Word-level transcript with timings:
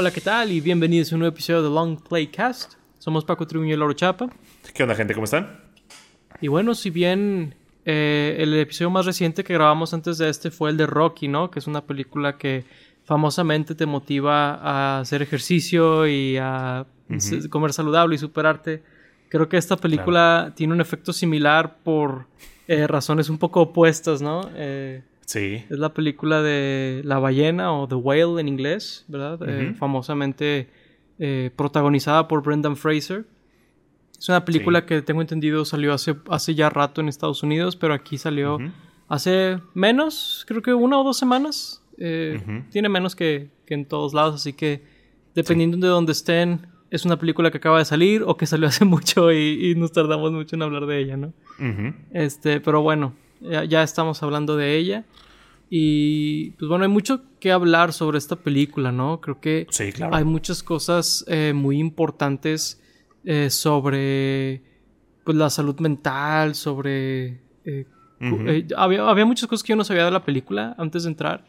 Hola, 0.00 0.12
¿qué 0.12 0.20
tal? 0.20 0.52
Y 0.52 0.60
bienvenidos 0.60 1.10
a 1.10 1.16
un 1.16 1.18
nuevo 1.18 1.34
episodio 1.34 1.60
de 1.60 1.70
Long 1.70 2.00
Playcast. 2.00 2.74
Somos 3.00 3.24
Paco 3.24 3.48
Tribuño 3.48 3.74
y 3.74 3.76
Loro 3.76 3.94
Chapa. 3.94 4.30
¿Qué 4.72 4.84
onda, 4.84 4.94
gente? 4.94 5.12
¿Cómo 5.12 5.24
están? 5.24 5.60
Y 6.40 6.46
bueno, 6.46 6.76
si 6.76 6.90
bien 6.90 7.56
eh, 7.84 8.36
el 8.38 8.54
episodio 8.54 8.90
más 8.90 9.06
reciente 9.06 9.42
que 9.42 9.54
grabamos 9.54 9.92
antes 9.94 10.16
de 10.18 10.28
este 10.28 10.52
fue 10.52 10.70
el 10.70 10.76
de 10.76 10.86
Rocky, 10.86 11.26
¿no? 11.26 11.50
Que 11.50 11.58
es 11.58 11.66
una 11.66 11.84
película 11.84 12.38
que 12.38 12.64
famosamente 13.02 13.74
te 13.74 13.86
motiva 13.86 14.54
a 14.54 15.00
hacer 15.00 15.20
ejercicio 15.20 16.06
y 16.06 16.36
a 16.36 16.86
comer 17.50 17.72
saludable 17.72 18.14
y 18.14 18.18
superarte. 18.18 18.84
Creo 19.28 19.48
que 19.48 19.56
esta 19.56 19.76
película 19.76 20.52
tiene 20.54 20.74
un 20.74 20.80
efecto 20.80 21.12
similar 21.12 21.78
por 21.82 22.28
eh, 22.68 22.86
razones 22.86 23.30
un 23.30 23.38
poco 23.38 23.62
opuestas, 23.62 24.22
¿no? 24.22 24.48
Eh, 24.54 25.02
sí. 25.28 25.64
Es 25.70 25.78
la 25.78 25.94
película 25.94 26.42
de 26.42 27.02
La 27.04 27.18
ballena 27.18 27.72
o 27.72 27.86
The 27.86 27.94
Whale 27.94 28.40
en 28.40 28.48
inglés, 28.48 29.04
¿verdad? 29.08 29.38
Eh, 29.48 29.74
famosamente 29.74 30.68
protagonizada 31.56 32.28
por 32.28 32.42
Brendan 32.42 32.76
Fraser. 32.76 33.24
Es 34.18 34.28
una 34.28 34.44
película 34.44 34.86
que 34.86 35.02
tengo 35.02 35.20
entendido 35.20 35.64
salió 35.64 35.92
hace, 35.92 36.16
hace 36.28 36.54
ya 36.54 36.70
rato 36.70 37.00
en 37.00 37.08
Estados 37.08 37.42
Unidos, 37.42 37.76
pero 37.76 37.94
aquí 37.94 38.18
salió 38.18 38.58
hace 39.08 39.60
menos, 39.74 40.44
creo 40.46 40.62
que 40.62 40.74
una 40.74 40.98
o 40.98 41.04
dos 41.04 41.16
semanas. 41.18 41.82
Tiene 41.96 42.88
menos 42.88 43.16
que, 43.16 43.50
en 43.66 43.84
todos 43.86 44.14
lados, 44.14 44.36
así 44.36 44.52
que 44.52 44.82
dependiendo 45.34 45.76
de 45.78 45.88
dónde 45.88 46.12
estén, 46.12 46.66
es 46.90 47.04
una 47.04 47.18
película 47.18 47.50
que 47.50 47.58
acaba 47.58 47.78
de 47.78 47.84
salir 47.84 48.22
o 48.24 48.36
que 48.36 48.46
salió 48.46 48.68
hace 48.68 48.84
mucho 48.86 49.32
y, 49.32 49.74
nos 49.76 49.92
tardamos 49.92 50.32
mucho 50.32 50.56
en 50.56 50.62
hablar 50.62 50.86
de 50.86 51.00
ella, 51.00 51.16
¿no? 51.16 51.32
Este, 52.12 52.60
pero 52.60 52.82
bueno, 52.82 53.14
ya, 53.40 53.82
estamos 53.82 54.22
hablando 54.22 54.56
de 54.56 54.76
ella. 54.76 55.04
Y 55.70 56.50
pues 56.52 56.68
bueno, 56.68 56.84
hay 56.84 56.90
mucho 56.90 57.20
que 57.40 57.52
hablar 57.52 57.92
sobre 57.92 58.18
esta 58.18 58.36
película, 58.36 58.90
¿no? 58.90 59.20
Creo 59.20 59.40
que 59.40 59.66
hay 60.10 60.24
muchas 60.24 60.62
cosas 60.62 61.24
eh, 61.28 61.52
muy 61.54 61.78
importantes 61.78 62.80
eh, 63.24 63.50
sobre 63.50 64.62
pues 65.24 65.36
la 65.36 65.50
salud 65.50 65.78
mental, 65.80 66.54
sobre... 66.54 67.40
Eh, 67.64 67.86
había, 68.76 69.08
había, 69.08 69.24
muchas 69.26 69.46
cosas 69.46 69.62
que 69.62 69.70
yo 69.70 69.76
no 69.76 69.84
sabía 69.84 70.06
de 70.06 70.10
la 70.10 70.24
película 70.24 70.74
antes 70.78 71.04
de 71.04 71.10
entrar. 71.10 71.44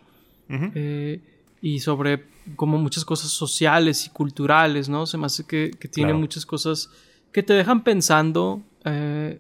y 1.62 1.80
sobre 1.80 2.26
como 2.56 2.78
muchas 2.78 3.06
cosas 3.06 3.32
sociales 3.32 4.06
y 4.06 4.10
culturales, 4.10 4.90
¿no? 4.90 5.06
Se 5.06 5.18
me 5.18 5.28
hace 5.28 5.46
que, 5.46 5.72
tiene 5.92 6.14
muchas 6.14 6.46
cosas 6.46 6.92
que 7.32 7.42
te 7.42 7.54
dejan 7.54 7.84
pensando 7.84 8.62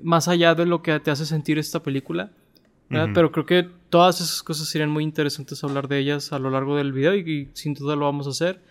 más 0.01 0.29
allá 0.29 0.55
de 0.55 0.65
lo 0.65 0.81
que 0.81 0.99
te 1.01 1.11
hace 1.11 1.25
sentir 1.25 1.59
esta 1.59 1.83
película. 1.83 2.31
Pero 2.89 3.31
creo 3.31 3.45
que 3.45 3.67
todas 3.89 4.19
esas 4.21 4.43
cosas 4.43 4.67
serían 4.67 4.89
muy 4.89 5.03
interesantes 5.03 5.63
hablar 5.63 5.87
de 5.87 5.99
ellas 5.99 6.33
a 6.33 6.39
lo 6.39 6.49
largo 6.49 6.75
del 6.75 6.91
video 6.91 7.15
y, 7.15 7.49
sin 7.53 7.73
duda 7.73 7.95
lo 7.95 8.05
vamos 8.05 8.27
a 8.27 8.31
hacer. 8.31 8.61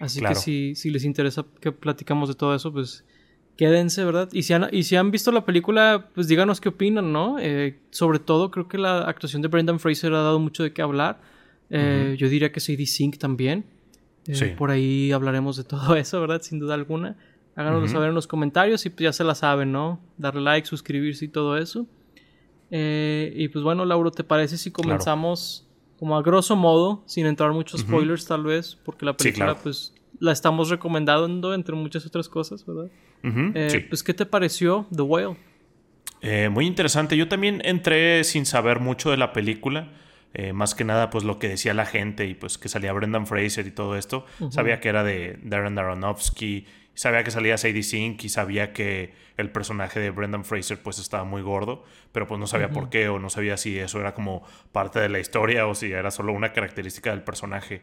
Así 0.00 0.20
que 0.20 0.34
si, 0.34 0.74
si, 0.74 0.90
les 0.90 1.04
interesa 1.04 1.44
que 1.60 1.72
platicamos 1.72 2.28
de 2.28 2.34
todo 2.34 2.54
eso, 2.54 2.72
pues 2.72 3.04
quédense, 3.56 4.04
¿verdad? 4.04 4.28
Y 4.32 4.42
si 4.42 4.52
han, 4.52 4.68
y 4.70 4.82
si 4.82 4.96
han 4.96 5.10
visto 5.10 5.32
la 5.32 5.44
película, 5.44 6.10
pues 6.14 6.28
díganos 6.28 6.60
qué 6.60 6.68
opinan, 6.68 7.12
¿no? 7.12 7.38
Eh, 7.38 7.78
sobre 7.90 8.18
todo 8.18 8.50
creo 8.50 8.68
que 8.68 8.78
la 8.78 9.00
actuación 9.00 9.42
de 9.42 9.48
Brendan 9.48 9.80
Fraser 9.80 10.12
ha 10.12 10.22
dado 10.22 10.38
mucho 10.38 10.62
de 10.62 10.72
qué 10.72 10.82
hablar. 10.82 11.20
Eh, 11.70 12.16
yo 12.18 12.28
diría 12.28 12.52
que 12.52 12.60
Sadie 12.60 12.86
Sink 12.86 13.18
también. 13.18 13.64
Eh, 14.26 14.54
por 14.58 14.70
ahí 14.70 15.12
hablaremos 15.12 15.56
de 15.56 15.64
todo 15.64 15.96
eso, 15.96 16.20
¿verdad? 16.20 16.42
Sin 16.42 16.58
duda 16.58 16.74
alguna. 16.74 17.16
Háganoslo 17.54 17.88
saber 17.88 18.10
en 18.10 18.14
los 18.14 18.26
comentarios 18.26 18.84
y 18.84 18.90
pues 18.90 19.04
ya 19.04 19.12
se 19.14 19.24
la 19.24 19.34
saben, 19.34 19.72
¿no? 19.72 19.98
Darle 20.18 20.42
like, 20.42 20.66
suscribirse 20.66 21.24
y 21.24 21.28
todo 21.28 21.56
eso. 21.56 21.86
Eh, 22.70 23.32
y 23.36 23.48
pues 23.48 23.64
bueno, 23.64 23.84
Lauro, 23.84 24.10
¿te 24.10 24.24
parece 24.24 24.58
si 24.58 24.70
comenzamos 24.70 25.66
como 25.98 26.16
a 26.16 26.22
grosso 26.22 26.56
modo, 26.56 27.02
sin 27.06 27.26
entrar 27.26 27.52
muchos 27.52 27.80
spoilers 27.80 28.26
tal 28.26 28.44
vez? 28.44 28.76
Porque 28.84 29.06
la 29.06 29.16
película 29.16 29.54
pues 29.54 29.94
la 30.18 30.32
estamos 30.32 30.70
recomendando 30.70 31.54
entre 31.54 31.74
muchas 31.74 32.06
otras 32.06 32.28
cosas, 32.28 32.64
¿verdad? 32.66 32.90
Eh, 33.22 33.86
pues 33.88 34.02
¿qué 34.02 34.14
te 34.14 34.26
pareció 34.26 34.86
The 34.94 35.02
Whale? 35.02 35.36
muy 36.50 36.66
interesante. 36.66 37.16
Yo 37.16 37.28
también 37.28 37.62
entré 37.64 38.24
sin 38.24 38.46
saber 38.46 38.80
mucho 38.80 39.10
de 39.10 39.16
la 39.16 39.32
película. 39.32 39.92
Eh, 40.38 40.52
más 40.52 40.74
que 40.74 40.84
nada, 40.84 41.08
pues 41.08 41.24
lo 41.24 41.38
que 41.38 41.48
decía 41.48 41.72
la 41.72 41.86
gente 41.86 42.26
y 42.26 42.34
pues 42.34 42.58
que 42.58 42.68
salía 42.68 42.92
Brendan 42.92 43.26
Fraser 43.26 43.66
y 43.66 43.70
todo 43.70 43.96
esto. 43.96 44.26
Sabía 44.50 44.80
que 44.80 44.90
era 44.90 45.02
de 45.02 45.38
Darren 45.42 45.78
Aronofsky, 45.78 46.66
sabía 46.96 47.22
que 47.22 47.30
salía 47.30 47.56
Sadie 47.56 47.82
Sink 47.82 48.24
y 48.24 48.28
sabía 48.28 48.72
que 48.72 49.14
el 49.36 49.50
personaje 49.50 50.00
de 50.00 50.10
Brendan 50.10 50.44
Fraser 50.44 50.82
pues 50.82 50.98
estaba 50.98 51.24
muy 51.24 51.42
gordo, 51.42 51.84
pero 52.10 52.26
pues 52.26 52.40
no 52.40 52.46
sabía 52.46 52.70
por 52.70 52.88
qué 52.88 53.08
o 53.08 53.18
no 53.18 53.30
sabía 53.30 53.56
si 53.56 53.78
eso 53.78 54.00
era 54.00 54.14
como 54.14 54.42
parte 54.72 54.98
de 54.98 55.08
la 55.08 55.20
historia 55.20 55.66
o 55.66 55.74
si 55.74 55.92
era 55.92 56.10
solo 56.10 56.32
una 56.32 56.52
característica 56.52 57.10
del 57.10 57.22
personaje. 57.22 57.82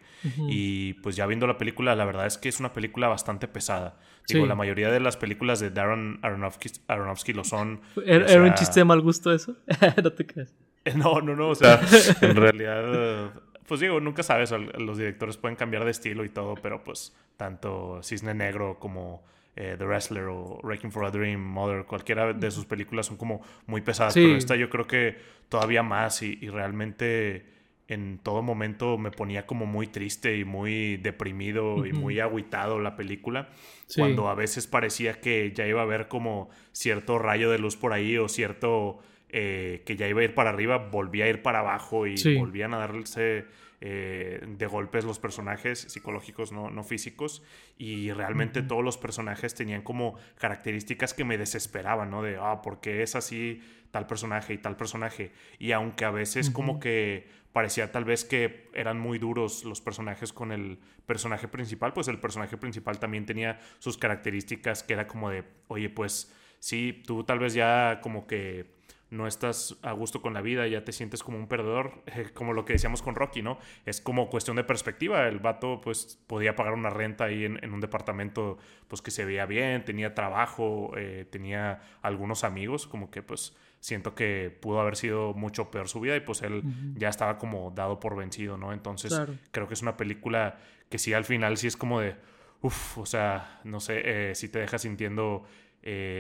Y 0.49 0.93
pues 0.95 1.15
ya 1.15 1.25
viendo 1.27 1.47
la 1.47 1.57
película, 1.57 1.95
la 1.95 2.05
verdad 2.05 2.25
es 2.25 2.37
que 2.37 2.49
es 2.49 2.59
una 2.59 2.73
película 2.73 3.07
bastante 3.07 3.47
pesada. 3.47 3.99
Digo, 4.27 4.45
la 4.45 4.55
mayoría 4.55 4.89
de 4.89 4.99
las 4.99 5.17
películas 5.17 5.59
de 5.59 5.69
Darren 5.69 6.19
Aronofsky, 6.21 6.71
Aronofsky 6.87 7.33
lo 7.33 7.43
son. 7.43 7.81
¿Era, 8.05 8.41
un 8.41 8.53
chiste 8.55 8.79
de 8.79 8.85
mal 8.85 9.01
gusto 9.01 9.33
eso? 9.33 9.55
no 10.03 10.11
te 10.11 10.25
creas. 10.25 10.53
No, 10.95 11.21
no, 11.21 11.33
no, 11.33 11.47
o 11.47 11.55
sea, 11.55 11.79
en 12.19 12.35
realidad, 12.35 13.31
pues 13.67 13.79
digo, 13.79 13.99
nunca 13.99 14.23
sabes, 14.23 14.51
los 14.51 14.97
directores 14.97 15.37
pueden 15.37 15.55
cambiar 15.55 15.85
de 15.85 15.91
estilo 15.91 16.25
y 16.25 16.29
todo, 16.29 16.55
pero 16.55 16.83
pues 16.83 17.15
tanto 17.37 18.01
Cisne 18.03 18.33
Negro 18.33 18.77
como 18.79 19.23
eh, 19.55 19.75
The 19.77 19.85
Wrestler 19.85 20.25
o 20.25 20.59
Wrecking 20.63 20.91
for 20.91 21.05
a 21.05 21.11
Dream, 21.11 21.39
Mother, 21.39 21.85
cualquiera 21.85 22.33
de 22.33 22.51
sus 22.51 22.65
películas 22.65 23.05
son 23.05 23.17
como 23.17 23.41
muy 23.67 23.81
pesadas, 23.81 24.15
pero 24.15 24.35
esta 24.35 24.55
yo 24.55 24.69
creo 24.69 24.87
que 24.87 25.17
todavía 25.49 25.83
más 25.83 26.23
y, 26.23 26.35
realmente 26.49 27.45
en 27.87 28.17
todo 28.17 28.41
momento 28.41 28.97
me 28.97 29.11
ponía 29.11 29.45
como 29.45 29.65
muy 29.65 29.87
triste 29.87 30.37
y 30.37 30.45
muy 30.45 30.97
deprimido 30.97 31.85
y 31.85 31.91
muy 31.93 32.19
aguitado 32.19 32.79
la 32.79 32.95
película, 32.95 33.49
cuando 33.95 34.29
a 34.29 34.35
veces 34.35 34.67
parecía 34.67 35.19
que 35.19 35.51
ya 35.53 35.67
iba 35.67 35.81
a 35.81 35.83
haber 35.83 36.07
como 36.07 36.49
cierto 36.71 37.19
rayo 37.19 37.51
de 37.51 37.59
luz 37.59 37.75
por 37.75 37.93
ahí 37.93 38.17
o 38.17 38.29
cierto 38.29 38.99
eh, 39.35 39.81
que 39.83 39.95
ya 39.95 40.07
iba 40.07 40.21
a 40.21 40.23
ir 40.23 40.35
para 40.35 40.51
arriba, 40.51 40.77
volvía 40.77 41.25
a 41.25 41.27
ir 41.27 41.41
para 41.41 41.59
abajo 41.59 42.05
y 42.05 42.15
volvían 42.37 42.75
a 42.75 42.77
darse 42.77 43.45
eh, 43.81 44.45
de 44.47 44.67
golpes 44.67 45.05
los 45.05 45.17
personajes 45.17 45.79
psicológicos, 45.79 46.51
no, 46.51 46.69
no 46.69 46.83
físicos. 46.83 47.41
Y 47.75 48.11
realmente 48.11 48.61
todos 48.61 48.83
los 48.83 48.99
personajes 48.99 49.55
tenían 49.55 49.81
como 49.81 50.19
características 50.37 51.15
que 51.15 51.23
me 51.23 51.39
desesperaban, 51.39 52.11
¿no? 52.11 52.21
De, 52.21 52.37
ah, 52.39 52.61
¿por 52.61 52.79
qué 52.79 53.01
es 53.01 53.15
así 53.15 53.59
tal 53.89 54.05
personaje 54.05 54.53
y 54.53 54.59
tal 54.59 54.77
personaje? 54.77 55.31
Y 55.57 55.71
aunque 55.71 56.05
a 56.05 56.11
veces 56.11 56.51
como 56.51 56.79
que 56.79 57.27
parecía 57.53 57.91
tal 57.91 58.05
vez 58.05 58.25
que 58.25 58.69
eran 58.75 58.99
muy 58.99 59.17
duros 59.17 59.63
los 59.63 59.81
personajes 59.81 60.31
con 60.31 60.51
el 60.51 60.77
personaje 61.07 61.47
principal, 61.47 61.91
pues 61.91 62.07
el 62.07 62.19
personaje 62.19 62.57
principal 62.57 62.99
también 62.99 63.25
tenía 63.25 63.59
sus 63.79 63.97
características 63.97 64.83
que 64.83 64.93
era 64.93 65.07
como 65.07 65.31
de, 65.31 65.43
oye, 65.69 65.89
pues 65.89 66.31
sí, 66.59 67.01
tú 67.07 67.23
tal 67.23 67.39
vez 67.39 67.55
ya 67.55 67.99
como 68.01 68.27
que 68.27 68.82
no 69.13 69.27
estás 69.27 69.77
a 69.83 69.91
gusto 69.91 70.21
con 70.21 70.33
la 70.33 70.41
vida, 70.41 70.67
ya 70.67 70.83
te 70.83 70.91
sientes 70.91 71.21
como 71.21 71.37
un 71.37 71.47
perdedor, 71.47 72.03
eh, 72.07 72.29
como 72.33 72.53
lo 72.53 72.65
que 72.65 72.73
decíamos 72.73 73.01
con 73.01 73.15
Rocky, 73.15 73.41
¿no? 73.41 73.59
Es 73.85 74.01
como 74.01 74.29
cuestión 74.29 74.57
de 74.57 74.63
perspectiva. 74.63 75.27
El 75.27 75.39
vato, 75.39 75.79
pues, 75.81 76.19
podía 76.27 76.55
pagar 76.55 76.73
una 76.73 76.89
renta 76.89 77.25
ahí 77.25 77.45
en, 77.45 77.71
un 77.71 77.79
departamento, 77.79 78.57
pues, 78.87 79.01
que 79.01 79.11
se 79.11 79.23
veía 79.23 79.45
bien, 79.45 79.85
tenía 79.85 80.15
trabajo, 80.15 80.91
eh, 80.97 81.27
tenía 81.29 81.81
algunos 82.01 82.43
amigos, 82.43 82.87
como 82.87 83.11
que, 83.11 83.21
pues, 83.21 83.55
siento 83.79 84.15
que 84.15 84.55
pudo 84.61 84.81
haber 84.81 84.95
sido 84.95 85.33
mucho 85.33 85.69
peor 85.69 85.87
su 85.87 85.99
vida 85.99 86.15
y, 86.15 86.21
pues, 86.21 86.41
él 86.41 86.63
ya 86.95 87.09
estaba 87.09 87.37
como 87.37 87.71
dado 87.71 87.99
por 87.99 88.15
vencido, 88.15 88.57
¿no? 88.57 88.73
Entonces, 88.73 89.13
creo 89.51 89.67
que 89.67 89.75
es 89.75 89.81
una 89.81 89.95
película 89.95 90.57
que 90.89 90.97
sí, 90.97 91.13
al 91.13 91.25
final, 91.25 91.57
sí 91.57 91.67
es 91.67 91.77
como 91.77 91.99
de, 91.99 92.15
uff, 92.61 92.97
o 92.97 93.05
sea, 93.05 93.59
no 93.63 93.79
sé, 93.79 94.01
eh, 94.05 94.35
si 94.35 94.49
te 94.49 94.59
deja 94.59 94.79
sintiendo 94.79 95.43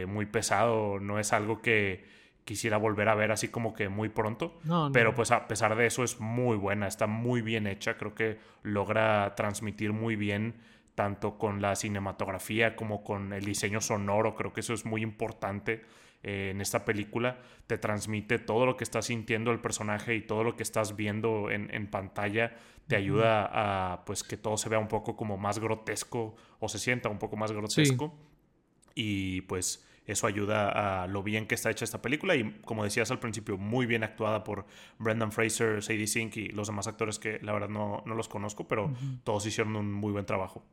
muy 0.07 0.25
pesado, 0.25 0.99
no 0.99 1.19
es 1.19 1.31
algo 1.31 1.61
que 1.61 2.03
quisiera 2.45 2.77
volver 2.77 3.09
a 3.09 3.15
ver 3.15 3.31
así 3.31 3.47
como 3.47 3.73
que 3.73 3.89
muy 3.89 4.09
pronto. 4.09 4.59
Pero 4.91 5.13
pues 5.13 5.31
a 5.31 5.47
pesar 5.47 5.75
de 5.75 5.85
eso 5.85 6.03
es 6.03 6.19
muy 6.19 6.57
buena, 6.57 6.87
está 6.87 7.07
muy 7.07 7.41
bien 7.41 7.67
hecha, 7.67 7.97
creo 7.97 8.13
que 8.13 8.39
logra 8.63 9.33
transmitir 9.35 9.93
muy 9.93 10.15
bien 10.15 10.55
tanto 10.95 11.37
con 11.37 11.61
la 11.61 11.75
cinematografía 11.75 12.75
como 12.75 13.03
con 13.03 13.33
el 13.33 13.43
diseño 13.43 13.81
sonoro, 13.81 14.35
creo 14.35 14.53
que 14.53 14.59
eso 14.59 14.73
es 14.73 14.85
muy 14.85 15.01
importante 15.01 15.83
eh, 16.21 16.51
en 16.51 16.61
esta 16.61 16.85
película, 16.85 17.39
te 17.67 17.77
transmite 17.77 18.37
todo 18.39 18.65
lo 18.65 18.77
que 18.77 18.83
está 18.83 19.01
sintiendo 19.01 19.51
el 19.51 19.59
personaje 19.59 20.15
y 20.15 20.21
todo 20.21 20.43
lo 20.43 20.55
que 20.55 20.63
estás 20.63 20.95
viendo 20.95 21.49
en, 21.49 21.87
pantalla, 21.87 22.55
te 22.87 22.95
ayuda 22.95 23.49
a 23.51 24.05
pues 24.05 24.23
que 24.23 24.37
todo 24.37 24.57
se 24.57 24.69
vea 24.69 24.79
un 24.79 24.87
poco 24.87 25.15
como 25.15 25.37
más 25.37 25.59
grotesco 25.59 26.35
o 26.59 26.69
se 26.69 26.77
sienta 26.77 27.09
un 27.09 27.17
poco 27.17 27.37
más 27.37 27.51
grotesco. 27.51 28.13
Y 28.95 29.41
pues 29.41 29.83
eso 30.05 30.27
ayuda 30.27 31.03
a 31.03 31.07
lo 31.07 31.23
bien 31.23 31.47
que 31.47 31.55
está 31.55 31.71
hecha 31.71 31.85
esta 31.85 32.01
película 32.01 32.35
y 32.35 32.59
como 32.65 32.83
decías 32.83 33.11
al 33.11 33.19
principio, 33.19 33.57
muy 33.57 33.85
bien 33.85 34.03
actuada 34.03 34.43
por 34.43 34.65
Brendan 34.99 35.31
Fraser, 35.31 35.81
Sadie 35.81 36.07
Sink 36.07 36.37
y 36.37 36.49
los 36.49 36.67
demás 36.67 36.87
actores 36.87 37.19
que 37.19 37.39
la 37.41 37.53
verdad 37.53 37.69
no, 37.69 38.03
los 38.05 38.27
conozco, 38.27 38.67
pero 38.67 38.93
todos 39.23 39.45
hicieron 39.45 39.75
un 39.75 39.91
muy 39.91 40.11
buen 40.11 40.25
trabajo. 40.25 40.65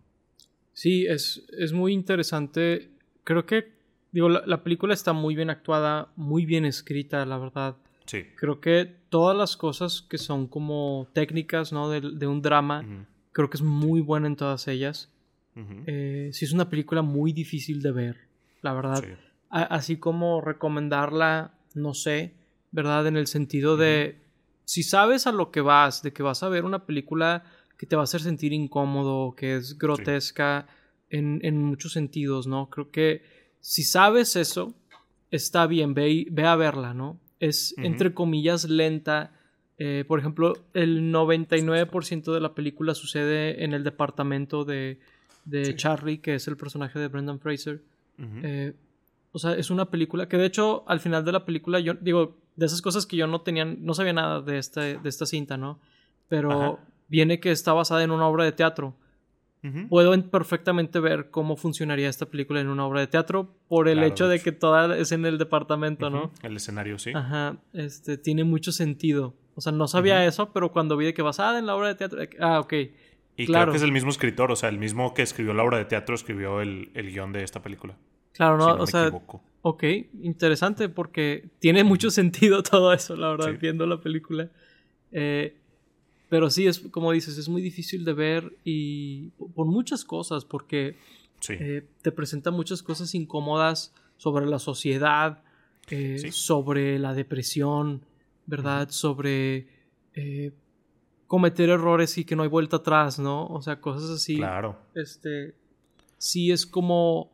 Sí, 0.73 1.06
es, 1.06 1.47
es 1.59 1.73
muy 1.73 1.93
interesante. 1.93 2.91
Creo 3.25 3.47
que, 3.47 3.73
digo, 4.12 4.29
la, 4.29 4.62
película 4.62 4.94
está 4.94 5.12
muy 5.12 5.35
bien 5.35 5.50
actuada, 5.50 6.12
muy 6.17 6.47
bien 6.47 6.65
escrita, 6.65 7.25
la 7.27 7.38
verdad. 7.38 7.77
Sí. 8.06 8.25
Creo 8.37 8.61
que 8.61 8.87
todas 9.09 9.37
las 9.37 9.56
cosas 9.56 10.03
que 10.03 10.19
son 10.19 10.47
como 10.47 11.09
técnicas, 11.12 11.73
¿no? 11.73 11.88
De, 11.88 12.27
un 12.27 12.43
drama, 12.43 13.06
Creo 13.32 13.49
que 13.49 13.59
es 13.59 13.62
muy 13.62 14.00
buena 14.00 14.27
en 14.27 14.37
todas 14.37 14.67
ellas. 14.67 15.12
Eh, 15.87 16.31
sí 16.32 16.44
es 16.44 16.53
una 16.53 16.71
película 16.71 17.03
muy 17.03 17.32
difícil 17.32 17.82
de 17.82 17.93
ver, 17.93 18.17
la 18.62 18.73
verdad. 18.75 19.05
así 19.51 19.97
como 19.97 20.41
recomendarla, 20.41 21.55
no 21.75 21.95
sé, 21.95 22.35
¿verdad? 22.73 23.07
En 23.07 23.17
el 23.17 23.27
sentido 23.27 23.77
de, 23.77 24.21
si 24.65 24.83
sabes 24.83 25.27
a 25.27 25.33
lo 25.33 25.51
que 25.51 25.61
vas, 25.61 26.03
de 26.03 26.12
que 26.12 26.23
vas 26.23 26.43
a 26.43 26.49
ver 26.49 26.65
una 26.65 26.87
película 26.87 27.45
que 27.77 27.87
te 27.87 27.97
va 27.97 28.03
a 28.03 28.05
hacer 28.05 28.21
sentir 28.21 28.53
incómodo, 28.53 29.35
que 29.35 29.57
es 29.57 29.79
grotesca 29.79 30.67
en, 31.09 31.41
en, 31.43 31.62
muchos 31.62 31.93
sentidos, 31.93 32.47
¿no? 32.47 32.69
Creo 32.69 32.91
que 32.91 33.23
si 33.61 33.83
sabes 33.83 34.37
eso, 34.37 34.75
está 35.31 35.67
bien, 35.67 35.95
ve, 35.95 36.27
ve 36.31 36.45
a 36.45 36.56
verla, 36.56 36.95
¿no? 36.95 37.19
Es, 37.41 37.75
entre 37.79 38.13
comillas, 38.13 38.69
lenta. 38.69 39.33
Eh, 39.79 40.05
por 40.06 40.19
ejemplo, 40.19 40.53
el 40.75 41.11
99% 41.11 42.35
de 42.35 42.41
la 42.41 42.55
película 42.55 42.95
sucede 42.95 43.65
en 43.65 43.73
el 43.73 43.83
departamento 43.83 44.65
de, 44.65 45.01
de 45.47 45.75
Charlie, 45.75 46.19
que 46.19 46.35
es 46.35 46.47
el 46.49 46.56
personaje 46.56 46.99
de 46.99 47.09
Brendan 47.09 47.41
Fraser. 47.41 47.83
Eh, 48.43 48.75
o 49.32 49.38
sea, 49.38 49.55
es 49.55 49.70
una 49.70 49.90
película 49.90 50.28
que 50.28 50.37
de 50.37 50.46
hecho 50.46 50.84
al 50.87 51.00
final 51.00 51.25
de 51.25 51.32
la 51.32 51.44
película 51.44 51.81
yo 51.81 51.94
digo, 51.94 52.37
de 52.56 52.67
esas 52.67 52.82
cosas 52.82 53.06
que 53.06 53.17
yo 53.17 53.26
no 53.26 53.40
tenía, 53.40 53.64
no 53.64 53.94
sabía 53.94 54.12
nada 54.12 54.40
de, 54.43 54.58
este, 54.58 54.99
de 54.99 55.08
esta 55.08 55.26
cinta, 55.26 55.56
¿no? 55.56 55.81
Pero 56.28 56.78
viene 57.08 57.40
que 57.40 57.50
está 57.50 57.72
basada 57.72 58.02
en 58.05 58.11
una 58.11 58.26
obra 58.26 58.44
de 58.44 58.52
teatro. 58.52 58.94
Puedo 59.90 60.19
perfectamente 60.31 61.00
ver 61.00 61.31
cómo 61.31 61.55
funcionaría 61.55 62.08
esta 62.08 62.25
película 62.25 62.61
en 62.61 62.69
una 62.69 62.87
obra 62.87 63.00
de 63.00 63.08
teatro 63.08 63.55
por 63.69 63.88
el 63.88 64.02
hecho 64.02 64.26
de, 64.26 64.40
que 64.40 64.52
toda 64.52 64.96
es 64.96 65.12
en 65.12 65.26
el 65.26 65.37
departamento, 65.37 66.08
¿no? 66.08 66.32
El 66.43 66.56
escenario, 66.56 66.99
sí. 66.99 67.12
Ajá, 67.14 67.58
este, 67.75 68.17
tiene 68.17 68.44
mucho 68.44 68.72
sentido. 68.72 69.34
O 69.55 69.61
sea, 69.61 69.72
no 69.72 69.87
sabía 69.87 70.25
eso, 70.25 70.50
pero 70.52 70.72
cuando 70.72 70.96
vi 70.96 71.06
de 71.06 71.14
que 71.14 71.20
basada 71.20 71.58
en 71.58 71.67
la 71.67 71.76
obra 71.76 71.88
de 71.88 71.94
teatro, 71.94 72.20
ah, 72.40 72.61
ok. 72.61 72.72
Y 73.37 73.46
claro. 73.46 73.64
creo 73.67 73.72
que 73.72 73.76
es 73.76 73.82
el 73.82 73.93
mismo 73.93 74.11
escritor, 74.11 74.50
o 74.50 74.56
sea, 74.56 74.70
el 74.70 74.78
mismo 74.78 75.12
que 75.12 75.20
escribió 75.20 75.52
la 75.52 75.62
obra 75.62 75.76
de 75.76 75.84
teatro 75.84 76.14
escribió 76.14 76.62
el, 76.62 76.90
el 76.94 77.11
guion 77.11 77.32
de 77.32 77.43
esta 77.43 77.62
película. 77.62 77.96
Claro, 78.41 78.57
¿no? 78.57 78.83
o 78.83 78.87
sea, 78.87 79.13
ok, 79.61 79.85
interesante 80.23 80.89
porque 80.89 81.51
tiene 81.59 81.85
mucho 81.85 82.11
sentido 82.11 82.63
todo 82.63 82.95
eso, 82.95 83.15
la 83.17 83.29
verdad, 83.29 83.59
viendo 83.61 83.87
la 83.87 84.01
película. 84.01 84.49
Eh, 85.13 85.59
pero 86.31 86.49
sí, 86.49 86.67
es 86.67 86.79
como 86.79 87.13
dices, 87.13 87.37
es 87.37 87.51
muy 87.51 87.61
difícil 87.61 88.03
de 88.07 88.15
ver 88.15 88.57
y 88.65 89.29
por 89.55 89.67
muchas 89.67 90.07
cosas, 90.07 90.47
porque 90.47 90.97
eh, 91.51 91.87
te 92.01 92.13
presenta 92.13 92.51
muchas 92.51 92.83
cosas 92.83 93.15
incómodas 93.15 93.93
sobre 94.17 94.47
la 94.47 94.59
sociedad, 94.59 95.43
eh, 95.91 96.31
sobre 96.33 96.99
la 96.99 97.13
depresión, 97.13 98.07
¿verdad? 98.47 98.89
Sobre 98.89 99.67
eh, 100.15 100.53
cometer 101.27 101.69
errores 101.69 102.17
y 102.17 102.25
que 102.25 102.37
no 102.37 102.43
hay 102.43 102.49
vuelta 102.49 102.77
atrás, 102.77 103.19
¿no? 103.19 103.47
O 103.49 103.61
sea, 103.61 103.83
cosas 103.83 104.09
así. 104.09 104.37
Claro. 104.37 104.79
Este, 104.95 105.55
sí 106.17 106.53
es 106.53 106.65
como, 106.65 107.31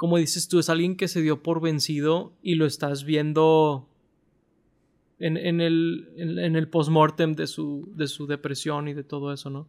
como 0.00 0.16
dices 0.16 0.48
tú, 0.48 0.58
es 0.58 0.70
alguien 0.70 0.96
que 0.96 1.08
se 1.08 1.20
dio 1.20 1.42
por 1.42 1.60
vencido 1.60 2.32
y 2.42 2.54
lo 2.54 2.64
estás 2.64 3.04
viendo 3.04 3.86
en, 5.18 5.60
el, 5.60 6.08
en, 6.16 6.70
postmortem 6.70 7.34
de 7.34 7.46
su, 7.46 7.86
de 7.94 8.08
su 8.08 8.26
depresión 8.26 8.88
y 8.88 8.94
de 8.94 9.04
todo 9.04 9.30
eso, 9.30 9.50
¿no? 9.50 9.68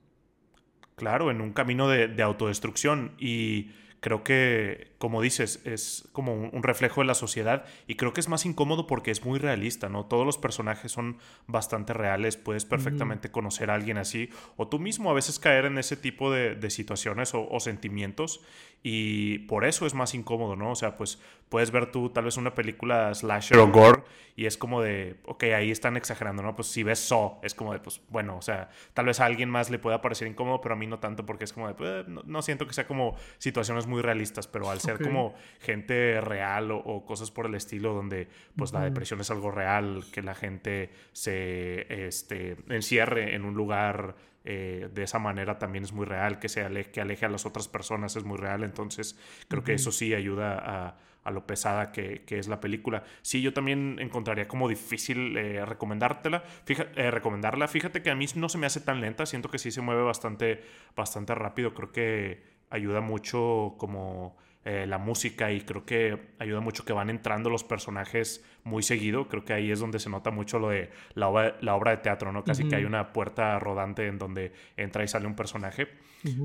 Claro, 0.96 1.32
en 1.32 1.42
un 1.42 1.52
camino 1.52 1.90
de 1.90 2.24
autodestrucción 2.24 3.12
y 3.20 3.72
creo 4.00 4.24
que, 4.24 4.91
como 5.02 5.20
dices, 5.20 5.64
es 5.66 6.08
como 6.12 6.36
un, 6.36 6.62
reflejo 6.62 7.02
de 7.02 7.08
la 7.08 7.16
sociedad 7.16 7.66
y 7.88 7.96
creo 7.96 8.14
que 8.14 8.20
es 8.20 8.30
más 8.30 8.46
incómodo 8.46 8.86
porque 8.86 9.10
es 9.10 9.26
muy 9.26 9.40
realista, 9.40 9.90
¿no? 9.90 10.06
Todos 10.06 10.28
los 10.28 10.38
personajes 10.38 10.92
son 10.92 11.18
bastante 11.48 11.92
reales, 11.92 12.38
puedes 12.38 12.66
perfectamente 12.66 13.32
conocer 13.32 13.72
a 13.72 13.74
alguien 13.74 13.98
así 13.98 14.30
o 14.58 14.68
tú 14.68 14.78
mismo 14.78 15.10
a 15.10 15.14
veces 15.14 15.40
caer 15.40 15.66
en 15.66 15.80
ese 15.80 15.98
tipo 15.98 16.32
de, 16.32 16.70
situaciones 16.70 17.32
o, 17.34 17.60
sentimientos 17.60 18.42
y 18.84 19.40
por 19.40 19.66
eso 19.66 19.88
es 19.88 19.96
más 19.96 20.14
incómodo, 20.14 20.56
¿no? 20.56 20.72
O 20.72 20.76
sea, 20.76 20.98
pues 20.98 21.20
puedes 21.50 21.72
ver 21.72 21.92
tú 21.92 22.10
tal 22.10 22.26
vez 22.26 22.38
una 22.38 22.54
película 22.54 23.14
slasher 23.16 23.58
o 23.58 23.68
gore 23.70 24.04
y 24.36 24.46
es 24.46 24.58
como 24.58 24.82
de, 24.82 25.18
ok, 25.26 25.44
ahí 25.56 25.72
están 25.72 25.98
exagerando, 25.98 26.42
¿no? 26.42 26.56
Pues 26.56 26.68
si 26.70 26.84
ves 26.84 27.00
Saw, 27.00 27.40
es 27.44 27.54
como 27.54 27.74
de, 27.74 27.80
pues 27.80 28.02
bueno, 28.10 28.38
o 28.38 28.42
sea, 28.42 28.70
tal 28.94 29.06
vez 29.06 29.20
a 29.20 29.26
alguien 29.26 29.50
más 29.50 29.70
le 29.70 29.78
pueda 29.78 30.02
parecer 30.02 30.28
incómodo, 30.28 30.62
pero 30.62 30.74
a 30.74 30.78
mí 30.78 30.88
no 30.88 31.00
tanto 31.00 31.26
porque 31.26 31.44
es 31.44 31.54
como 31.54 31.68
de, 31.68 31.74
pues, 31.74 32.08
no, 32.08 32.42
siento 32.42 32.66
que 32.68 32.74
sea 32.74 32.88
como 32.88 33.16
situaciones 33.38 33.88
muy 33.88 34.02
realistas, 34.02 34.48
pero 34.48 34.70
al 34.70 34.80
ser 34.80 34.91
como 35.00 35.34
gente 35.60 36.20
real 36.22 36.72
o, 36.72 37.06
cosas 37.06 37.32
por 37.32 37.46
el 37.46 37.56
estilo 37.56 37.94
donde 37.94 38.28
pues 38.56 38.74
la 38.74 38.84
depresión 38.84 39.20
es 39.22 39.32
algo 39.32 39.52
real, 39.52 40.04
que 40.12 40.22
la 40.22 40.36
gente 40.36 40.90
se 41.12 42.08
este, 42.08 42.58
encierre 42.70 43.36
en 43.36 43.46
un 43.46 43.56
lugar 43.56 44.16
eh, 44.44 44.90
de 44.92 45.04
esa 45.04 45.20
manera 45.20 45.60
también 45.60 45.84
es 45.84 45.94
muy 45.94 46.06
real, 46.06 46.40
que, 46.40 46.50
se 46.50 46.64
aleje, 46.64 46.92
que 46.92 47.02
aleje 47.02 47.26
a 47.26 47.30
las 47.30 47.46
otras 47.46 47.68
personas 47.68 48.16
es 48.16 48.24
muy 48.24 48.38
real, 48.38 48.64
entonces 48.64 49.18
creo 49.48 49.64
que 49.64 49.74
eso 49.74 49.92
sí 49.92 50.16
ayuda 50.16 50.58
a, 50.58 50.98
a 51.24 51.32
lo 51.32 51.46
pesada 51.46 51.92
que, 51.92 52.24
que, 52.26 52.40
es 52.40 52.48
la 52.48 52.60
película. 52.60 53.04
Sí, 53.22 53.42
yo 53.42 53.54
también 53.54 53.98
encontraría 54.00 54.48
como 54.48 54.68
difícil 54.68 55.38
eh, 55.38 55.64
recomendártela, 55.66 56.42
fíjate, 56.66 57.00
eh, 57.00 57.12
recomendarla. 57.12 57.68
Fíjate 57.68 58.02
que 58.02 58.10
a 58.10 58.16
mí 58.16 58.26
no 58.36 58.50
se 58.50 58.58
me 58.58 58.66
hace 58.66 58.82
tan 58.82 59.02
lenta, 59.02 59.26
siento 59.26 59.50
que 59.50 59.60
sí 59.60 59.72
se 59.72 59.82
mueve 59.82 60.02
bastante, 60.02 60.64
bastante 60.96 61.36
rápido, 61.36 61.74
creo 61.74 61.92
que 61.92 62.44
ayuda 62.70 63.02
mucho 63.02 63.76
como 63.78 64.38
eh, 64.64 64.86
la 64.88 65.00
música 65.00 65.52
y 65.52 65.62
creo 65.62 65.86
que 65.86 66.20
ayuda 66.38 66.60
mucho 66.60 66.86
que 66.86 66.94
van 66.94 67.10
entrando 67.10 67.50
los 67.50 67.64
personajes 67.64 68.46
muy 68.64 68.84
seguido. 68.84 69.28
Creo 69.28 69.44
que 69.44 69.54
ahí 69.54 69.72
es 69.72 69.80
donde 69.80 69.98
se 69.98 70.10
nota 70.10 70.30
mucho 70.30 70.60
lo 70.60 70.70
de 70.70 70.92
la 71.16 71.30
obra, 71.30 71.58
la 71.62 71.76
obra 71.76 71.92
de 71.92 71.98
teatro, 71.98 72.32
¿no? 72.32 72.44
Casi 72.44 72.68
que 72.68 72.76
hay 72.76 72.86
una 72.86 73.12
puerta 73.12 73.58
rodante 73.58 74.06
en 74.06 74.20
donde 74.20 74.54
entra 74.78 75.04
y 75.04 75.08
sale 75.08 75.26
un 75.26 75.36
personaje. 75.36 75.88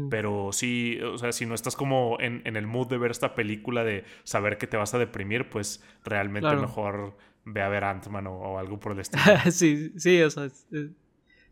Pero 0.08 0.50
sí, 0.52 0.98
o 1.02 1.18
sea, 1.18 1.32
si 1.32 1.44
no 1.44 1.54
estás 1.54 1.76
como 1.76 2.16
en, 2.18 2.40
en, 2.46 2.56
el 2.56 2.66
mood 2.66 2.88
de 2.88 2.96
ver 2.96 3.10
esta 3.10 3.34
película, 3.34 3.84
de 3.84 4.04
saber 4.24 4.56
que 4.56 4.66
te 4.66 4.78
vas 4.78 4.94
a 4.94 4.98
deprimir, 4.98 5.50
pues 5.50 5.84
realmente 6.02 6.56
mejor 6.56 7.14
ve 7.44 7.60
a 7.60 7.68
ver 7.68 7.84
Ant-Man 7.84 8.26
o, 8.26 8.58
algo 8.58 8.80
por 8.80 8.92
el 8.92 9.00
estilo. 9.00 9.22
sí, 9.50 9.92
sí, 9.96 10.22
o 10.22 10.30
sea, 10.30 10.48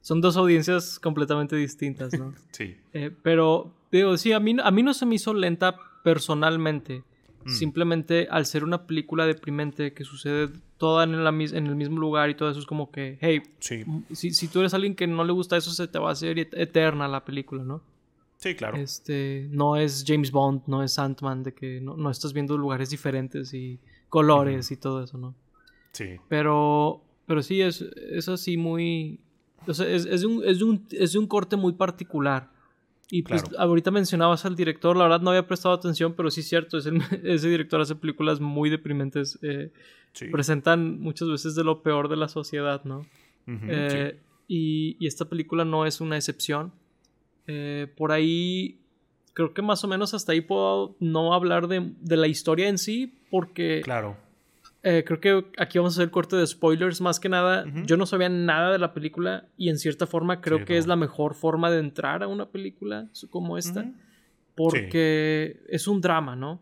son 0.00 0.20
dos 0.20 0.36
audiencias 0.38 0.98
completamente 0.98 1.56
distintas, 1.56 2.18
¿no? 2.18 2.34
sí. 2.52 2.76
Eh, 2.94 3.10
pero, 3.22 3.74
digo, 3.92 4.16
sí, 4.16 4.32
a 4.32 4.40
mí, 4.40 4.56
a 4.62 4.70
mí 4.70 4.82
no 4.82 4.94
se 4.94 5.04
me 5.04 5.14
hizo 5.14 5.34
lenta 5.34 5.76
personalmente. 6.04 7.02
Mm. 7.44 7.50
Simplemente 7.50 8.28
al 8.30 8.46
ser 8.46 8.62
una 8.62 8.86
película 8.86 9.26
deprimente 9.26 9.92
que 9.92 10.04
sucede 10.04 10.48
toda 10.78 11.04
en, 11.04 11.24
la, 11.24 11.30
en 11.30 11.66
el 11.66 11.74
mismo 11.74 11.98
lugar 11.98 12.30
y 12.30 12.34
todo 12.36 12.50
eso 12.50 12.60
es 12.60 12.66
como 12.66 12.90
que, 12.92 13.18
hey, 13.20 13.42
si, 13.58 14.30
si, 14.30 14.48
tú 14.48 14.60
eres 14.60 14.74
alguien 14.74 14.94
que 14.94 15.06
no 15.06 15.24
le 15.24 15.32
gusta 15.32 15.56
eso, 15.56 15.70
se 15.72 15.88
te 15.88 15.98
va 15.98 16.10
a 16.10 16.12
hacer 16.12 16.38
eterna 16.38 17.08
la 17.08 17.24
película, 17.24 17.64
¿no? 17.64 17.82
Sí, 18.36 18.54
claro. 18.54 18.76
Este, 18.76 19.48
no 19.50 19.76
es 19.76 20.04
James 20.06 20.30
Bond, 20.30 20.62
no 20.66 20.82
es 20.82 20.98
Ant-Man, 20.98 21.42
de 21.42 21.54
que 21.54 21.80
no, 21.80 22.10
estás 22.10 22.32
viendo 22.32 22.56
lugares 22.58 22.90
diferentes 22.90 23.54
y 23.54 23.78
colores 24.08 24.70
y 24.70 24.76
todo 24.76 25.02
eso, 25.02 25.16
¿no? 25.16 25.34
Sí. 25.92 26.16
Pero, 26.28 27.02
pero 27.26 27.42
sí, 27.42 27.60
es, 27.60 27.80
es 27.80 28.28
así 28.28 28.56
muy... 28.56 29.20
O 29.66 29.72
sea, 29.72 29.88
es, 29.88 30.04
es, 30.04 30.24
un, 30.24 30.42
es, 30.44 30.60
un, 30.60 30.86
es 30.90 31.12
de 31.12 31.18
un 31.18 31.26
corte 31.26 31.56
muy 31.56 31.72
particular. 31.72 32.50
Y 33.10 33.22
pues 33.22 33.44
ahorita 33.58 33.90
mencionabas 33.90 34.44
al 34.44 34.56
director, 34.56 34.96
la 34.96 35.04
verdad 35.04 35.20
no 35.20 35.30
había 35.30 35.46
prestado 35.46 35.74
atención, 35.74 36.14
pero 36.14 36.30
sí 36.30 36.40
es 36.40 36.48
cierto, 36.48 36.78
ese 37.22 37.48
director 37.48 37.80
hace 37.80 37.94
películas 37.94 38.40
muy 38.40 38.70
deprimentes. 38.70 39.38
Eh, 39.42 39.70
presentan 40.30 41.00
muchas 41.00 41.28
veces 41.28 41.54
de 41.54 41.64
lo 41.64 41.82
peor 41.82 42.08
de 42.08 42.16
la 42.16 42.28
sociedad, 42.28 42.82
¿no? 42.84 43.06
Eh, 43.46 44.18
y, 44.48 45.06
esta 45.06 45.26
película 45.26 45.64
no 45.64 45.86
es 45.86 46.00
una 46.00 46.16
excepción. 46.16 46.72
Eh, 47.46 47.92
por 47.96 48.12
ahí, 48.12 48.80
creo 49.34 49.52
que 49.52 49.60
más 49.60 49.84
o 49.84 49.88
menos 49.88 50.14
hasta 50.14 50.32
ahí 50.32 50.40
puedo 50.40 50.96
no 51.00 51.34
hablar 51.34 51.68
de, 51.68 51.92
de 52.00 52.16
la 52.16 52.26
historia 52.26 52.68
en 52.68 52.78
sí, 52.78 53.18
porque 53.30 53.82
claro. 53.84 54.16
Eh, 54.86 55.02
creo 55.02 55.18
que 55.18 55.46
aquí 55.56 55.78
vamos 55.78 55.96
a 55.96 56.02
hacer 56.02 56.10
corte 56.10 56.36
de 56.36 56.46
spoilers. 56.46 57.00
Más 57.00 57.18
que 57.18 57.30
nada, 57.30 57.64
yo 57.86 57.96
no 57.96 58.04
sabía 58.04 58.28
nada 58.28 58.70
de 58.70 58.78
la 58.78 58.92
película 58.92 59.48
y 59.56 59.70
en 59.70 59.78
cierta 59.78 60.06
forma 60.06 60.42
creo 60.42 60.66
que 60.66 60.76
es 60.76 60.86
la 60.86 60.94
mejor 60.94 61.34
forma 61.34 61.70
de 61.70 61.78
entrar 61.78 62.22
a 62.22 62.28
una 62.28 62.50
película 62.50 63.08
como 63.30 63.56
esta. 63.56 63.90
Porque 64.54 65.62
es 65.68 65.88
un 65.88 66.02
drama, 66.02 66.36
¿no? 66.36 66.60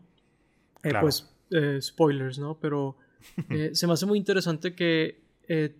Eh, 0.83 0.93
pues, 0.99 1.35
eh, 1.51 1.79
spoilers, 1.81 2.39
¿no? 2.39 2.57
Pero 2.59 2.97
se 3.73 3.87
me 3.87 3.93
hace 3.93 4.05
muy 4.05 4.17
interesante 4.17 4.73
que 4.73 5.21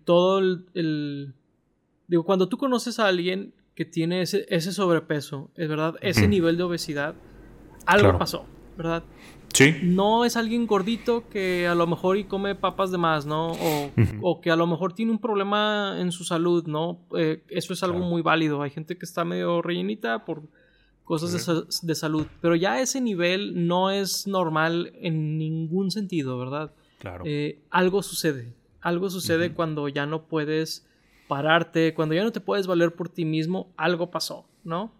todo 0.04 0.38
el, 0.38 1.34
Digo, 2.06 2.24
cuando 2.24 2.48
tú 2.50 2.58
conoces 2.58 3.00
a 3.00 3.06
alguien 3.06 3.54
que 3.74 3.86
tiene 3.86 4.20
ese, 4.20 4.44
ese 4.50 4.70
sobrepeso, 4.70 5.50
es 5.56 5.68
verdad, 5.68 5.94
ese 6.02 6.28
nivel 6.28 6.58
de 6.58 6.64
obesidad, 6.64 7.14
algo 7.86 8.18
pasó, 8.18 8.44
¿verdad? 8.76 9.02
No 9.82 10.24
es 10.24 10.36
alguien 10.36 10.66
gordito 10.66 11.28
que 11.28 11.66
a 11.66 11.74
lo 11.74 11.86
mejor 11.86 12.16
y 12.16 12.24
come 12.24 12.54
papas 12.54 12.90
de 12.90 12.98
más, 12.98 13.26
¿no? 13.26 13.52
O, 14.20 14.40
que 14.40 14.50
a 14.50 14.56
lo 14.56 14.66
mejor 14.66 14.94
tiene 14.94 15.12
un 15.12 15.20
problema 15.20 15.96
en 15.98 16.12
su 16.12 16.24
salud, 16.24 16.66
¿no? 16.66 17.00
Eh, 17.16 17.42
eso 17.48 17.72
es 17.72 17.82
algo 17.82 18.00
muy 18.00 18.22
válido. 18.22 18.62
Hay 18.62 18.70
gente 18.70 18.98
que 18.98 19.04
está 19.04 19.24
medio 19.24 19.62
rellenita 19.62 20.24
por 20.24 20.42
cosas 21.04 21.32
de, 21.82 21.94
salud. 21.94 22.26
Pero 22.40 22.56
ya 22.56 22.80
ese 22.80 23.00
nivel 23.00 23.66
no 23.66 23.90
es 23.90 24.26
normal 24.26 24.92
en 25.00 25.38
ningún 25.38 25.90
sentido, 25.90 26.38
¿verdad? 26.38 26.72
Claro. 26.98 27.24
Eh, 27.26 27.60
algo 27.70 28.02
sucede. 28.02 28.54
Algo 28.80 29.08
sucede 29.08 29.52
cuando 29.52 29.88
ya 29.88 30.06
no 30.06 30.24
puedes 30.24 30.86
pararte, 31.28 31.94
cuando 31.94 32.14
ya 32.14 32.24
no 32.24 32.32
te 32.32 32.40
puedes 32.40 32.66
valer 32.66 32.94
por 32.94 33.08
ti 33.08 33.24
mismo, 33.24 33.72
algo 33.76 34.10
pasó, 34.10 34.46
¿no? 34.62 34.92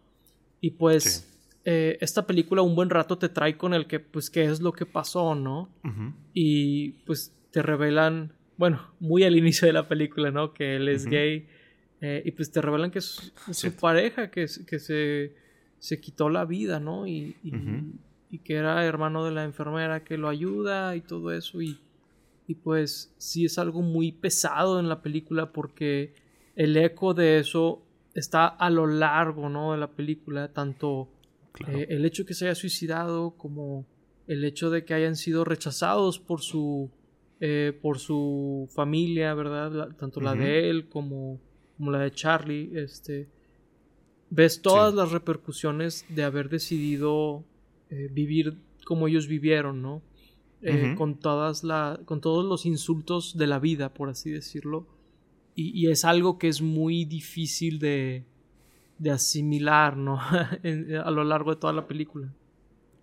Y 0.60 0.70
pues 0.70 1.33
eh, 1.64 1.96
esta 2.00 2.26
película 2.26 2.60
un 2.60 2.74
buen 2.74 2.90
rato 2.90 3.16
te 3.16 3.30
trae 3.30 3.56
con 3.56 3.72
el 3.72 3.86
que, 3.86 3.98
pues, 3.98 4.28
qué 4.28 4.44
es 4.44 4.60
lo 4.60 4.72
que 4.72 4.84
pasó, 4.84 5.34
¿no? 5.34 5.70
Y 6.34 6.90
pues 7.06 7.34
te 7.50 7.62
revelan, 7.62 8.32
bueno, 8.56 8.80
muy 9.00 9.24
al 9.24 9.36
inicio 9.36 9.66
de 9.66 9.72
la 9.72 9.88
película, 9.88 10.30
¿no? 10.30 10.52
Que 10.52 10.76
él 10.76 10.88
es 10.88 11.06
gay. 11.06 11.48
Eh, 12.00 12.22
y 12.26 12.32
pues 12.32 12.50
te 12.50 12.60
revelan 12.60 12.90
que 12.90 12.98
es 12.98 13.32
su 13.50 13.72
pareja, 13.76 14.30
que, 14.30 14.46
que 14.66 14.78
se, 14.78 15.34
se 15.78 16.00
quitó 16.00 16.28
la 16.28 16.44
vida, 16.44 16.80
¿no? 16.80 17.06
Y, 17.06 17.36
y, 18.30 18.38
que 18.40 18.54
era 18.54 18.84
hermano 18.84 19.24
de 19.24 19.30
la 19.30 19.44
enfermera 19.44 20.02
que 20.02 20.18
lo 20.18 20.28
ayuda 20.28 20.96
y 20.96 21.00
todo 21.00 21.32
eso. 21.32 21.62
Y, 21.62 21.78
y 22.46 22.56
pues 22.56 23.14
sí 23.16 23.46
es 23.46 23.58
algo 23.58 23.80
muy 23.80 24.12
pesado 24.12 24.80
en 24.80 24.88
la 24.88 25.00
película 25.00 25.52
porque 25.52 26.12
el 26.56 26.76
eco 26.76 27.14
de 27.14 27.38
eso 27.38 27.86
está 28.12 28.46
a 28.46 28.68
lo 28.68 28.86
largo, 28.86 29.48
¿no? 29.48 29.72
De 29.72 29.78
la 29.78 29.88
película, 29.88 30.52
tanto 30.52 31.08
eh, 31.60 31.86
el 31.90 32.04
hecho 32.04 32.22
de 32.22 32.26
que 32.28 32.34
se 32.34 32.46
haya 32.46 32.54
suicidado 32.54 33.36
como 33.36 33.86
el 34.26 34.44
hecho 34.44 34.70
de 34.70 34.84
que 34.84 34.94
hayan 34.94 35.14
sido 35.14 35.44
rechazados 35.44 36.18
por 36.18 36.40
su 36.40 36.90
eh, 37.40 37.78
por 37.80 37.98
su 37.98 38.68
familia, 38.74 39.34
¿verdad? 39.34 39.94
tanto 39.96 40.20
la 40.20 40.34
de 40.34 40.70
él 40.70 40.88
como, 40.88 41.40
como, 41.76 41.90
la 41.90 41.98
de 41.98 42.10
Charlie, 42.10 42.70
este 42.74 43.28
ves 44.30 44.62
todas 44.62 44.94
las 44.94 45.12
repercusiones 45.12 46.06
de 46.08 46.24
haber 46.24 46.48
decidido 46.48 47.44
eh, 47.90 48.08
vivir 48.10 48.56
como 48.84 49.06
ellos 49.08 49.28
vivieron, 49.28 49.82
¿no? 49.82 50.02
con 50.96 51.18
todas 51.18 51.62
la, 51.62 52.00
con 52.06 52.22
todos 52.22 52.46
los 52.46 52.64
insultos 52.64 53.36
de 53.36 53.46
la 53.46 53.58
vida, 53.58 53.92
por 53.92 54.08
así 54.08 54.30
decirlo. 54.30 54.86
y 55.54 55.88
es 55.88 56.06
algo 56.06 56.38
que 56.38 56.48
es 56.48 56.62
muy 56.62 57.04
difícil 57.04 57.78
de, 57.78 58.24
de 58.98 59.10
asimilar, 59.10 59.96
¿no? 59.96 60.20
a 61.04 61.10
lo 61.10 61.24
largo 61.24 61.54
de 61.54 61.60
toda 61.60 61.72
la 61.72 61.86
película. 61.86 62.28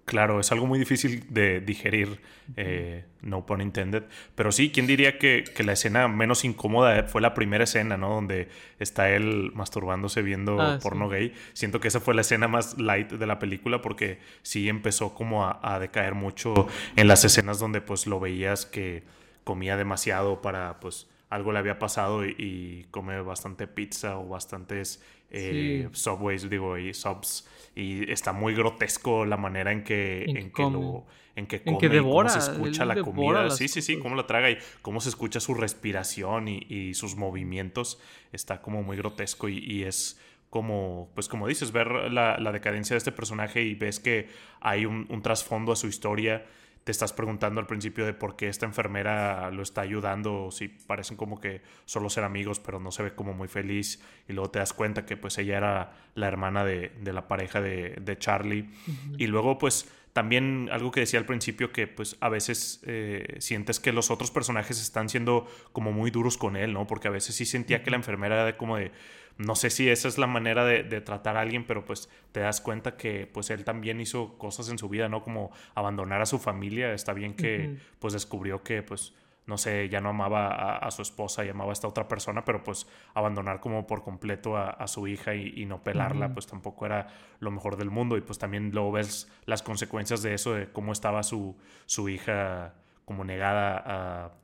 Claro, 0.06 0.40
es 0.40 0.52
algo 0.52 0.66
muy 0.66 0.78
difícil 0.78 1.26
de 1.30 1.62
digerir, 1.62 2.20
eh, 2.58 3.06
no 3.22 3.46
pun 3.46 3.62
intended. 3.62 4.04
Pero 4.36 4.52
sí, 4.52 4.70
¿quién 4.70 4.86
diría 4.88 5.18
que, 5.18 5.46
la 5.64 5.74
escena 5.74 6.08
menos 6.08 6.44
incómoda 6.44 7.04
fue 7.04 7.22
la 7.22 7.34
primera 7.34 7.64
escena, 7.64 7.96
¿no? 7.96 8.16
Donde 8.16 8.50
está 8.80 9.10
él 9.10 9.52
masturbándose 9.54 10.22
viendo 10.22 10.60
ah, 10.60 10.80
porno 10.82 11.08
gay. 11.08 11.34
Siento 11.54 11.80
que 11.80 11.88
esa 11.88 12.02
fue 12.02 12.14
la 12.14 12.22
escena 12.22 12.50
más 12.50 12.78
light 12.78 13.12
de 13.12 13.26
la 13.26 13.40
película 13.40 13.82
porque 13.82 14.20
sí 14.42 14.68
empezó 14.68 15.14
como 15.14 15.46
a, 15.46 15.80
decaer 15.80 16.14
mucho 16.14 16.68
en 16.98 17.08
las 17.08 17.24
escenas 17.24 17.60
donde 17.60 17.80
pues 17.80 18.06
lo 18.06 18.20
veías 18.20 18.66
que 18.66 19.04
comía 19.46 19.78
demasiado 19.78 20.42
para 20.42 20.80
pues 20.82 21.08
algo 21.30 21.54
le 21.54 21.60
había 21.60 21.80
pasado 21.80 22.26
y 22.26 22.86
come 22.92 23.22
bastante 23.22 23.66
pizza 23.66 24.18
o 24.18 24.28
bastantes 24.28 25.02
eh, 25.32 25.90
Subways, 25.92 26.50
digo, 26.50 26.78
y 26.78 26.94
Subs. 26.94 27.48
Y 27.76 28.12
está 28.12 28.34
muy 28.34 28.54
grotesco 28.54 29.26
la 29.26 29.38
manera 29.38 29.72
en 29.72 29.84
que, 29.84 30.26
en, 30.26 30.52
que 30.52 30.64
lo 30.64 31.06
en 31.36 31.48
que 31.48 31.64
come, 31.64 31.90
devora, 31.90 32.30
cómo 32.30 32.42
se 32.42 32.52
escucha 32.52 32.86
la 32.86 33.02
comida. 33.02 33.50
Sí, 33.50 33.68
sí, 33.68 33.82
sí, 33.82 33.98
cómo 33.98 34.16
la 34.16 34.28
traga 34.28 34.50
y 34.52 34.58
cómo 34.82 35.00
se 35.00 35.10
escucha 35.10 35.40
su 35.40 35.54
respiración 35.54 36.48
y, 36.48 36.94
sus 36.94 37.16
movimientos. 37.16 38.00
Está 38.32 38.62
como 38.62 38.84
muy 38.84 38.98
grotesco 38.98 39.48
y, 39.48 39.84
es 39.84 40.20
como, 40.50 41.10
pues 41.16 41.30
como 41.30 41.48
dices, 41.48 41.72
ver 41.72 42.12
la, 42.12 42.52
decadencia 42.52 42.94
de 42.94 42.98
este 42.98 43.12
personaje 43.12 43.62
y 43.64 43.76
ves 43.76 44.00
que 44.00 44.28
hay 44.60 44.86
un, 44.86 45.08
un 45.10 45.22
trasfondo 45.22 45.72
a 45.72 45.76
su 45.76 45.88
historia 45.88 46.46
te 46.84 46.92
estás 46.92 47.14
preguntando 47.14 47.62
al 47.62 47.68
principio 47.68 48.06
de 48.06 48.14
por 48.14 48.36
qué 48.36 48.48
esta 48.48 48.66
enfermera 48.66 49.52
lo 49.52 49.62
está 49.62 49.82
ayudando, 49.82 50.46
o 50.46 50.52
si 50.52 50.68
parecen 50.68 51.16
como 51.16 51.40
que 51.40 51.62
solo 51.86 52.10
ser 52.10 52.24
amigos, 52.24 52.60
pero 52.60 52.80
no 52.80 52.92
se 52.92 53.04
ve 53.04 53.14
como 53.14 53.34
muy 53.34 53.48
feliz, 53.48 54.02
y 54.28 54.34
luego 54.34 54.50
te 54.50 54.60
das 54.60 54.74
cuenta 54.74 55.06
que 55.06 55.16
pues 55.16 55.38
ella 55.38 55.58
era 55.58 55.94
la 56.16 56.28
hermana 56.28 56.66
de, 56.66 56.92
la 57.04 57.28
pareja 57.28 57.62
de, 57.62 58.18
Charlie, 58.18 58.70
y 59.18 59.28
luego 59.28 59.58
pues 59.58 59.88
también 60.14 60.70
algo 60.72 60.92
que 60.92 61.02
decía 61.02 61.20
al 61.20 61.26
principio 61.26 61.72
que 61.72 61.88
pues 61.88 62.18
a 62.20 62.28
veces 62.30 62.82
eh, 62.86 63.38
sientes 63.40 63.80
que 63.80 63.94
los 63.94 64.12
otros 64.12 64.30
personajes 64.30 64.82
están 64.82 65.08
siendo 65.08 65.48
como 65.72 65.94
muy 65.94 66.12
duros 66.12 66.38
con 66.38 66.58
él, 66.58 66.74
¿no? 66.74 66.86
Porque 66.86 67.08
a 67.08 67.12
veces 67.12 67.36
sí 67.36 67.46
sentía 67.46 67.84
que 67.84 67.92
la 67.92 67.98
enfermera 67.98 68.42
era 68.42 68.58
como 68.58 68.76
de, 68.76 68.92
no 69.38 69.56
sé 69.56 69.70
si 69.70 69.90
esa 69.90 70.08
es 70.08 70.18
la 70.18 70.28
manera 70.28 70.66
de, 70.66 71.02
tratar 71.02 71.38
a 71.38 71.42
alguien, 71.42 71.66
pero 71.66 71.86
pues 71.86 72.10
te 72.32 72.40
das 72.40 72.62
cuenta 72.62 72.96
que 72.98 73.28
pues 73.28 73.50
él 73.50 73.64
también 73.64 74.00
hizo 74.00 74.38
cosas 74.38 74.70
en 74.70 74.78
su 74.78 74.90
vida, 74.90 75.10
¿no? 75.10 75.24
Como 75.24 75.52
abandonar 75.76 76.22
a 76.22 76.26
su 76.26 76.40
familia. 76.40 76.94
Está 76.94 77.14
bien 77.14 77.34
que 77.34 77.78
pues 78.00 78.14
descubrió 78.14 78.64
que 78.64 78.84
pues 78.84 79.14
no 79.48 79.58
sé, 79.58 79.90
ya 79.90 80.00
no 80.00 80.10
amaba 80.10 80.78
a, 80.78 80.92
su 80.92 81.02
esposa 81.02 81.44
y 81.44 81.50
amaba 81.50 81.72
a 81.72 81.74
esta 81.74 81.88
otra 81.88 82.08
persona, 82.08 82.46
pero 82.46 82.64
pues 82.64 82.88
abandonar 83.14 83.60
como 83.60 83.88
por 83.88 84.04
completo 84.04 84.56
a, 84.56 84.88
su 84.88 85.08
hija 85.08 85.34
y, 85.36 85.66
no 85.66 85.84
pelarla, 85.84 86.34
pues 86.34 86.48
tampoco 86.48 86.86
era 86.86 87.08
lo 87.40 87.52
mejor 87.52 87.76
del 87.76 87.90
mundo. 87.90 88.18
Y 88.18 88.22
pues 88.22 88.38
también 88.38 88.72
luego 88.72 88.92
ves 88.94 89.30
las 89.46 89.64
consecuencias 89.64 90.22
de 90.22 90.36
eso, 90.36 90.54
de 90.54 90.72
cómo 90.72 90.92
estaba 90.92 91.24
su, 91.24 91.58
su 91.86 92.08
hija 92.08 92.76
como 93.04 93.26
negada 93.26 93.84
a 93.86 94.41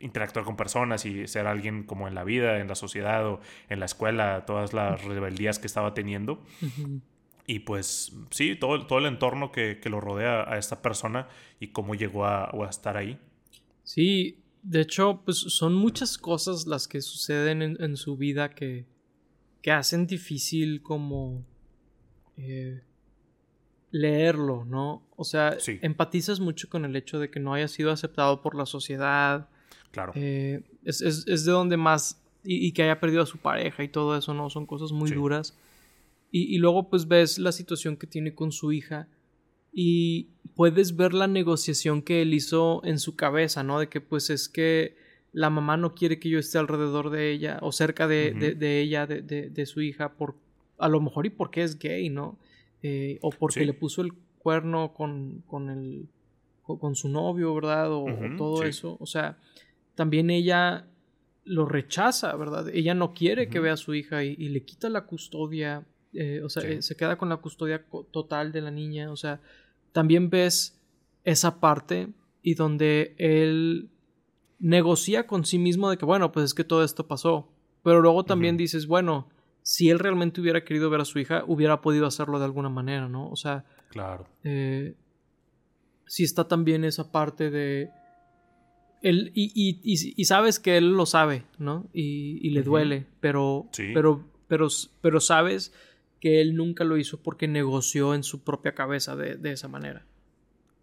interactuar 0.00 0.44
con 0.44 0.56
personas 0.56 1.04
y 1.06 1.26
ser 1.26 1.46
alguien 1.46 1.84
como 1.84 2.08
en 2.08 2.14
la 2.14 2.24
vida, 2.24 2.60
en 2.60 2.68
la 2.68 2.74
sociedad 2.74 3.26
o 3.26 3.40
en 3.68 3.80
la 3.80 3.86
escuela, 3.86 4.44
todas 4.46 4.72
las 4.72 5.02
rebeldías 5.04 5.58
que 5.58 5.66
estaba 5.66 5.94
teniendo. 5.94 6.42
Y 7.46 7.60
pues 7.60 8.12
sí, 8.30 8.56
todo, 8.56 8.86
todo 8.86 8.98
el 8.98 9.06
entorno 9.06 9.50
que, 9.50 9.80
lo 9.86 10.00
rodea 10.00 10.52
a 10.52 10.58
esta 10.58 10.82
persona 10.82 11.28
y 11.60 11.68
cómo 11.68 11.94
llegó 11.94 12.26
a, 12.26 12.50
estar 12.68 12.96
ahí. 12.96 13.18
Sí, 13.84 14.42
de 14.62 14.82
hecho, 14.82 15.22
pues 15.24 15.38
son 15.38 15.74
muchas 15.74 16.18
cosas 16.18 16.66
las 16.66 16.86
que 16.86 17.00
suceden 17.00 17.62
en, 17.62 17.96
su 17.96 18.16
vida 18.16 18.50
que, 18.50 18.86
que 19.62 19.72
hacen 19.72 20.06
difícil 20.06 20.82
como 20.82 21.46
eh, 22.36 22.82
leerlo, 23.90 24.64
¿no? 24.64 25.08
O 25.16 25.24
sea, 25.24 25.56
empatizas 25.66 26.40
mucho 26.40 26.68
con 26.68 26.84
el 26.84 26.94
hecho 26.96 27.18
de 27.18 27.30
que 27.30 27.40
no 27.40 27.54
haya 27.54 27.68
sido 27.68 27.90
aceptado 27.90 28.42
por 28.42 28.54
la 28.54 28.66
sociedad, 28.66 29.48
Claro. 29.90 30.12
Eh, 30.14 30.62
es, 30.84 31.00
es, 31.00 31.26
es, 31.26 31.44
de 31.44 31.52
donde 31.52 31.76
más. 31.76 32.22
Y, 32.44 32.72
que 32.72 32.82
haya 32.82 33.00
perdido 33.00 33.22
a 33.22 33.26
su 33.26 33.38
pareja 33.38 33.82
y 33.82 33.88
todo 33.88 34.16
eso, 34.16 34.32
¿no? 34.32 34.48
Son 34.48 34.64
cosas 34.64 34.92
muy 34.92 35.10
duras. 35.10 35.56
Y, 36.30 36.54
y, 36.54 36.58
luego, 36.58 36.88
pues 36.88 37.08
ves 37.08 37.38
la 37.38 37.52
situación 37.52 37.96
que 37.96 38.06
tiene 38.06 38.34
con 38.34 38.52
su 38.52 38.72
hija. 38.72 39.08
Y 39.72 40.28
puedes 40.54 40.96
ver 40.96 41.12
la 41.12 41.26
negociación 41.26 42.00
que 42.02 42.22
él 42.22 42.32
hizo 42.32 42.80
en 42.84 42.98
su 42.98 43.16
cabeza, 43.16 43.62
¿no? 43.62 43.80
De 43.80 43.88
que, 43.88 44.00
pues 44.00 44.30
es 44.30 44.48
que 44.48 44.96
la 45.32 45.50
mamá 45.50 45.76
no 45.76 45.94
quiere 45.94 46.18
que 46.18 46.28
yo 46.28 46.38
esté 46.38 46.58
alrededor 46.58 47.10
de 47.10 47.30
ella 47.30 47.58
o 47.62 47.72
cerca 47.72 48.08
de, 48.08 48.32
de, 48.32 48.80
ella, 48.80 49.06
de, 49.06 49.22
de, 49.22 49.66
su 49.66 49.82
hija, 49.82 50.14
por, 50.14 50.34
a 50.78 50.88
lo 50.88 51.00
mejor 51.00 51.26
y 51.26 51.30
porque 51.30 51.62
es 51.62 51.78
gay, 51.78 52.08
¿no? 52.08 52.38
Eh, 52.82 53.18
o 53.22 53.30
porque 53.30 53.64
le 53.64 53.74
puso 53.74 54.02
el 54.02 54.12
cuerno 54.38 54.94
con, 54.94 55.42
con, 55.46 55.68
el, 55.70 56.08
con, 56.62 56.94
su 56.94 57.08
novio, 57.08 57.54
¿verdad? 57.54 57.92
O, 57.92 58.06
todo 58.36 58.64
eso. 58.64 58.96
O 59.00 59.06
sea, 59.06 59.38
también 59.98 60.30
ella 60.30 60.86
lo 61.42 61.66
rechaza, 61.66 62.36
¿verdad? 62.36 62.68
Ella 62.68 62.94
no 62.94 63.14
quiere 63.14 63.48
que 63.48 63.58
vea 63.58 63.72
a 63.72 63.76
su 63.76 63.94
hija 63.94 64.22
y, 64.22 64.36
le 64.36 64.62
quita 64.62 64.88
la 64.88 65.06
custodia, 65.06 65.88
eh, 66.12 66.40
o 66.44 66.48
sea, 66.48 66.62
eh, 66.62 66.82
se 66.82 66.94
queda 66.94 67.18
con 67.18 67.28
la 67.28 67.38
custodia 67.38 67.84
total 68.12 68.52
de 68.52 68.60
la 68.60 68.70
niña, 68.70 69.10
o 69.10 69.16
sea, 69.16 69.40
también 69.90 70.30
ves 70.30 70.80
esa 71.24 71.58
parte 71.58 72.10
y 72.42 72.54
donde 72.54 73.16
él 73.18 73.90
negocia 74.60 75.26
con 75.26 75.44
sí 75.44 75.58
mismo 75.58 75.90
de 75.90 75.98
que, 75.98 76.04
bueno, 76.04 76.30
pues 76.30 76.44
es 76.44 76.54
que 76.54 76.62
todo 76.62 76.84
esto 76.84 77.08
pasó, 77.08 77.48
pero 77.82 78.00
luego 78.00 78.24
también 78.24 78.56
dices, 78.56 78.86
bueno, 78.86 79.28
si 79.62 79.90
él 79.90 79.98
realmente 79.98 80.40
hubiera 80.40 80.62
querido 80.62 80.90
ver 80.90 81.00
a 81.00 81.06
su 81.06 81.18
hija, 81.18 81.42
hubiera 81.48 81.80
podido 81.80 82.06
hacerlo 82.06 82.38
de 82.38 82.44
alguna 82.44 82.68
manera, 82.68 83.08
¿no? 83.08 83.28
O 83.30 83.36
sea, 83.36 83.64
claro. 83.88 84.28
Eh, 84.44 84.94
sí 86.06 86.22
está 86.22 86.46
también 86.46 86.84
esa 86.84 87.10
parte 87.10 87.50
de 87.50 87.90
él, 89.02 89.32
y, 89.34 89.80
y, 89.82 90.24
sabes 90.24 90.58
que 90.58 90.76
él 90.76 90.92
lo 90.92 91.06
sabe, 91.06 91.44
¿no? 91.58 91.88
Y, 91.92 92.50
le 92.50 92.62
duele, 92.62 93.06
pero, 93.20 93.68
pero, 93.94 94.24
pero, 94.48 94.68
pero 95.00 95.20
sabes 95.20 95.72
que 96.20 96.40
él 96.40 96.56
nunca 96.56 96.84
lo 96.84 96.96
hizo 96.96 97.22
porque 97.22 97.48
negoció 97.48 98.14
en 98.14 98.24
su 98.24 98.42
propia 98.42 98.74
cabeza 98.74 99.16
de, 99.16 99.36
de 99.36 99.52
esa 99.52 99.68
manera. 99.68 100.04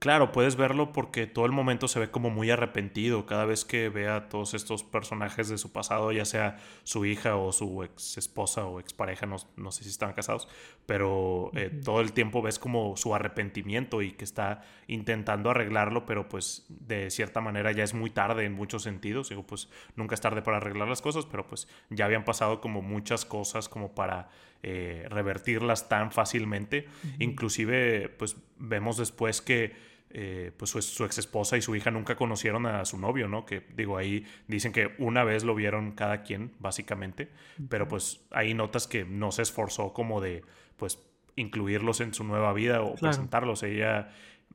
Claro, 0.05 0.31
puedes 0.31 0.55
verlo 0.55 0.93
porque 0.93 1.25
todo 1.25 1.47
el 1.47 1.51
momento 1.51 1.88
se 1.88 2.00
ve 2.00 2.12
como 2.12 2.29
muy 2.29 2.51
arrepentido 2.51 3.25
cada 3.25 3.43
vez 3.43 3.65
que 3.65 3.89
ve 3.89 4.07
a 4.07 4.29
todos 4.29 4.53
estos 4.53 4.83
personajes 4.83 5.50
de 5.50 5.57
su 5.57 5.71
pasado, 5.71 6.12
ya 6.12 6.25
sea 6.25 6.57
su 6.83 7.07
hija 7.07 7.38
o 7.38 7.51
su 7.51 7.81
ex 7.81 8.19
esposa 8.19 8.67
o 8.67 8.79
expareja, 8.79 9.25
no, 9.25 9.38
no 9.55 9.71
sé 9.71 9.83
si 9.83 9.89
estaban 9.89 10.13
casados, 10.13 10.47
pero 10.85 11.50
eh, 11.55 11.71
todo 11.83 12.01
el 12.01 12.13
tiempo 12.13 12.43
ves 12.43 12.59
como 12.59 12.95
su 12.97 13.15
arrepentimiento 13.15 14.03
y 14.03 14.12
que 14.12 14.25
está 14.25 14.62
intentando 14.85 15.50
arreglarlo, 15.50 16.05
pero 16.05 16.29
pues 16.29 16.67
de 16.69 17.09
cierta 17.09 17.41
manera 17.41 17.71
ya 17.71 17.83
es 17.83 17.95
muy 17.95 18.12
tarde 18.12 18.45
en 18.45 18.53
muchos 18.53 18.83
sentidos. 18.83 19.29
Digo, 19.29 19.47
pues 19.47 19.69
nunca 19.95 20.13
es 20.13 20.21
tarde 20.21 20.43
para 20.43 20.57
arreglar 20.57 20.88
las 20.88 21.01
cosas, 21.01 21.25
pero 21.25 21.47
pues 21.47 21.67
ya 21.89 22.05
habían 22.05 22.25
pasado 22.25 22.62
como 22.62 22.83
muchas 22.83 23.25
cosas 23.25 23.69
como 23.69 23.95
para 23.95 24.29
eh, 24.62 25.07
revertirlas 25.09 25.89
tan 25.89 26.12
fácilmente. 26.12 26.88
Inclusive, 27.17 28.09
pues 28.09 28.38
vemos 28.59 28.97
después 28.97 29.41
que 29.41 29.94
eh, 30.17 30.53
pues 30.55 30.72
su, 30.72 31.03
ex 31.03 31.17
esposa 31.17 31.57
y 31.57 31.62
su 31.62 31.75
hija 31.75 31.91
nunca 31.91 32.15
conocieron 32.15 32.65
a 32.67 32.86
su 32.86 32.98
novio, 32.98 33.27
¿no? 33.27 33.45
Que 33.45 33.65
digo, 33.75 33.98
ahí 33.98 34.25
dicen 34.48 34.72
que 34.72 34.95
una 34.98 35.25
vez 35.25 35.43
lo 35.43 35.53
vieron 35.55 35.91
cada 35.91 36.24
quien, 36.24 36.53
básicamente, 36.57 37.27
pero 37.67 37.89
pues 37.89 38.25
ahí 38.31 38.53
notas 38.53 38.88
que 38.88 39.03
no 39.03 39.34
se 39.34 39.41
esforzó 39.41 39.91
como 39.91 40.22
de, 40.22 40.45
pues, 40.77 41.05
incluirlos 41.36 42.00
en 42.00 42.13
su 42.13 42.24
nueva 42.24 42.53
vida 42.53 42.81
o 42.81 42.95
presentarlos. 42.95 43.62
Ella 43.63 44.10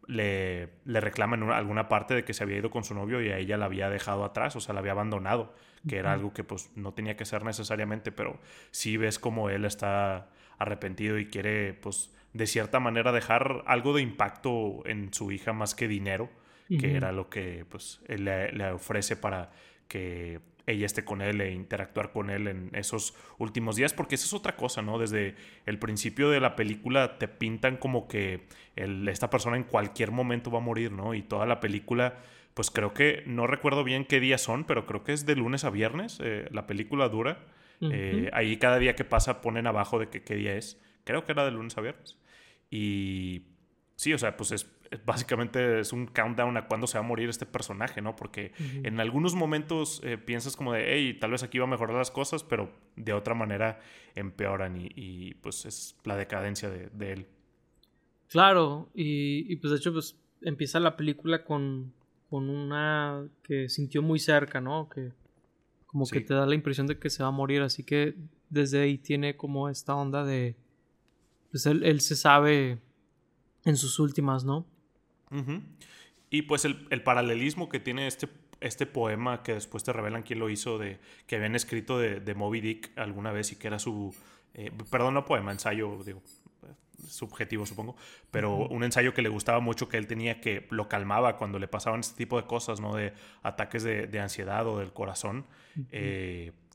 le, 0.06 0.70
le 0.86 0.98
reclama 0.98 1.36
en 1.36 1.42
alguna 1.50 1.90
parte 1.90 2.14
de 2.14 2.24
que 2.24 2.32
se 2.32 2.42
había 2.42 2.56
ido 2.56 2.70
con 2.70 2.82
su 2.82 2.94
novio 2.94 3.20
y 3.20 3.28
a 3.28 3.36
ella 3.36 3.58
la 3.58 3.66
había 3.66 3.90
dejado 3.90 4.24
atrás, 4.24 4.56
o 4.56 4.60
sea, 4.60 4.72
la 4.72 4.80
había 4.80 4.92
abandonado, 4.92 5.54
que 5.86 5.98
era 5.98 6.14
algo 6.14 6.32
que 6.32 6.42
pues 6.42 6.70
no 6.74 6.94
tenía 6.94 7.18
que 7.18 7.26
ser 7.26 7.44
necesariamente, 7.44 8.12
pero 8.12 8.40
sí 8.70 8.96
ves 8.96 9.18
como 9.18 9.50
él 9.50 9.66
está 9.66 10.30
arrepentido 10.56 11.18
y 11.18 11.26
quiere 11.26 11.74
pues 11.74 12.14
de 12.32 12.46
cierta 12.46 12.80
manera 12.80 13.12
dejar 13.12 13.62
algo 13.66 13.94
de 13.94 14.02
impacto 14.02 14.82
en 14.86 15.12
su 15.12 15.32
hija 15.32 15.52
más 15.52 15.74
que 15.74 15.88
dinero, 15.88 16.30
que 16.68 16.94
era 16.94 17.10
lo 17.10 17.28
que 17.28 17.66
pues 17.68 18.00
él 18.06 18.26
le 18.26 18.70
ofrece 18.70 19.16
para 19.16 19.50
que 19.88 20.40
ella 20.70 20.86
esté 20.86 21.04
con 21.04 21.20
él 21.20 21.40
e 21.40 21.52
interactuar 21.52 22.12
con 22.12 22.30
él 22.30 22.46
en 22.48 22.70
esos 22.74 23.14
últimos 23.38 23.76
días, 23.76 23.92
porque 23.92 24.14
esa 24.14 24.26
es 24.26 24.32
otra 24.32 24.56
cosa, 24.56 24.82
¿no? 24.82 24.98
Desde 24.98 25.34
el 25.66 25.78
principio 25.78 26.30
de 26.30 26.40
la 26.40 26.56
película 26.56 27.18
te 27.18 27.28
pintan 27.28 27.76
como 27.76 28.08
que 28.08 28.46
esta 28.76 29.30
persona 29.30 29.56
en 29.56 29.64
cualquier 29.64 30.10
momento 30.10 30.50
va 30.50 30.58
a 30.58 30.62
morir, 30.62 30.92
¿no? 30.92 31.14
Y 31.14 31.22
toda 31.22 31.46
la 31.46 31.60
película, 31.60 32.18
pues 32.54 32.70
creo 32.70 32.94
que, 32.94 33.22
no 33.26 33.46
recuerdo 33.46 33.84
bien 33.84 34.04
qué 34.04 34.20
días 34.20 34.40
son, 34.40 34.64
pero 34.64 34.86
creo 34.86 35.04
que 35.04 35.12
es 35.12 35.26
de 35.26 35.36
lunes 35.36 35.64
a 35.64 35.70
viernes, 35.70 36.18
eh, 36.22 36.48
la 36.50 36.66
película 36.66 37.08
dura. 37.08 37.38
Eh, 37.82 38.28
ahí 38.34 38.58
cada 38.58 38.78
día 38.78 38.94
que 38.94 39.04
pasa 39.04 39.40
ponen 39.40 39.66
abajo 39.66 39.98
de 39.98 40.08
qué 40.08 40.34
día 40.34 40.54
es. 40.54 40.78
Creo 41.04 41.24
que 41.24 41.32
era 41.32 41.44
de 41.44 41.50
lunes 41.50 41.76
a 41.76 41.80
viernes. 41.80 42.18
Y 42.70 43.42
sí, 43.96 44.12
o 44.12 44.18
sea, 44.18 44.36
pues 44.36 44.52
es 44.52 44.66
básicamente 45.04 45.80
es 45.80 45.92
un 45.92 46.06
countdown 46.06 46.56
a 46.56 46.66
cuándo 46.66 46.86
se 46.86 46.98
va 46.98 47.04
a 47.04 47.06
morir 47.06 47.28
este 47.28 47.46
personaje, 47.46 48.02
¿no? 48.02 48.16
Porque 48.16 48.52
en 48.58 48.98
algunos 49.00 49.34
momentos 49.34 50.00
eh, 50.04 50.18
piensas 50.18 50.56
como 50.56 50.72
de, 50.72 50.84
hey, 50.92 51.16
tal 51.20 51.30
vez 51.30 51.42
aquí 51.42 51.58
va 51.58 51.64
a 51.64 51.68
mejorar 51.68 51.96
las 51.96 52.10
cosas, 52.10 52.42
pero 52.42 52.72
de 52.96 53.12
otra 53.12 53.34
manera 53.34 53.80
empeoran 54.14 54.76
y, 54.76 55.34
pues 55.34 55.64
es 55.64 55.96
la 56.04 56.16
decadencia 56.16 56.68
de, 56.68 57.12
él. 57.12 57.26
Claro, 58.28 58.88
y, 58.94 59.54
pues 59.56 59.70
de 59.70 59.76
hecho 59.78 59.92
pues 59.92 60.18
empieza 60.42 60.80
la 60.80 60.96
película 60.96 61.44
con, 61.44 61.92
con 62.28 62.48
una 62.48 63.28
que 63.44 63.68
sintió 63.68 64.02
muy 64.02 64.18
cerca, 64.18 64.60
¿no? 64.60 64.88
Que 64.88 65.12
como 65.86 66.06
que 66.06 66.20
te 66.20 66.34
da 66.34 66.46
la 66.46 66.54
impresión 66.54 66.86
de 66.86 66.98
que 66.98 67.10
se 67.10 67.22
va 67.22 67.28
a 67.28 67.32
morir, 67.32 67.62
así 67.62 67.84
que 67.84 68.14
desde 68.48 68.80
ahí 68.80 68.98
tiene 68.98 69.36
como 69.36 69.68
esta 69.68 69.94
onda 69.94 70.24
de, 70.24 70.56
pues 71.50 71.66
él, 71.66 71.82
él 71.84 72.00
se 72.00 72.16
sabe 72.16 72.78
en 73.64 73.76
sus 73.76 73.98
últimas, 73.98 74.44
¿no? 74.44 74.66
Y 76.30 76.42
pues 76.42 76.64
el, 76.64 77.02
paralelismo 77.02 77.68
que 77.68 77.80
tiene 77.80 78.06
este, 78.06 78.28
este 78.60 78.86
poema 78.86 79.42
que 79.42 79.54
después 79.54 79.84
te 79.84 79.92
revelan 79.92 80.22
quién 80.22 80.38
lo 80.38 80.50
hizo, 80.50 80.78
de 80.78 80.98
que 81.26 81.36
habían 81.36 81.54
escrito 81.54 81.98
de, 81.98 82.20
de 82.20 82.34
Moby 82.34 82.60
Dick 82.60 82.90
alguna 82.96 83.32
vez 83.32 83.52
y 83.52 83.56
que 83.56 83.68
era 83.68 83.78
su, 83.78 84.14
eh, 84.54 84.70
perdón, 84.90 85.14
no 85.14 85.24
poema, 85.24 85.52
ensayo, 85.52 86.02
digo, 86.04 86.22
subjetivo 87.06 87.66
supongo, 87.66 87.96
pero 88.30 88.56
un 88.68 88.84
ensayo 88.84 89.14
que 89.14 89.22
le 89.22 89.28
gustaba 89.28 89.60
mucho 89.60 89.88
que 89.88 89.96
él 89.96 90.06
tenía 90.06 90.40
que 90.40 90.66
lo 90.70 90.88
calmaba 90.88 91.36
cuando 91.36 91.58
le 91.58 91.68
pasaban 91.68 92.00
este 92.00 92.16
tipo 92.16 92.40
de 92.40 92.46
cosas, 92.46 92.80
¿no? 92.80 92.94
De 92.94 93.12
ataques 93.42 93.82
de, 93.82 94.20
ansiedad 94.20 94.66
o 94.66 94.78
del 94.78 94.92
corazón 94.92 95.46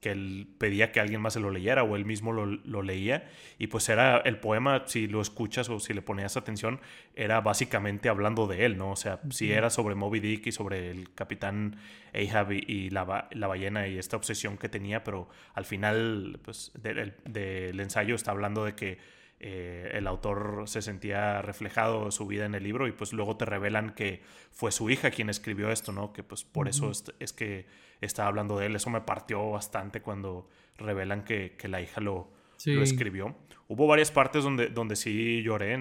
que 0.02 0.12
él 0.12 0.48
pedía 0.58 0.92
que 0.92 1.00
alguien 1.00 1.22
más 1.22 1.34
se 1.34 1.40
lo 1.40 1.50
leyera 1.50 1.84
o 1.84 1.96
él 1.96 2.06
mismo 2.06 2.32
lo, 2.32 2.82
leía. 2.84 3.30
Y 3.58 3.68
pues 3.68 3.90
era 3.90 4.18
el 4.18 4.38
poema, 4.38 4.84
si 4.86 5.08
lo 5.08 5.22
escuchas 5.22 5.70
o 5.70 5.80
si 5.80 5.94
le 5.94 6.02
ponías 6.02 6.38
atención, 6.38 6.80
era 7.16 7.42
básicamente 7.42 8.10
hablando 8.10 8.48
de 8.48 8.66
él, 8.66 8.78
¿no? 8.78 8.92
O 8.92 8.96
sea, 8.96 9.20
si 9.30 9.52
era 9.52 9.70
sobre 9.70 9.96
Moby 9.96 10.20
Dick 10.20 10.48
y 10.48 10.52
sobre 10.52 10.92
el 10.92 11.14
capitán 11.14 11.78
Ahab 12.14 12.52
y, 12.52 12.90
la, 12.90 13.28
la, 13.32 13.48
ballena 13.48 13.88
y 13.88 13.98
esta 13.98 14.18
obsesión 14.18 14.58
que 14.58 14.70
tenía, 14.70 15.04
pero 15.04 15.30
al 15.54 15.66
final, 15.66 16.40
pues, 16.44 16.72
del 16.76 17.80
ensayo 17.80 18.16
está 18.16 18.32
hablando 18.32 18.66
de 18.66 18.76
que 18.76 19.16
eh, 19.40 19.92
el 19.94 20.08
autor 20.08 20.64
se 20.66 20.82
sentía 20.82 21.42
reflejado 21.42 22.10
su 22.10 22.26
vida 22.26 22.46
en 22.46 22.56
el 22.56 22.64
libro 22.64 22.88
y 22.88 22.94
pues 22.94 23.12
luego 23.12 23.36
te 23.36 23.46
revelan 23.46 23.94
que 23.94 24.22
fue 24.52 24.72
su 24.72 24.90
hija 24.90 25.12
quien 25.12 25.30
escribió 25.30 25.72
esto, 25.72 25.92
¿no? 25.92 26.14
Que 26.14 26.24
pues 26.24 26.46
por 26.46 26.70
eso 26.70 26.90
es, 27.20 27.34
que 27.34 27.66
estaba 28.00 28.30
hablando 28.30 28.58
de 28.58 28.68
él. 28.68 28.76
Eso 28.76 28.90
me 28.90 29.02
partió 29.02 29.52
bastante 29.52 30.02
cuando 30.02 30.50
revelan 30.78 31.26
que, 31.26 31.58
la 31.68 31.82
hija 31.82 32.00
lo, 32.00 32.32
lo, 32.66 32.82
escribió. 32.82 33.36
Hubo 33.68 33.88
varias 33.88 34.12
partes 34.12 34.44
donde, 34.44 34.70
donde 34.70 34.96
sí 34.96 35.42
lloré, 35.44 35.78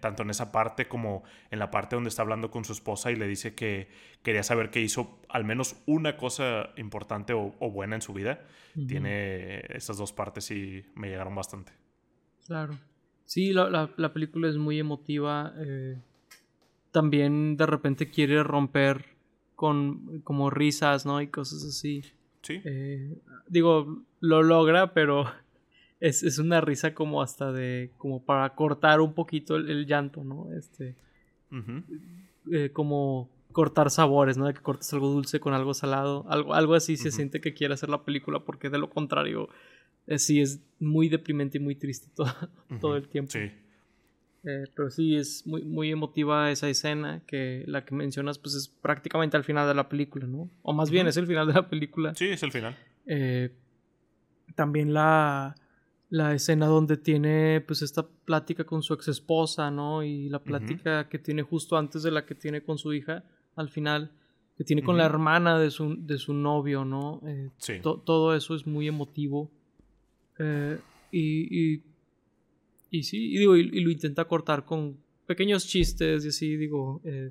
tanto 0.00 0.22
en 0.22 0.30
esa 0.30 0.52
parte 0.52 0.86
como 0.86 1.22
en 1.50 1.58
la 1.58 1.70
parte 1.70 1.96
donde 1.96 2.08
está 2.08 2.22
hablando 2.22 2.50
con 2.50 2.64
su 2.64 2.72
esposa 2.72 3.10
y 3.10 3.16
le 3.16 3.26
dice 3.26 3.54
que 3.54 3.88
quería 4.22 4.42
saber 4.42 4.70
que 4.70 4.80
hizo 4.80 5.20
al 5.28 5.44
menos 5.44 5.76
una 5.86 6.16
cosa 6.16 6.70
importante 6.76 7.32
o, 7.32 7.50
buena 7.70 7.94
en 7.94 8.02
su 8.02 8.12
vida. 8.12 8.44
Tiene 8.86 9.62
esas 9.70 9.96
dos 9.96 10.12
partes 10.12 10.50
y 10.50 10.84
me 10.94 11.08
llegaron 11.08 11.34
bastante. 11.34 11.72
Claro. 12.46 12.78
Sí, 13.30 13.52
la, 13.52 13.88
la, 13.96 14.12
película 14.12 14.48
es 14.48 14.56
muy 14.56 14.80
emotiva. 14.80 15.54
Eh, 15.58 15.96
también 16.90 17.56
de 17.56 17.64
repente 17.64 18.10
quiere 18.10 18.42
romper 18.42 19.04
con 19.54 20.20
como 20.22 20.50
risas, 20.50 21.06
¿no? 21.06 21.22
Y 21.22 21.28
cosas 21.28 21.62
así. 21.62 22.02
Sí. 22.42 22.60
Eh, 22.64 23.16
digo, 23.46 24.02
lo 24.18 24.42
logra, 24.42 24.94
pero 24.94 25.26
es, 26.00 26.24
es, 26.24 26.40
una 26.40 26.60
risa 26.60 26.92
como 26.92 27.22
hasta 27.22 27.52
de. 27.52 27.92
como 27.98 28.20
para 28.20 28.52
cortar 28.56 29.00
un 29.00 29.14
poquito 29.14 29.54
el, 29.54 29.86
llanto, 29.86 30.24
¿no? 30.24 30.52
Este. 30.52 30.96
Eh, 32.50 32.70
como 32.72 33.30
cortar 33.52 33.90
sabores, 33.90 34.38
¿no? 34.38 34.46
De 34.46 34.54
que 34.54 34.60
cortes 34.60 34.92
algo 34.92 35.06
dulce 35.06 35.38
con 35.38 35.54
algo 35.54 35.72
salado. 35.72 36.26
Algo, 36.28 36.52
algo 36.52 36.74
así 36.74 36.96
se 36.96 37.12
siente 37.12 37.40
que 37.40 37.54
quiere 37.54 37.74
hacer 37.74 37.90
la 37.90 38.02
película, 38.02 38.40
porque 38.40 38.70
de 38.70 38.78
lo 38.78 38.90
contrario 38.90 39.48
sí 40.18 40.40
es 40.40 40.60
muy 40.78 41.08
deprimente 41.08 41.58
y 41.58 41.60
muy 41.60 41.74
triste 41.74 42.08
todo, 42.14 42.32
todo 42.80 42.96
el 42.96 43.08
tiempo. 43.08 43.32
Sí. 43.32 43.50
Eh, 44.42 44.64
pero 44.74 44.90
sí, 44.90 45.16
es 45.16 45.46
muy, 45.46 45.64
muy 45.64 45.90
emotiva 45.90 46.50
esa 46.50 46.68
escena 46.68 47.22
que 47.26 47.62
la 47.66 47.84
que 47.84 47.94
mencionas 47.94 48.38
pues 48.38 48.54
es 48.54 48.68
prácticamente 48.68 49.36
al 49.36 49.44
final 49.44 49.68
de 49.68 49.74
la 49.74 49.88
película, 49.88 50.26
¿no? 50.26 50.50
O 50.62 50.72
más 50.72 50.90
bien 50.90 51.06
es 51.06 51.16
el 51.18 51.26
final 51.26 51.46
de 51.46 51.54
la 51.54 51.68
película. 51.68 52.14
Sí, 52.14 52.26
es 52.26 52.42
el 52.42 52.50
final. 52.50 52.76
Eh, 53.06 53.50
también 54.54 54.94
la, 54.94 55.54
la 56.08 56.34
escena 56.34 56.66
donde 56.66 56.96
tiene 56.96 57.60
pues 57.60 57.82
esta 57.82 58.06
plática 58.08 58.64
con 58.64 58.82
su 58.82 58.94
ex 58.94 59.08
esposa, 59.08 59.70
¿no? 59.70 60.02
Y 60.02 60.30
la 60.30 60.42
plática 60.42 61.08
que 61.08 61.18
tiene 61.18 61.42
justo 61.42 61.76
antes 61.76 62.02
de 62.02 62.10
la 62.10 62.24
que 62.24 62.34
tiene 62.34 62.62
con 62.62 62.78
su 62.78 62.94
hija 62.94 63.24
al 63.56 63.68
final, 63.68 64.10
que 64.56 64.64
tiene 64.64 64.82
con 64.82 64.96
la 64.96 65.04
hermana 65.04 65.58
de 65.58 65.70
su, 65.70 65.96
de 65.98 66.16
su 66.16 66.32
novio, 66.32 66.86
¿no? 66.86 67.20
sí. 67.58 67.80
todo 67.82 68.34
eso 68.34 68.54
es 68.54 68.66
muy 68.66 68.88
emotivo. 68.88 69.50
Eh, 70.42 70.78
y, 71.12 71.74
y, 71.74 71.82
y, 72.90 73.02
sí, 73.02 73.34
y, 73.34 73.38
digo, 73.38 73.56
y, 73.56 73.80
lo 73.80 73.90
intenta 73.90 74.24
cortar 74.24 74.64
con 74.64 74.96
pequeños 75.26 75.66
chistes 75.66 76.24
y 76.24 76.28
así, 76.28 76.56
digo, 76.56 77.02
eh, 77.04 77.30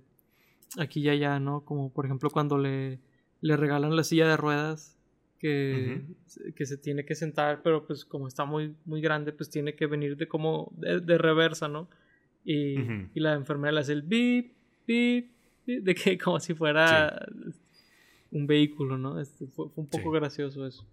aquí 0.78 1.02
y 1.02 1.10
allá, 1.10 1.40
¿no? 1.40 1.66
Como 1.66 1.92
por 1.92 2.06
ejemplo 2.06 2.30
cuando 2.30 2.58
le, 2.60 3.00
le 3.42 3.58
regalan 3.58 3.96
la 3.96 4.04
silla 4.04 4.28
de 4.28 4.38
ruedas 4.38 4.96
que, 5.40 6.04
que 6.56 6.66
se 6.66 6.78
tiene 6.78 7.04
que 7.04 7.16
sentar, 7.16 7.62
pero 7.64 7.88
pues 7.88 8.06
como 8.06 8.28
está 8.28 8.46
muy, 8.46 8.76
muy 8.86 9.02
grande, 9.02 9.32
pues 9.32 9.50
tiene 9.50 9.74
que 9.74 9.88
venir 9.88 10.16
de 10.16 10.28
como 10.28 10.72
de, 10.78 11.18
reversa, 11.18 11.68
¿no? 11.68 11.90
Y, 12.46 12.80
y, 13.14 13.20
la 13.20 13.34
enfermera 13.34 13.72
le 13.72 13.80
hace 13.80 13.94
el 13.94 14.04
bip, 14.04 14.54
bip, 14.86 15.32
de 15.66 15.96
que 15.96 16.18
como 16.18 16.40
si 16.40 16.54
fuera 16.54 17.28
un 18.32 18.46
vehículo, 18.46 18.98
¿no? 18.98 19.20
Este, 19.20 19.48
fue, 19.48 19.66
un 19.76 19.88
poco 19.88 20.12
gracioso 20.12 20.66
eso. 20.68 20.86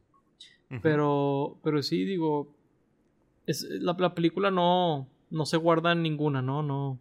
Pero, 0.83 1.59
pero 1.62 1.83
sí, 1.83 2.05
digo, 2.05 2.52
es, 3.46 3.62
la, 3.62 3.94
la, 3.98 4.14
película 4.14 4.50
no, 4.50 5.09
no 5.31 5.46
se 5.46 5.57
guarda 5.57 5.92
en 5.92 6.02
ninguna, 6.02 6.42
¿no? 6.42 6.62
no 6.62 6.98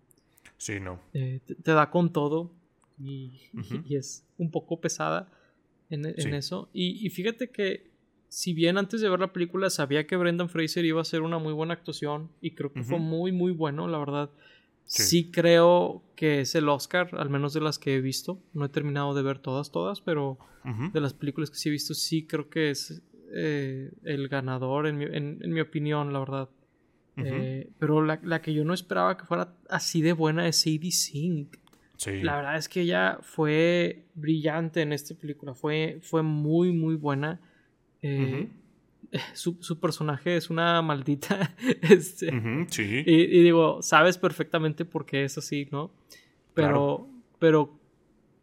sí, 0.58 0.80
no. 0.80 1.00
Eh, 1.14 1.40
te, 1.64 1.72
da 1.72 1.90
con 1.90 2.14
todo 2.14 2.52
y, 3.00 3.32
y, 3.86 3.96
es 3.96 4.24
un 4.38 4.52
poco 4.52 4.80
pesada 4.80 5.32
en, 5.90 6.06
en 6.06 6.34
eso. 6.34 6.70
Y, 6.74 7.06
y, 7.06 7.10
fíjate 7.10 7.50
que 7.50 7.90
si 8.30 8.54
bien 8.54 8.78
antes 8.78 9.02
de 9.02 9.10
ver 9.10 9.20
la 9.20 9.34
película 9.34 9.70
sabía 9.70 10.06
que 10.06 10.16
Brendan 10.16 10.50
Fraser 10.50 10.86
iba 10.86 11.00
a 11.00 11.04
hacer 11.04 11.22
una 11.22 11.40
muy 11.40 11.54
buena 11.54 11.74
actuación 11.74 12.30
y 12.42 12.52
creo 12.52 12.72
que 12.72 12.84
fue 12.84 13.00
muy, 13.00 13.32
muy 13.32 13.52
bueno, 13.52 13.88
la 13.88 13.98
verdad. 13.98 14.30
Sí. 14.88 15.32
creo 15.32 16.04
que 16.16 16.42
es 16.42 16.54
el 16.54 16.70
Oscar, 16.70 17.10
al 17.14 17.30
menos 17.30 17.54
de 17.54 17.62
las 17.62 17.80
que 17.80 17.96
he 17.96 18.02
visto. 18.02 18.40
No 18.54 18.66
he 18.66 18.70
terminado 18.70 19.16
de 19.16 19.24
ver 19.24 19.40
todas, 19.40 19.72
todas, 19.72 20.02
pero 20.02 20.38
de 20.94 21.00
las 21.00 21.14
películas 21.14 21.50
que 21.50 21.58
sí 21.58 21.70
he 21.70 21.72
visto, 21.72 21.94
sí 21.94 22.26
creo 22.28 22.50
que 22.50 22.72
es 22.72 23.02
eh, 23.34 23.92
el 24.04 24.28
ganador, 24.28 24.88
en 24.88 24.98
mi, 24.98 25.06
en, 25.06 25.40
mi, 25.42 25.60
opinión, 25.62 26.14
la 26.14 26.20
verdad. 26.20 26.50
Eh, 27.18 27.70
pero 27.80 28.04
la, 28.04 28.20
la, 28.24 28.42
que 28.42 28.54
yo 28.54 28.66
no 28.66 28.74
esperaba 28.74 29.16
que 29.16 29.26
fuera 29.26 29.54
así 29.70 30.02
de 30.02 30.12
buena 30.14 30.48
es 30.48 30.62
Sadie 30.62 30.92
Sink. 30.92 31.58
La 32.06 32.36
verdad 32.36 32.58
es 32.58 32.68
que 32.68 32.82
ella 32.82 33.20
fue 33.22 34.06
brillante 34.16 34.82
en 34.82 34.92
esta 34.92 35.16
película. 35.16 35.54
Fue, 35.54 36.00
fue 36.02 36.24
muy, 36.24 36.72
muy 36.72 36.96
buena. 36.96 37.40
Eh, 38.02 38.50
su, 39.34 39.58
su, 39.62 39.80
personaje 39.80 40.36
es 40.36 40.50
una 40.50 40.82
maldita. 40.82 41.56
este, 41.82 42.32
y, 43.06 43.44
digo, 43.44 43.82
sabes 43.82 44.18
perfectamente 44.18 44.86
por 44.86 45.06
qué 45.06 45.24
es 45.24 45.38
así, 45.38 45.68
¿no? 45.72 45.92
Pero, 46.54 47.08
pero 47.40 47.80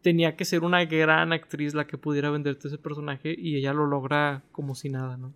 tenía 0.02 0.36
que 0.36 0.44
ser 0.44 0.64
una 0.64 0.84
gran 0.84 1.32
actriz 1.32 1.74
la 1.74 1.86
que 1.86 1.96
pudiera 1.96 2.30
venderte 2.30 2.68
ese 2.68 2.78
personaje 2.78 3.34
y 3.36 3.56
ella 3.56 3.72
lo 3.72 3.86
logra 3.86 4.42
como 4.52 4.74
si 4.74 4.88
nada, 4.88 5.16
¿no? 5.16 5.32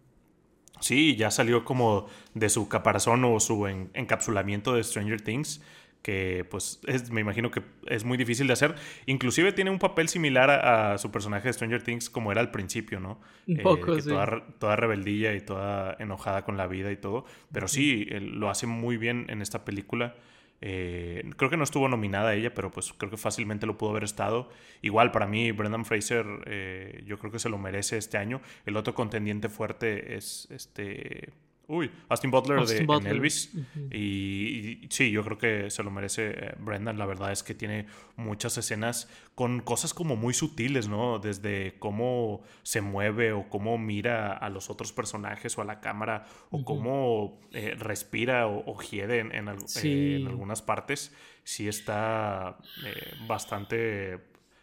Sí, 0.80 1.16
ya 1.16 1.30
salió 1.30 1.64
como 1.64 2.06
de 2.34 2.50
su 2.50 2.68
caparazón 2.68 3.24
o 3.24 3.40
su 3.40 3.66
encapsulamiento 3.66 4.74
de 4.74 4.84
Stranger 4.84 5.22
Things 5.22 5.62
que 6.06 6.46
pues 6.48 6.80
me 7.10 7.20
imagino 7.20 7.50
que 7.50 7.62
es 7.86 8.04
muy 8.04 8.16
difícil 8.16 8.46
de 8.46 8.52
hacer. 8.52 8.76
Inclusive 9.06 9.50
tiene 9.50 9.72
un 9.72 9.80
papel 9.80 10.08
similar 10.08 10.50
a, 10.50 10.98
su 10.98 11.10
personaje 11.10 11.48
de 11.48 11.52
Stranger 11.52 11.82
Things 11.82 12.08
como 12.08 12.30
era 12.30 12.40
al 12.40 12.52
principio, 12.52 13.00
¿no? 13.00 13.20
Un 13.48 13.56
poco, 13.56 14.00
sí. 14.00 14.08
toda, 14.08 14.44
toda, 14.60 14.76
rebeldía 14.76 15.34
y 15.34 15.40
toda 15.40 15.96
enojada 15.98 16.44
con 16.44 16.56
la 16.56 16.68
vida 16.68 16.92
y 16.92 16.96
todo. 16.96 17.24
Pero 17.50 17.66
sí, 17.66 18.04
lo 18.04 18.50
hace 18.50 18.68
muy 18.68 18.98
bien 18.98 19.26
en 19.30 19.42
esta 19.42 19.64
película. 19.64 20.14
Eh, 20.60 21.22
creo 21.36 21.50
que 21.50 21.56
no 21.56 21.64
estuvo 21.64 21.88
nominada 21.88 22.34
ella, 22.34 22.54
pero 22.54 22.70
pues 22.70 22.92
creo 22.92 23.10
que 23.10 23.16
fácilmente 23.16 23.66
lo 23.66 23.76
pudo 23.76 23.90
haber 23.90 24.04
estado. 24.04 24.48
Igual 24.82 25.12
para 25.12 25.26
mí, 25.26 25.52
Brendan 25.52 25.84
Fraser, 25.84 26.26
eh, 26.46 27.02
yo 27.06 27.18
creo 27.18 27.32
que 27.32 27.38
se 27.38 27.48
lo 27.48 27.58
merece 27.58 27.98
este 27.98 28.18
año. 28.18 28.40
El 28.64 28.76
otro 28.76 28.94
contendiente 28.94 29.48
fuerte 29.48 30.16
es 30.16 30.48
este 30.50 31.32
Uy, 31.68 31.90
Austin 32.08 32.30
Butler 32.30 32.64
de 32.64 33.10
Elvis. 33.10 33.52
y, 33.90 34.86
sí, 34.88 35.10
yo 35.10 35.24
creo 35.24 35.36
que 35.36 35.70
se 35.70 35.82
lo 35.82 35.90
merece 35.90 36.30
eh, 36.30 36.54
Brendan. 36.60 36.96
La 36.96 37.06
verdad 37.06 37.32
es 37.32 37.42
que 37.42 37.54
tiene 37.54 37.86
muchas 38.14 38.56
escenas 38.56 39.08
con 39.34 39.60
cosas 39.60 39.92
como 39.92 40.14
muy 40.14 40.32
sutiles, 40.32 40.86
¿no? 40.86 41.18
Desde 41.18 41.74
cómo 41.80 42.42
se 42.62 42.82
mueve 42.82 43.32
o 43.32 43.48
cómo 43.48 43.78
mira 43.78 44.32
a 44.32 44.48
los 44.48 44.70
otros 44.70 44.92
personajes 44.92 45.58
o 45.58 45.62
a 45.62 45.64
la 45.64 45.80
cámara 45.80 46.26
o 46.50 46.64
cómo 46.64 47.40
eh, 47.52 47.74
respira 47.76 48.46
o, 48.46 48.62
o 48.64 48.80
hiede 48.80 49.18
en, 49.18 49.32
en, 49.32 49.48
algunas 49.48 50.62
partes. 50.62 51.12
Sí 51.42 51.66
está 51.66 52.58
eh, 52.84 53.14
bastante 53.26 54.20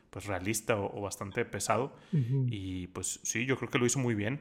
pues 0.10 0.26
realista 0.26 0.78
o, 0.78 1.02
bastante 1.02 1.44
pesado. 1.44 1.98
Y 2.48 2.88
pues 2.88 3.20
sí, 3.24 3.46
yo 3.46 3.58
creo 3.58 3.70
que 3.70 3.80
lo 3.80 3.86
hizo 3.86 4.00
muy 4.00 4.16
bien. 4.16 4.40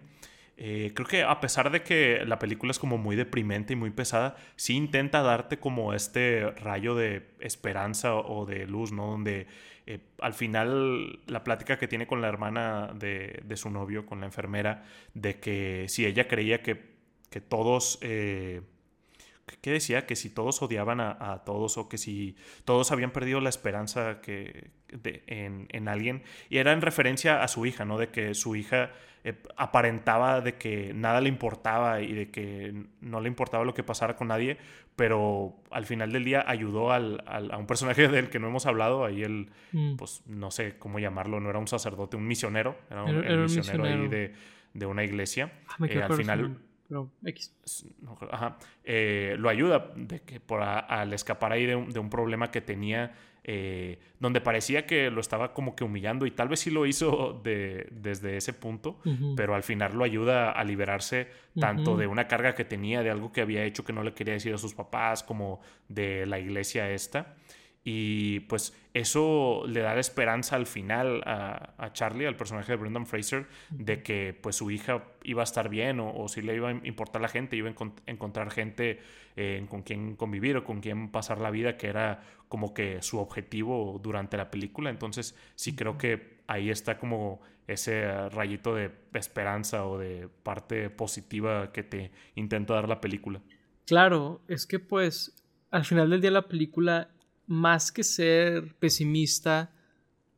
Eh, 0.57 0.93
creo 0.95 1.09
que 1.09 1.23
a 1.23 1.41
pesar 1.41 1.71
de 1.71 1.83
que 1.83 2.25
la 2.27 2.39
película 2.39 2.71
es 2.71 2.79
como 2.79 2.99
muy 2.99 3.17
deprimente 3.17 3.73
y 3.73 3.77
muy 3.77 3.91
pesada, 3.91 4.37
sí 4.57 4.77
intenta 4.77 5.23
darte 5.23 5.59
como 5.59 5.95
este 5.95 6.51
rayo 6.53 6.95
de 6.95 7.31
esperanza 7.41 8.15
o 8.15 8.47
de 8.47 8.67
luz, 8.67 8.93
¿no? 8.93 9.07
Donde 9.07 9.47
eh, 9.87 10.01
al 10.21 10.35
final 10.35 11.21
la 11.27 11.43
plática 11.43 11.79
que 11.79 11.89
tiene 11.89 12.07
con 12.07 12.21
la 12.21 12.29
hermana 12.29 12.93
de, 12.95 13.43
su 13.57 13.71
novio, 13.71 14.07
con 14.07 14.21
la 14.21 14.27
enfermera, 14.27 14.85
de 15.15 15.41
que 15.41 15.87
si 15.89 16.07
ella 16.07 16.29
creía 16.29 16.63
que, 16.63 16.81
que 17.31 17.41
todos... 17.41 17.99
Eh, 18.03 18.63
¿Qué 19.61 19.71
decía? 19.71 20.07
Que 20.07 20.17
si 20.17 20.31
todos 20.31 20.63
odiaban 20.63 21.01
a, 21.01 21.43
todos 21.45 21.79
o 21.79 21.89
que 21.89 21.99
si 21.99 22.37
todos 22.65 22.93
habían 22.93 23.11
perdido 23.11 23.41
la 23.41 23.49
esperanza 23.49 24.21
que, 24.21 24.71
en, 25.27 25.69
en, 25.71 25.89
alguien. 25.89 26.23
Y 26.49 26.59
era 26.59 26.73
en 26.73 26.81
referencia 26.81 27.43
a 27.43 27.49
su 27.49 27.67
hija, 27.67 27.85
¿no? 27.85 27.99
De 27.99 28.09
que 28.09 28.35
su 28.35 28.57
hija 28.57 28.91
eh, 29.25 29.41
aparentaba 29.57 30.41
de 30.41 30.55
que 30.55 30.93
nada 30.95 31.21
le 31.21 31.29
importaba 31.29 32.01
y 32.01 32.13
de 32.13 32.31
que 32.33 32.75
no 33.01 33.21
le 33.21 33.29
importaba 33.29 33.65
lo 33.65 33.73
que 33.73 33.85
pasara 33.85 34.17
con 34.17 34.29
nadie, 34.29 34.57
pero 34.97 35.55
al 35.71 35.87
final 35.87 36.11
del 36.11 36.25
día 36.25 36.45
ayudó 36.45 36.91
al, 36.91 37.23
a 37.27 37.57
un 37.57 37.67
personaje 37.69 38.09
del 38.09 38.31
que 38.31 38.41
no 38.41 38.49
hemos 38.49 38.67
hablado, 38.67 39.05
ahí 39.05 39.23
él, 39.23 39.51
mm. 39.71 39.95
pues 39.95 40.23
no 40.27 40.51
sé 40.51 40.77
cómo 40.77 40.99
llamarlo, 40.99 41.39
no 41.39 41.51
era 41.51 41.61
un 41.61 41.69
sacerdote, 41.69 42.17
un 42.17 42.27
misionero, 42.27 42.77
era 42.91 43.05
un, 43.05 43.43
misionero, 43.45 43.85
ahí 43.85 44.09
de, 44.09 44.35
de, 44.75 44.87
una 44.87 45.05
iglesia. 45.05 45.53
Ah, 45.69 45.87
eh, 45.89 46.03
al 46.03 46.15
final... 46.15 46.59
Eh, 48.85 49.37
lo 49.39 49.49
ayuda 49.49 49.93
de 49.97 50.21
que 50.21 50.41
por 50.41 50.63
al 50.63 51.13
escapar 51.13 51.53
ahí 51.53 51.67
de 51.67 51.77
un, 51.77 51.91
de 51.91 51.99
un 51.99 52.11
problema 52.11 52.51
que 52.51 52.61
tenía 52.61 53.13
eh, 53.45 53.99
donde 54.21 54.41
parecía 54.41 54.87
que 54.87 55.11
lo 55.11 55.21
estaba 55.21 55.53
como 55.53 55.75
que 55.75 55.83
humillando 55.83 56.27
y 56.27 56.31
tal 56.31 56.49
vez 56.49 56.61
sí 56.61 56.71
lo 56.71 56.87
hizo 56.87 57.41
de, 57.43 57.89
desde 57.91 58.37
ese 58.37 58.53
punto, 58.53 59.01
pero 59.37 59.57
al 59.57 59.65
final 59.65 59.95
lo 59.95 60.05
ayuda 60.05 60.53
a 60.53 60.63
liberarse 60.63 61.27
tanto 61.59 61.97
de 61.97 62.07
una 62.07 62.29
carga 62.29 62.55
que 62.55 62.65
tenía, 62.65 63.03
de 63.03 63.11
algo 63.11 63.33
que 63.33 63.41
había 63.41 63.65
hecho 63.65 63.85
que 63.85 63.93
no 63.93 64.05
le 64.05 64.15
quería 64.15 64.35
decir 64.35 64.55
a 64.55 64.59
sus 64.59 64.75
papás, 64.75 65.25
como 65.25 65.61
de 65.89 66.25
la 66.27 66.39
iglesia 66.39 66.89
esta. 66.91 67.35
Y 67.85 68.41
pues 68.41 68.77
eso 68.95 69.65
le 69.67 69.81
da 69.81 69.95
la 69.95 70.01
esperanza 70.01 70.55
al 70.55 70.67
final 70.67 71.23
a, 71.27 71.91
Charlie, 71.93 72.27
al 72.27 72.37
personaje 72.37 72.73
de 72.73 72.77
Brendan 72.77 73.07
Fraser, 73.07 73.47
de 73.71 74.03
que 74.03 74.39
pues 74.41 74.57
su 74.57 74.71
hija 74.71 75.03
iba 75.25 75.43
a 75.43 75.45
estar 75.45 75.69
bien 75.69 75.99
o, 75.99 76.29
si 76.29 76.43
le 76.43 76.55
iba 76.55 76.69
a 76.69 76.73
importar 76.85 77.21
la 77.21 77.29
gente, 77.29 77.57
iba 77.57 77.69
a 77.69 77.75
encontrar 78.07 78.51
gente 78.51 79.01
eh, 79.35 79.65
con 79.69 79.83
quien 79.83 80.15
convivir 80.15 80.57
o 80.59 80.65
con 80.65 80.81
quien 80.81 81.11
pasar 81.11 81.41
la 81.41 81.51
vida, 81.51 81.77
que 81.77 81.89
era 81.89 82.23
como 82.49 82.73
que 82.73 83.03
su 83.03 83.19
objetivo 83.19 83.99
durante 84.01 84.37
la 84.37 84.51
película. 84.51 84.91
Entonces 84.91 85.37
sí 85.57 85.75
creo 85.75 85.99
que 85.99 86.43
ahí 86.47 86.71
está 86.71 86.99
como 86.99 87.41
ese 87.67 88.29
rayito 88.29 88.75
de 88.75 88.93
esperanza 89.15 89.87
o 89.87 89.99
de 89.99 90.29
parte 90.43 90.89
positiva 90.91 91.73
que 91.73 91.83
te 91.83 92.13
intenta 92.37 92.75
dar 92.75 92.89
la 92.89 93.01
película. 93.01 93.41
Claro, 93.87 94.41
es 94.47 94.67
que 94.67 94.79
pues 94.79 95.35
al 95.71 95.85
final 95.85 96.11
del 96.11 96.21
día 96.21 96.31
la 96.31 96.47
película 96.49 97.09
más 97.47 97.93
que 97.93 98.05
ser 98.05 98.75
pesimista, 98.77 99.73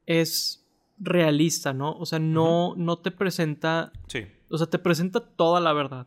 es 0.07 0.65
realista, 0.99 1.73
¿no? 1.73 1.93
O 1.93 2.07
sea, 2.07 2.19
no, 2.19 2.75
no 2.77 2.99
te 2.99 3.11
presenta. 3.11 3.93
Sí. 4.09 4.27
O 4.49 4.59
sea, 4.59 4.69
te 4.69 4.79
presenta 4.79 5.21
toda 5.21 5.61
la 5.61 5.73
verdad. 5.73 6.07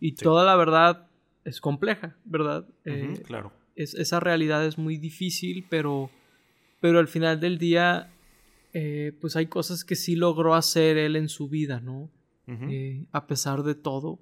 Y 0.00 0.12
toda 0.12 0.44
la 0.44 0.56
verdad 0.56 1.08
es 1.44 1.60
compleja, 1.60 2.16
¿verdad? 2.24 2.66
Eh, 2.84 3.14
claro. 3.24 3.52
Es, 3.74 3.94
esa 3.94 4.20
realidad 4.20 4.64
es 4.64 4.78
muy 4.78 4.96
difícil, 4.96 5.66
pero. 5.68 6.10
Pero 6.80 6.98
al 6.98 7.08
final 7.08 7.40
del 7.40 7.58
día. 7.58 8.12
Eh, 8.74 9.16
pues 9.20 9.34
hay 9.34 9.46
cosas 9.46 9.82
que 9.82 9.96
sí 9.96 10.14
logró 10.14 10.54
hacer 10.54 10.98
él 10.98 11.16
en 11.16 11.28
su 11.28 11.48
vida, 11.48 11.80
¿no? 11.80 12.10
Eh, 12.46 13.06
a 13.12 13.26
pesar 13.26 13.62
de 13.62 13.74
todo. 13.74 14.20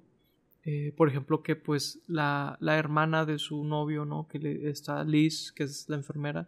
Eh, 0.69 0.91
por 0.97 1.07
ejemplo, 1.07 1.43
que 1.43 1.55
pues 1.55 2.01
la, 2.07 2.57
la, 2.59 2.77
hermana 2.77 3.25
de 3.25 3.39
su 3.39 3.63
novio, 3.63 4.03
¿no? 4.03 4.27
Que 4.27 4.37
le, 4.37 4.69
está 4.69 5.05
Liz, 5.05 5.53
que 5.53 5.63
es 5.63 5.87
la 5.87 5.95
enfermera, 5.95 6.45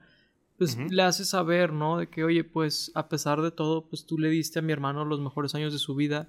pues 0.58 0.78
le 0.78 1.04
hace 1.04 1.24
saber, 1.24 1.72
¿no? 1.72 2.00
De 2.00 2.08
que, 2.08 2.26
oye, 2.26 2.44
pues 2.44 2.92
a 2.96 3.08
pesar 3.08 3.42
de 3.42 3.50
todo, 3.50 3.86
pues 3.86 4.06
tú 4.06 4.18
le 4.18 4.30
diste 4.30 4.60
a 4.60 4.62
mi 4.62 4.74
hermano 4.74 5.06
los 5.06 5.22
mejores 5.22 5.56
años 5.56 5.72
de 5.72 5.80
su 5.80 5.96
vida. 5.96 6.28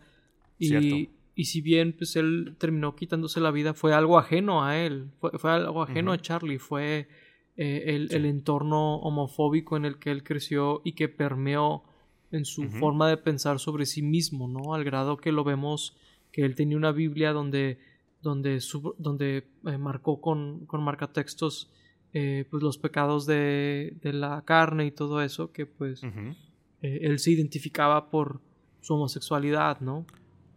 Y, 0.57 1.11
y 1.35 1.45
si 1.47 1.61
bien 1.63 1.93
pues 1.93 2.15
él 2.15 2.55
terminó 2.59 2.95
quitándose 2.95 3.41
la 3.41 3.51
vida, 3.51 3.75
fue 3.75 3.93
algo 3.93 4.21
ajeno 4.21 4.63
a 4.63 4.79
él, 4.79 5.11
fue, 5.19 5.33
fue 5.33 5.51
algo 5.51 5.83
ajeno 5.83 6.13
a 6.13 6.19
Charlie, 6.19 6.61
fue 6.61 7.09
eh, 7.57 7.83
el, 7.87 8.15
el, 8.15 8.25
entorno 8.25 8.99
homofóbico 8.99 9.77
en 9.77 9.85
el 9.85 9.99
que 9.99 10.13
él 10.13 10.23
creció 10.23 10.81
y 10.85 10.93
que 10.93 11.09
permeó 11.09 11.83
en 12.31 12.45
su 12.45 12.69
forma 12.69 13.09
de 13.09 13.17
pensar 13.17 13.59
sobre 13.59 13.85
sí 13.85 14.01
mismo, 14.01 14.47
¿no? 14.47 14.75
Al 14.75 14.85
grado 14.85 15.17
que 15.17 15.33
lo 15.33 15.43
vemos 15.43 15.97
que 16.33 16.45
él 16.45 16.55
tenía 16.55 16.77
una 16.77 16.93
Biblia 16.93 17.33
donde, 17.33 17.79
donde, 18.23 18.61
donde 18.99 19.49
eh, 19.67 19.79
marcó 19.79 20.21
con, 20.21 20.67
con 20.67 20.83
marcatextos 20.83 21.71
eh, 22.13 22.45
pues 22.51 22.63
los 22.63 22.79
pecados 22.79 23.27
de, 23.27 23.97
de, 24.03 24.13
la 24.13 24.43
carne 24.45 24.87
y 24.87 24.91
todo 24.91 25.23
eso, 25.23 25.53
que 25.53 25.67
pues 25.67 26.03
eh, 26.03 26.39
él 26.83 27.19
se 27.21 27.31
identificaba 27.31 28.11
por 28.11 28.41
su 28.81 28.95
homosexualidad, 28.95 29.81
¿no? 29.81 30.07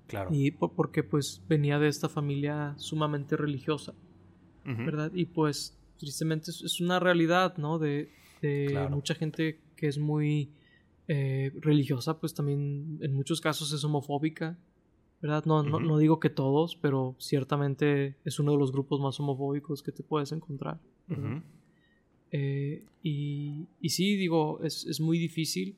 Claro. 0.07 0.29
Y 0.31 0.51
porque 0.51 1.03
pues 1.03 1.43
venía 1.47 1.79
de 1.79 1.89
esta 1.89 2.09
familia 2.09 2.73
sumamente 2.77 3.38
religiosa, 3.38 3.93
¿verdad? 4.63 5.12
Y 5.13 5.25
pues 5.25 5.77
tristemente 5.97 6.51
es, 6.51 6.81
una 6.81 6.99
realidad, 6.99 7.57
¿no? 7.57 7.79
De, 7.79 8.09
de 8.41 8.88
mucha 8.89 9.13
gente 9.15 9.59
que 9.75 9.88
es 9.88 9.97
muy 9.97 10.51
religiosa, 11.07 12.19
pues 12.19 12.33
también 12.33 12.97
en 13.01 13.13
muchos 13.13 13.41
casos 13.41 13.73
es 13.73 13.83
homofóbica 13.83 14.57
¿verdad? 15.23 15.45
No, 15.45 15.63
no, 15.63 15.97
digo 15.99 16.19
que 16.19 16.29
todos, 16.29 16.75
pero 16.75 17.15
ciertamente 17.17 18.17
es 18.25 18.39
uno 18.39 18.51
de 18.51 18.57
los 18.57 18.73
grupos 18.73 18.99
más 18.99 19.17
homofóbicos 19.21 19.81
que 19.81 19.93
te 19.93 20.03
puedes 20.03 20.33
encontrar. 20.33 20.81
Eh, 22.29 22.83
y, 23.01 23.65
y, 23.79 23.89
sí, 23.89 24.17
digo, 24.17 24.59
es, 24.63 24.86
es 24.86 24.99
muy 24.99 25.17
difícil, 25.17 25.77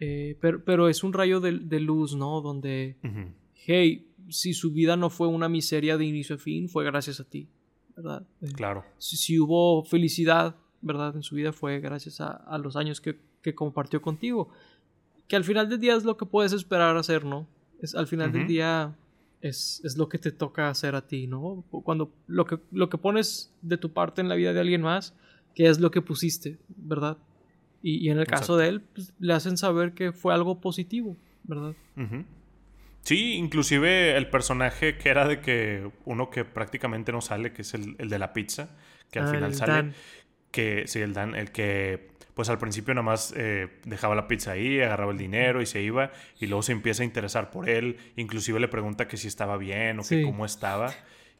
eh, 0.00 0.38
pero, 0.40 0.64
pero, 0.64 0.88
es 0.88 1.04
un 1.04 1.12
rayo 1.12 1.40
de, 1.40 1.58
de 1.58 1.78
luz, 1.78 2.16
¿no? 2.16 2.40
Donde, 2.40 2.96
hey, 3.66 4.06
si 4.30 4.54
su 4.54 4.72
vida 4.72 4.96
no 4.96 5.10
fue 5.10 5.28
una 5.28 5.50
miseria 5.50 5.98
de 5.98 6.06
inicio 6.06 6.36
a 6.36 6.38
fin, 6.38 6.70
fue 6.70 6.86
gracias 6.86 7.20
a 7.20 7.24
ti, 7.24 7.46
¿verdad? 7.94 8.26
Eh, 8.40 8.46
claro. 8.54 8.82
Si, 8.96 9.18
si, 9.18 9.38
hubo 9.38 9.84
felicidad, 9.84 10.56
¿verdad? 10.80 11.14
En 11.14 11.22
su 11.22 11.34
vida 11.34 11.52
fue 11.52 11.80
gracias 11.80 12.22
a, 12.22 12.30
a 12.30 12.56
los 12.56 12.76
años 12.76 13.02
que, 13.02 13.18
que 13.42 13.54
compartió 13.54 14.00
contigo. 14.00 14.48
Que 15.28 15.36
al 15.36 15.44
final 15.44 15.68
del 15.68 15.80
día 15.80 15.96
es 15.96 16.04
lo 16.04 16.16
que 16.16 16.24
puedes 16.24 16.54
esperar 16.54 16.96
hacer, 16.96 17.26
¿no? 17.26 17.46
Es, 17.84 17.94
al 17.94 18.06
final 18.06 18.32
del 18.32 18.46
día 18.46 18.94
es, 19.40 19.80
es, 19.84 19.96
lo 19.96 20.08
que 20.08 20.18
te 20.18 20.32
toca 20.32 20.68
hacer 20.68 20.94
a 20.94 21.06
ti, 21.06 21.26
¿no? 21.26 21.64
Cuando 21.70 22.10
lo 22.26 22.46
que, 22.46 22.58
lo 22.72 22.88
que 22.88 22.98
pones 22.98 23.52
de 23.62 23.76
tu 23.76 23.92
parte 23.92 24.20
en 24.20 24.28
la 24.28 24.34
vida 24.34 24.52
de 24.52 24.60
alguien 24.60 24.80
más, 24.80 25.14
que 25.54 25.68
es 25.68 25.80
lo 25.80 25.90
que 25.90 26.00
pusiste, 26.00 26.58
¿verdad? 26.68 27.18
Y, 27.82 28.08
en 28.08 28.18
el 28.18 28.26
caso 28.26 28.56
de 28.56 28.68
él, 28.68 28.80
pues, 28.80 29.12
le 29.18 29.34
hacen 29.34 29.58
saber 29.58 29.92
que 29.92 30.12
fue 30.12 30.32
algo 30.32 30.58
positivo, 30.58 31.18
¿verdad? 31.42 31.74
Sí, 33.02 33.34
inclusive 33.34 34.16
el 34.16 34.30
personaje 34.30 34.96
que 34.96 35.10
era 35.10 35.28
de 35.28 35.40
que 35.42 35.90
uno 36.06 36.30
que 36.30 36.46
prácticamente 36.46 37.12
no 37.12 37.20
sale, 37.20 37.52
que 37.52 37.60
es 37.60 37.74
el, 37.74 37.96
el 37.98 38.08
de 38.08 38.18
la 38.18 38.32
pizza, 38.32 38.70
que 39.10 39.18
al 39.18 39.26
ah, 39.26 39.30
final 39.30 39.54
sale, 39.54 39.92
que 40.50 40.84
sí, 40.86 41.00
el 41.00 41.12
Dan, 41.12 41.34
el 41.34 41.52
que 41.52 42.13
pues 42.34 42.48
al 42.48 42.58
principio 42.58 42.94
nada 42.94 43.04
más 43.04 43.32
eh, 43.36 43.68
dejaba 43.84 44.14
la 44.14 44.26
pizza 44.26 44.52
ahí, 44.52 44.80
agarraba 44.80 45.12
el 45.12 45.18
dinero 45.18 45.62
y 45.62 45.66
se 45.66 45.82
iba, 45.82 46.10
y 46.40 46.46
luego 46.46 46.62
se 46.62 46.72
empieza 46.72 47.02
a 47.02 47.06
interesar 47.06 47.50
por 47.50 47.68
él, 47.68 47.96
inclusive 48.16 48.60
le 48.60 48.68
pregunta 48.68 49.06
que 49.08 49.16
si 49.16 49.28
estaba 49.28 49.56
bien 49.56 50.00
o 50.00 50.02
que 50.02 50.22
cómo 50.22 50.44
estaba. 50.44 50.92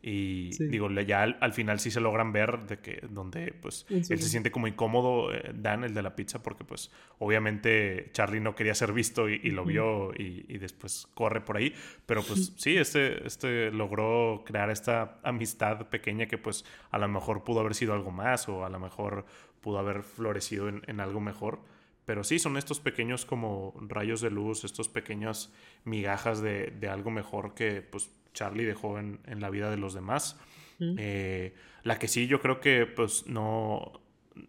Y 0.06 0.50
digo, 0.66 0.90
ya 0.90 1.22
al, 1.22 1.52
final 1.54 1.80
sí 1.80 1.90
se 1.90 1.98
logran 1.98 2.30
ver 2.30 2.66
de 2.66 2.78
que 2.78 3.00
donde 3.08 3.54
pues 3.54 3.86
él 3.88 4.04
se 4.04 4.28
siente 4.28 4.50
como 4.50 4.66
incómodo, 4.66 5.32
eh, 5.32 5.52
Dan, 5.54 5.82
el 5.82 5.94
de 5.94 6.02
la 6.02 6.14
pizza, 6.14 6.42
porque 6.42 6.62
pues 6.62 6.90
obviamente 7.20 8.10
Charlie 8.12 8.40
no 8.40 8.54
quería 8.54 8.74
ser 8.74 8.92
visto 8.92 9.30
y, 9.30 9.50
lo 9.50 9.64
vio 9.64 10.12
y, 10.12 10.58
después 10.58 11.08
corre 11.14 11.40
por 11.40 11.56
ahí. 11.56 11.72
Pero 12.04 12.22
pues 12.22 12.52
sí, 12.58 12.76
este, 12.76 13.26
este 13.26 13.70
logró 13.70 14.42
crear 14.44 14.68
esta 14.68 15.20
amistad 15.22 15.88
pequeña 15.88 16.26
que 16.26 16.36
pues 16.36 16.66
a 16.90 16.98
lo 16.98 17.08
mejor 17.08 17.42
pudo 17.42 17.60
haber 17.60 17.74
sido 17.74 17.94
algo 17.94 18.10
más 18.10 18.46
o 18.46 18.66
a 18.66 18.68
lo 18.68 18.78
mejor 18.78 19.24
pudo 19.62 19.78
haber 19.78 20.02
florecido 20.02 20.68
en, 20.68 21.00
algo 21.00 21.20
mejor. 21.20 21.60
Pero 22.04 22.24
sí, 22.24 22.38
son 22.38 22.58
estos 22.58 22.78
pequeños 22.78 23.24
como 23.24 23.72
rayos 23.80 24.20
de 24.20 24.30
luz, 24.30 24.64
estos 24.64 24.90
pequeñas 24.90 25.50
migajas 25.84 26.42
de, 26.42 26.74
de 26.78 26.88
algo 26.90 27.10
mejor 27.10 27.54
que 27.54 27.80
pues 27.80 28.10
Charlie 28.34 28.64
dejó 28.64 28.98
en, 28.98 29.20
la 29.26 29.48
vida 29.48 29.70
de 29.70 29.78
los 29.78 29.94
demás. 29.94 30.38
Eh, 30.80 31.54
la 31.82 31.98
que 31.98 32.08
sí 32.08 32.26
yo 32.26 32.40
creo 32.40 32.60
que 32.60 32.84
pues 32.84 33.26
no, 33.26 33.92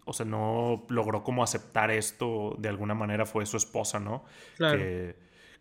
o 0.03 0.13
sea, 0.13 0.25
no 0.25 0.85
logró 0.89 1.23
como 1.23 1.43
aceptar 1.43 1.91
esto 1.91 2.55
de 2.59 2.67
alguna 2.67 2.95
manera 2.95 3.25
fue 3.25 3.45
su 3.45 3.57
esposa, 3.57 3.99
¿no? 3.99 4.25
Claro. 4.57 4.79
Que 4.79 5.15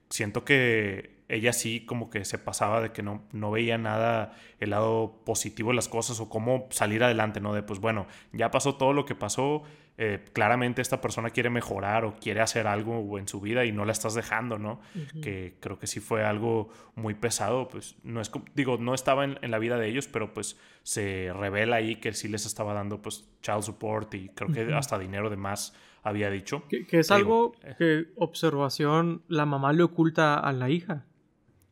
siento 0.08 0.44
que 0.44 1.14
ella 1.28 1.52
sí 1.52 1.84
como 1.84 2.10
que 2.10 2.24
se 2.24 2.38
pasaba 2.38 2.80
de 2.80 2.92
que 2.92 3.02
no, 3.02 3.22
no 3.32 3.50
veía 3.50 3.78
nada 3.78 4.36
el 4.60 4.70
lado 4.70 5.22
positivo 5.24 5.70
de 5.70 5.76
las 5.76 5.88
cosas 5.88 6.20
o 6.20 6.28
cómo 6.28 6.66
salir 6.70 7.02
adelante, 7.02 7.40
¿no? 7.40 7.54
De 7.54 7.62
pues 7.62 7.80
bueno, 7.80 8.06
ya 8.32 8.50
pasó 8.50 8.76
todo 8.76 8.92
lo 8.92 9.04
que 9.04 9.14
pasó, 9.14 9.62
eh, 9.96 10.24
claramente 10.32 10.82
esta 10.82 11.00
persona 11.00 11.30
quiere 11.30 11.50
mejorar 11.50 12.04
o 12.04 12.16
quiere 12.16 12.40
hacer 12.40 12.66
algo 12.66 13.16
en 13.16 13.28
su 13.28 13.40
vida 13.40 13.64
y 13.64 13.70
no 13.70 13.84
la 13.84 13.92
estás 13.92 14.14
dejando, 14.14 14.58
¿no? 14.58 14.80
Que 15.22 15.56
creo 15.60 15.78
que 15.78 15.86
sí 15.86 16.00
fue 16.00 16.24
algo 16.24 16.68
muy 16.96 17.14
pesado, 17.14 17.68
pues 17.68 17.94
no 18.02 18.20
es, 18.20 18.30
digo, 18.56 18.76
no 18.76 18.92
estaba 18.94 19.24
en, 19.24 19.38
la 19.50 19.58
vida 19.60 19.78
de 19.78 19.88
ellos, 19.88 20.08
pero 20.08 20.34
pues 20.34 20.58
se 20.82 21.32
revela 21.32 21.76
ahí 21.76 21.96
que 21.96 22.12
sí 22.12 22.26
les 22.26 22.44
estaba 22.44 22.74
dando 22.74 23.00
pues 23.02 23.30
child 23.40 23.62
support 23.62 24.12
y 24.14 24.30
creo 24.30 24.50
que 24.50 24.74
hasta 24.74 24.98
dinero 24.98 25.30
de 25.30 25.36
más 25.36 25.76
había 26.02 26.28
dicho. 26.28 26.64
Que, 26.68 26.86
es 26.90 27.12
algo 27.12 27.52
eh. 27.62 27.74
que 27.78 28.06
observación 28.16 29.22
la 29.28 29.46
mamá 29.46 29.72
le 29.72 29.84
oculta 29.84 30.40
a 30.40 30.52
la 30.52 30.70
hija. 30.70 31.06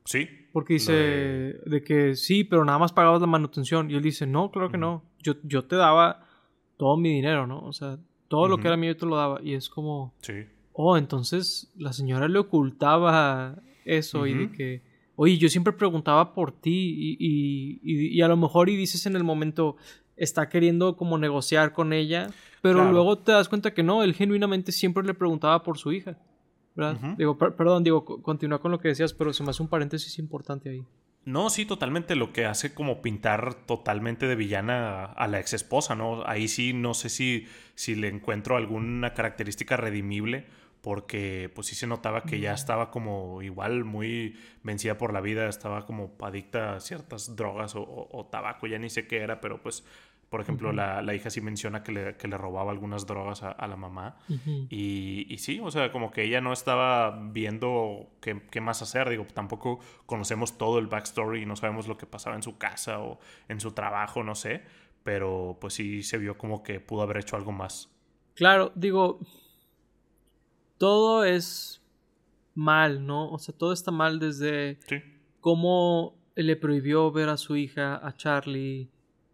Sí. 0.04 0.28
Porque 0.52 0.74
dice 0.74 0.92
de... 0.92 1.82
que 1.85 2.14
sí, 2.14 2.44
pero 2.44 2.64
nada 2.64 2.78
más 2.78 2.92
pagabas 2.92 3.20
la 3.20 3.26
manutención. 3.26 3.90
Y 3.90 3.94
él 3.94 4.02
dice, 4.02 4.26
no, 4.26 4.52
claro 4.52 4.70
que 4.70 4.78
no. 4.78 5.02
Yo, 5.18 5.35
yo 5.42 5.64
te 5.64 5.76
daba 5.76 6.26
todo 6.76 6.96
mi 6.96 7.11
dinero, 7.11 7.46
¿no? 7.46 7.61
O 7.61 7.72
sea, 7.72 7.98
todo 8.33 8.49
lo 8.49 8.57
que 8.57 8.66
era 8.66 8.79
mío 8.79 8.97
te 8.97 9.05
lo 9.05 9.14
daba. 9.14 9.40
Y 9.42 9.53
es 9.53 9.68
como. 9.68 10.14
Sí. 10.23 10.47
Oh, 10.73 10.97
entonces 10.97 11.71
la 11.77 11.92
señora 11.92 12.29
le 12.29 12.38
ocultaba 12.38 13.57
eso 13.85 14.27
y 14.27 14.33
de 14.33 14.51
que. 14.51 14.83
Oye, 15.16 15.37
yo 15.37 15.51
siempre 15.51 15.75
preguntaba 15.75 16.33
por 16.33 16.51
ti 16.51 17.18
y, 17.21 17.79
y, 17.83 18.23
a 18.23 18.29
lo 18.29 18.38
mejor 18.38 18.71
y 18.71 18.77
dices 18.77 19.05
en 19.05 19.14
el 19.14 19.23
momento 19.23 19.77
está 20.16 20.49
queriendo 20.49 20.97
como 20.97 21.18
negociar 21.18 21.75
con 21.75 21.92
ella, 21.92 22.31
pero 22.62 22.90
luego 22.90 23.18
te 23.18 23.33
das 23.33 23.51
cuenta 23.51 23.75
que 23.75 23.83
no, 23.83 24.03
él 24.03 24.14
genuinamente 24.14 24.73
siempre 24.73 25.05
le 25.05 25.12
preguntaba 25.12 25.62
por 25.62 25.77
su 25.77 25.92
hija. 25.92 26.16
¿verdad? 26.75 27.16
Digo, 27.18 27.37
perdón, 27.37 27.85
digo, 27.85 28.03
continúa 28.23 28.59
con 28.59 28.71
lo 28.71 28.79
que 28.79 28.88
decías, 28.88 29.12
pero 29.12 29.35
se 29.35 29.42
me 29.45 29.51
hace 29.51 29.62
un 29.62 29.68
paréntesis 29.68 30.18
importante 30.18 30.71
ahí. 30.71 30.87
No, 31.24 31.50
sí, 31.50 31.64
totalmente. 31.66 32.16
Lo 32.16 32.32
que 32.32 32.46
hace 32.46 32.74
como 32.74 33.00
pintar 33.00 33.54
totalmente 33.54 34.26
de 34.26 34.35
villana 34.35 35.04
a, 35.04 35.28
la 35.28 35.38
ex 35.38 35.52
esposa, 35.52 35.94
¿no? 35.94 36.26
Ahí 36.26 36.48
sí 36.48 36.72
no 36.72 36.94
sé 36.94 37.08
si, 37.08 37.46
si 37.74 37.94
le 37.94 38.08
encuentro 38.08 38.56
alguna 38.56 39.14
característica 39.14 39.76
redimible, 39.76 40.46
porque 40.80 41.48
pues 41.54 41.68
sí 41.68 41.76
se 41.76 41.87
notaba 41.87 42.24
que 42.24 42.40
ya 42.40 42.52
estaba 42.54 42.90
como 42.90 43.40
igual 43.42 43.85
muy 43.85 44.37
vencida 44.64 44.98
por 44.98 45.12
la 45.12 45.20
vida, 45.20 45.48
estaba 45.48 45.87
como 45.87 46.12
adicta 46.20 46.74
a 46.74 46.80
ciertas 46.80 47.37
drogas 47.37 47.74
o 47.76 48.28
tabaco, 48.32 48.66
ya 48.66 48.78
ni 48.78 48.90
sé 48.90 49.06
qué 49.06 49.18
era, 49.18 49.40
pero 49.40 49.62
pues 49.62 49.85
por 50.33 50.40
ejemplo, 50.40 50.73
la, 50.73 51.14
hija 51.14 51.29
sí 51.29 51.42
menciona 51.42 51.83
que 51.83 51.92
le, 51.92 52.16
que 52.16 52.27
le 52.27 52.38
robaba 52.38 52.73
algunas 52.73 53.07
drogas 53.07 53.42
a, 53.42 53.66
la 53.66 53.77
mamá. 53.77 54.16
y, 54.71 55.27
y, 55.29 55.37
sí, 55.37 55.61
o 55.62 55.71
sea, 55.71 55.92
como 55.92 56.11
que 56.11 56.25
ella 56.25 56.40
no 56.40 56.55
estaba 56.55 57.11
viendo 57.31 58.09
qué, 58.23 58.40
qué, 58.51 58.62
más 58.62 58.81
hacer. 58.81 59.11
Digo, 59.11 59.27
tampoco 59.35 59.79
conocemos 60.07 60.57
todo 60.57 60.79
el 60.79 60.87
backstory 60.87 61.42
y 61.42 61.45
no 61.45 61.55
sabemos 61.55 61.87
lo 61.87 61.99
que 61.99 62.07
pasaba 62.07 62.35
en 62.35 62.42
su 62.42 62.57
casa 62.57 63.01
o 63.01 63.21
en 63.47 63.61
su 63.61 63.73
trabajo, 63.73 64.25
no 64.25 64.35
sé. 64.35 64.62
Pero 65.03 65.59
pues 65.61 65.75
sí 65.75 66.03
se 66.03 66.16
vio 66.16 66.38
como 66.38 66.62
que 66.62 66.81
pudo 66.81 67.03
haber 67.03 67.18
hecho 67.18 67.37
algo 67.37 67.53
más. 67.53 67.90
Claro, 68.35 68.73
digo, 68.75 69.21
todo 70.79 71.25
es 71.25 71.83
mal, 72.55 73.05
¿no? 73.05 73.31
O 73.31 73.38
sea, 73.38 73.55
todo 73.55 73.75
está 73.75 73.90
mal 73.90 74.18
desde 74.18 74.79
cómo 75.40 76.16
le 76.37 76.57
prohibió 76.57 77.12
ver 77.12 77.29
a 77.29 77.37
su 77.37 77.55
hija, 77.55 78.01
a 78.03 78.16
Charlie 78.16 78.88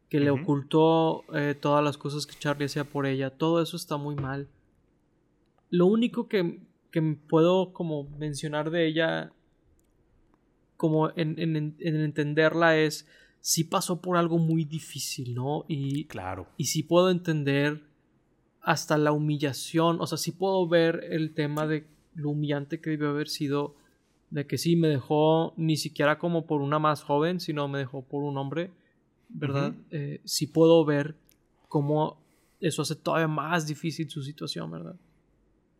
que 0.09 0.21
le 0.21 0.31
ocultó 0.31 1.25
eh, 1.35 1.55
todas 1.55 1.85
las 1.85 1.99
cosas 1.99 2.27
que 2.27 2.39
Charlie 2.39 2.65
hacía 2.65 2.85
por 2.85 3.07
ella. 3.07 3.31
Todo 3.31 3.63
eso 3.63 3.77
está 3.77 3.97
muy 3.99 4.15
mal. 4.15 4.49
Lo 5.71 5.87
único 5.87 6.29
que, 6.29 6.61
que 6.91 7.03
puedo 7.29 7.73
como 7.75 8.05
mencionar 8.19 8.71
de 8.71 8.87
ella, 8.87 9.33
como 10.79 11.11
en, 11.11 11.39
en, 11.39 11.77
entenderla, 11.79 12.79
es 12.79 13.07
si 13.41 13.65
pasó 13.65 14.01
por 14.01 14.17
algo 14.17 14.39
muy 14.39 14.65
difícil, 14.65 15.35
¿no? 15.35 15.67
Y, 15.69 16.07
claro. 16.07 16.49
Y 16.57 16.65
si 16.65 16.83
puedo 16.83 17.11
entender 17.11 17.83
hasta 18.63 18.97
la 18.97 19.13
humillación, 19.13 20.01
o 20.01 20.07
sea, 20.07 20.17
si 20.17 20.33
puedo 20.33 20.67
ver 20.67 21.05
el 21.11 21.35
tema 21.35 21.67
de 21.67 21.87
lo 22.15 22.31
humillante 22.31 22.81
que 22.81 22.91
debió 22.91 23.11
haber 23.11 23.29
sido, 23.29 23.77
de 24.31 24.47
que 24.47 24.57
sí 24.57 24.75
me 24.75 24.89
dejó 24.89 25.53
ni 25.57 25.77
siquiera 25.77 26.19
como 26.19 26.47
por 26.47 26.63
una 26.63 26.79
más 26.79 27.03
joven, 27.03 27.41
sino 27.41 27.69
me 27.69 27.79
dejó 27.79 28.03
por 28.03 28.23
un 28.23 28.39
hombre 28.39 28.71
¿verdad? 29.29 29.75
Eh, 29.91 30.21
si 30.25 30.47
puedo 30.47 30.85
ver 30.85 31.17
cómo 31.69 32.19
eso 32.61 32.83
hace 32.83 32.97
todavía 32.97 33.29
más 33.29 33.67
difícil 33.67 34.11
su 34.11 34.23
situación, 34.23 34.71
¿verdad? 34.71 34.97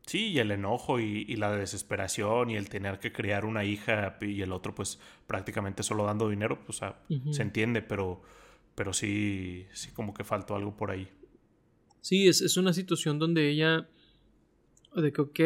Sí, 0.07 0.29
y 0.29 0.39
el 0.39 0.51
enojo 0.51 1.01
y, 1.01 1.37
la 1.37 1.55
desesperación 1.55 2.49
y 2.49 2.57
el 2.57 2.71
tener 2.71 2.99
que 2.99 3.13
criar 3.13 3.45
una 3.45 3.65
hija 3.65 4.17
y 4.23 4.41
el 4.41 4.53
otro 4.53 4.75
pues 4.75 4.99
prácticamente 5.27 5.83
solo 5.83 6.05
dando 6.07 6.31
dinero, 6.31 6.65
pues 6.65 6.81
se 7.31 7.43
entiende, 7.43 7.83
pero, 7.83 8.23
pero 8.75 8.95
sí, 8.95 9.67
sí 9.75 9.91
como 9.91 10.15
que 10.15 10.25
faltó 10.25 10.55
algo 10.55 10.75
por 10.75 10.91
ahí. 10.91 11.09
Sí, 12.01 12.27
es, 12.27 12.41
es 12.41 12.57
una 12.57 12.73
situación 12.73 13.19
donde 13.19 13.51
ella, 13.51 13.87
de 14.97 15.13
que 15.13 15.21
ok, 15.21 15.41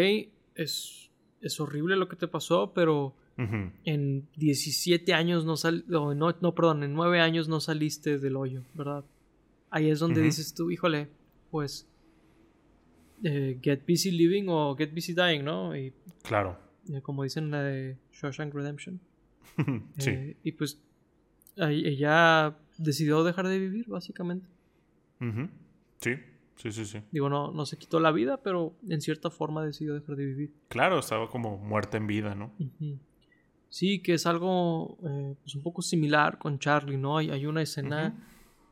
es, 0.54 1.10
es 1.40 1.58
horrible 1.58 1.96
lo 1.96 2.08
que 2.08 2.14
te 2.14 2.28
pasó, 2.28 2.72
pero 2.72 3.16
en 3.84 4.28
17 4.36 5.14
años 5.14 5.44
no 5.44 5.56
sal 5.56 5.84
no, 5.88 6.14
no, 6.14 6.54
perdón, 6.54 6.82
en 6.82 6.94
9 6.94 7.20
años 7.20 7.48
no 7.48 7.60
saliste 7.60 8.18
del 8.18 8.36
hoyo, 8.36 8.62
¿verdad? 8.74 9.04
Ahí 9.70 9.90
es 9.90 10.00
donde 10.00 10.20
dices 10.20 10.54
tú, 10.54 10.70
híjole, 10.70 11.08
pues 11.50 11.88
eh, 13.24 13.58
get 13.62 13.82
busy 13.88 14.10
living 14.10 14.46
o 14.48 14.76
get 14.76 14.92
busy 14.92 15.14
dying, 15.14 15.44
¿no? 15.44 15.76
Y, 15.76 15.92
claro. 16.22 16.58
Eh, 16.92 17.00
como 17.00 17.22
dicen 17.22 17.50
la 17.50 17.62
de 17.62 17.96
Shawshank 18.12 18.52
Redemption. 18.52 19.00
sí. 19.98 20.10
Eh, 20.10 20.36
y 20.42 20.52
pues 20.52 20.80
ella 21.56 22.56
decidió 22.78 23.22
dejar 23.22 23.48
de 23.48 23.58
vivir, 23.58 23.86
básicamente. 23.88 24.46
Sí. 26.00 26.16
Sí, 26.56 26.70
sí, 26.70 26.84
sí. 26.84 26.98
Digo, 27.10 27.28
no, 27.28 27.50
no 27.52 27.66
se 27.66 27.76
quitó 27.76 27.98
la 27.98 28.12
vida, 28.12 28.42
pero 28.42 28.74
en 28.88 29.00
cierta 29.00 29.30
forma 29.30 29.64
decidió 29.64 29.94
dejar 29.94 30.16
de 30.16 30.26
vivir. 30.26 30.52
Claro, 30.68 30.98
estaba 30.98 31.28
como 31.28 31.58
muerta 31.58 31.96
en 31.96 32.06
vida, 32.06 32.34
¿no? 32.34 32.52
Sí, 33.72 34.00
que 34.00 34.12
es 34.12 34.26
algo 34.26 34.98
eh, 35.02 35.34
pues 35.42 35.54
un 35.54 35.62
poco 35.62 35.80
similar 35.80 36.36
con 36.36 36.58
Charlie, 36.58 36.98
¿no? 36.98 37.16
Hay, 37.16 37.30
hay 37.30 37.46
una 37.46 37.62
escena 37.62 38.14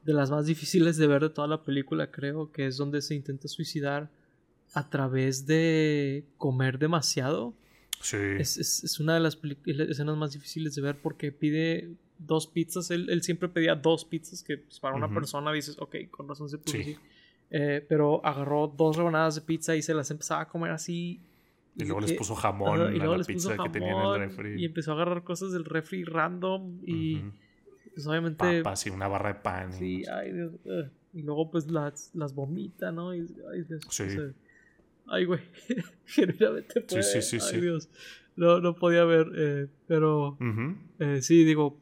de 0.05 0.13
las 0.13 0.31
más 0.31 0.45
difíciles 0.45 0.99
de 0.99 1.07
ver 1.07 1.23
de 1.23 1.31
toda 1.31 1.49
la 1.49 1.65
película, 1.65 2.11
creo, 2.11 2.53
que 2.53 2.67
es 2.67 2.77
donde 2.77 3.01
se 3.01 3.15
intenta 3.15 3.49
suicidar 3.49 4.11
a 4.75 4.91
través 4.91 5.47
de 5.47 6.27
comer 6.37 6.79
demasiado. 6.79 7.55
Sí. 8.03 8.19
Es, 8.39 8.59
es, 8.59 9.01
una 9.01 9.15
de 9.15 9.21
las 9.21 9.39
escenas 9.67 10.19
más 10.19 10.35
difíciles 10.35 10.75
de 10.75 10.83
ver 10.83 11.01
porque 11.01 11.33
pide 11.33 11.95
dos 12.19 12.47
pizzas. 12.47 12.91
Él, 12.91 13.23
siempre 13.23 13.49
pedía 13.49 13.75
dos 13.75 14.05
pizzas, 14.05 14.43
que 14.43 14.59
pues, 14.59 14.81
para 14.81 14.97
una 14.97 15.09
persona 15.09 15.51
dices, 15.51 15.77
ok, 15.79 15.97
con 16.11 16.29
razón 16.29 16.51
se 16.51 16.59
pudo 16.59 16.75
sí. 16.75 16.99
Eh, 17.49 17.83
pero 17.89 18.21
agarró 18.23 18.69
dos 18.69 18.99
rebanadas 18.99 19.37
de 19.37 19.41
pizza 19.41 19.75
y 19.75 19.81
se 19.81 19.95
las 19.95 20.11
empezaba 20.11 20.43
a 20.43 20.49
comer 20.49 20.73
así 20.73 21.23
y 21.77 21.85
luego 21.85 22.01
les 22.01 22.13
puso 22.13 22.35
jamón 22.35 22.81
a 22.81 22.91
la 22.91 23.25
pizza 23.25 23.57
que 23.57 23.69
tenía 23.71 23.93
en 23.93 24.23
el 24.23 24.29
refri. 24.29 24.61
Y 24.61 24.65
empezó 24.65 24.93
a 24.93 24.95
agarrar 24.95 25.25
cosas 25.25 25.53
del 25.53 25.65
refri 25.65 26.05
random 26.05 26.81
y 26.87 27.23
pues 27.95 28.07
obviamente... 28.07 28.63
Papas 28.63 28.87
y 28.87 28.91
una 28.91 29.09
barra 29.09 29.35
de 29.35 29.41
pan. 29.41 29.73
Sí, 29.73 30.05
ay 30.07 30.33
Dios. 30.33 30.53
y 31.13 31.23
luego 31.23 31.51
pues 31.51 31.71
las, 31.71 32.11
las 32.15 32.35
vomita, 32.35 32.93
¿no? 32.93 33.15
Y, 33.15 33.21
ay 33.53 33.63
Dios. 33.63 33.83
Sí. 33.89 34.05
ay 35.07 35.25
güey, 35.25 35.41
genuinamente 36.07 36.81
puede. 36.83 37.03
Sí, 37.03 37.23
sí, 37.23 37.41
sí. 37.41 37.55
Ay 37.57 37.61
Dios. 37.61 37.89
No, 38.37 38.61
no 38.61 38.75
podía 38.75 39.05
ver, 39.05 39.27
eh, 39.37 39.67
pero 39.87 40.39
eh, 40.99 41.21
sí, 41.21 41.45
digo, 41.45 41.79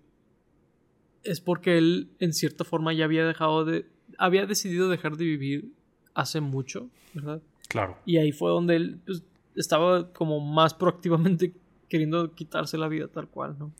es 1.22 1.40
porque 1.40 1.79
él 1.79 2.11
en 2.18 2.33
cierta 2.33 2.64
forma 2.64 2.92
ya 2.92 3.05
había 3.05 3.27
dejado 3.27 3.64
de... 3.64 3.87
Había 4.16 4.46
decidido 4.46 4.88
dejar 4.88 5.16
de 5.16 5.24
vivir 5.24 5.72
hace 6.14 6.40
mucho, 6.40 6.90
¿verdad? 7.14 7.42
Claro. 7.68 7.98
Y 8.07 8.16
ahí 8.16 8.33
fue 8.33 8.51
donde 8.51 8.77
él 8.77 8.98
pues, 9.05 9.22
estaba 9.59 10.12
como 10.12 10.40
más 10.40 10.75
proactivamente 10.75 11.53
queriendo 11.88 12.35
quitarse 12.35 12.79
la 12.79 12.88
vida 12.88 13.09
tal 13.09 13.29
cual, 13.29 13.57
¿no? 13.59 13.73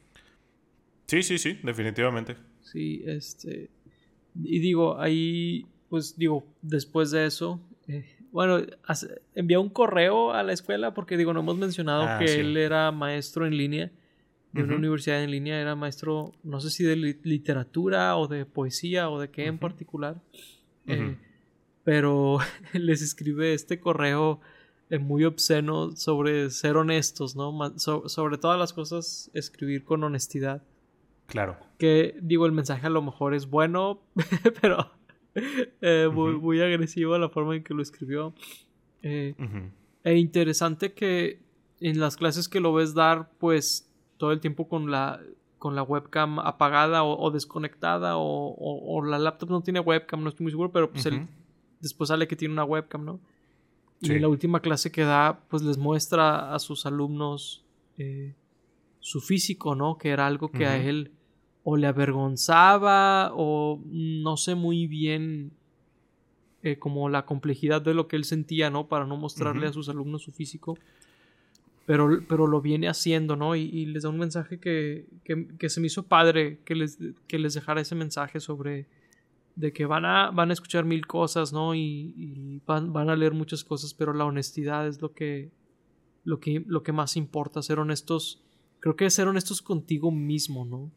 Sí, 1.07 1.23
sí, 1.23 1.39
sí, 1.39 1.59
definitivamente. 1.63 2.37
Sí, 2.61 3.03
este... 3.07 3.71
Y 4.41 4.61
digo, 4.61 5.01
ahí, 5.01 5.67
pues 5.89 6.17
digo, 6.17 6.47
después 6.63 7.11
de 7.11 7.27
eso, 7.27 7.61
eh, 7.89 8.05
bueno, 8.31 8.61
envió 9.35 9.61
un 9.61 9.71
correo 9.71 10.33
a 10.33 10.43
la 10.43 10.53
escuela 10.53 10.95
porque 10.95 11.17
digo, 11.17 11.33
no 11.33 11.41
hemos 11.41 11.57
mencionado 11.57 12.03
ah, 12.03 12.19
que 12.19 12.41
él 12.41 12.57
era 12.57 12.93
maestro 12.93 13.47
en 13.47 13.57
línea 13.57 13.91
de 14.53 14.63
una 14.63 14.77
universidad 14.77 15.23
en 15.23 15.31
línea, 15.31 15.61
era 15.61 15.77
maestro, 15.77 16.33
no 16.43 16.61
sé 16.61 16.71
si 16.71 16.85
de 16.85 16.97
literatura 16.97 18.17
o 18.17 18.29
de 18.29 18.47
poesía 18.47 19.11
o 19.11 19.21
de 19.21 19.31
qué 19.31 19.47
en 19.47 19.59
particular, 19.59 20.23
eh, 20.87 21.17
pero 21.85 22.39
les 22.73 23.03
escribe 23.03 23.53
este 23.53 23.79
correo 23.79 24.41
muy 25.01 25.25
obsceno 25.25 25.95
sobre 25.97 26.51
ser 26.51 26.77
honestos, 26.77 27.37
¿no? 27.37 27.79
sobre 27.79 28.39
todas 28.39 28.59
las 28.59 28.73
cosas, 28.73 29.31
escribir 29.35 29.85
con 29.85 30.03
honestidad. 30.03 30.63
Claro. 31.27 31.59
Que 31.79 32.17
digo, 32.23 32.47
el 32.47 32.53
mensaje 32.53 32.87
a 32.87 32.91
lo 32.91 33.03
mejor 33.03 33.35
es 33.35 33.51
bueno, 33.51 34.01
pero 34.63 34.91
eh, 35.83 36.09
muy, 36.13 36.61
agresivo 36.63 37.19
la 37.19 37.29
forma 37.29 37.57
en 37.57 37.63
que 37.63 37.75
lo 37.75 37.83
escribió. 37.83 38.35
E 39.03 39.35
interesante 40.05 40.95
que 40.95 41.43
en 41.81 42.01
las 42.01 42.17
clases 42.17 42.49
que 42.49 42.61
lo 42.61 42.73
ves 42.73 42.95
dar, 42.95 43.31
pues 43.39 43.91
todo 44.17 44.33
el 44.33 44.41
tiempo 44.41 44.69
con 44.69 44.91
la, 44.91 45.21
con 45.59 45.75
la 45.75 45.83
webcam 45.83 46.39
apagada 46.39 47.05
o, 47.05 47.31
desconectada 47.31 48.15
o, 48.17 49.03
la 49.05 49.19
laptop 49.19 49.51
no 49.51 49.61
tiene 49.63 49.81
webcam, 49.81 50.23
no 50.23 50.31
estoy 50.31 50.45
muy 50.45 50.53
seguro, 50.53 50.73
pero 50.73 50.91
pues 50.91 51.07
él 51.07 51.27
después 51.81 52.09
sale 52.09 52.27
que 52.27 52.37
tiene 52.37 52.55
una 52.55 52.65
webcam, 52.65 53.05
¿no? 53.05 53.21
Y 54.01 54.13
en 54.13 54.23
la 54.23 54.29
última 54.29 54.61
clase 54.61 54.93
que 54.93 55.03
da, 55.03 55.41
pues 55.49 55.63
les 55.63 55.77
muestra 55.77 56.55
a 56.55 56.59
sus 56.59 56.87
alumnos 56.87 57.65
eh, 57.99 58.35
su 59.01 59.21
físico, 59.21 59.75
¿no? 59.75 59.99
Que 59.99 60.11
era 60.11 60.27
algo 60.27 60.51
que 60.51 60.67
a 60.67 60.77
él 60.77 61.13
o 61.65 61.77
le 61.77 61.87
avergonzaba 61.87 63.33
o 63.35 63.81
no 63.85 64.37
sé 64.37 64.55
muy 64.55 64.87
bien 64.87 65.51
eh, 66.63 66.79
como 66.79 67.09
la 67.09 67.27
complejidad 67.27 67.83
de 67.83 67.95
lo 67.95 68.07
que 68.07 68.17
él 68.17 68.25
sentía, 68.25 68.71
¿no? 68.71 68.87
Para 68.87 69.05
no 69.07 69.17
mostrarle 69.17 69.67
a 69.67 69.73
sus 69.73 69.89
alumnos 69.89 70.23
su 70.23 70.33
físico 70.33 70.79
pero, 71.89 72.21
pero 72.29 72.47
lo 72.47 72.61
viene 72.61 72.87
haciendo, 72.87 73.35
¿no? 73.35 73.57
Y, 73.57 73.87
les 73.87 74.03
da 74.03 74.11
un 74.11 74.19
mensaje 74.19 74.61
que, 74.61 75.07
que, 75.25 75.71
se 75.71 75.81
me 75.81 75.87
hizo 75.87 76.03
padre 76.03 76.59
que 76.67 76.75
les, 76.75 76.99
que 77.27 77.39
les 77.39 77.55
dejara 77.55 77.81
ese 77.81 77.95
mensaje 77.95 78.41
sobre 78.41 78.85
de 79.59 79.73
que 79.73 79.87
van 79.87 80.05
a, 80.05 80.31
van 80.31 80.51
a 80.51 80.53
escuchar 80.53 80.85
mil 80.85 81.07
cosas, 81.07 81.53
¿no? 81.53 81.75
Y, 81.75 82.63
van, 82.65 82.93
van, 82.93 83.11
a 83.11 83.17
leer 83.17 83.35
muchas 83.35 83.65
cosas, 83.65 83.93
pero 83.93 84.13
la 84.13 84.25
honestidad 84.25 84.87
es 84.87 85.03
lo 85.03 85.13
que, 85.13 85.51
lo 86.25 86.39
que, 86.39 86.63
lo 86.67 86.83
que 86.83 86.93
más 86.93 87.17
importa, 87.17 87.61
ser 87.63 87.81
honestos. 87.81 88.43
Creo 88.81 88.95
que 88.95 89.11
ser 89.11 89.27
honestos 89.27 89.61
contigo 89.61 90.13
mismo, 90.13 90.65
¿no? 90.65 90.91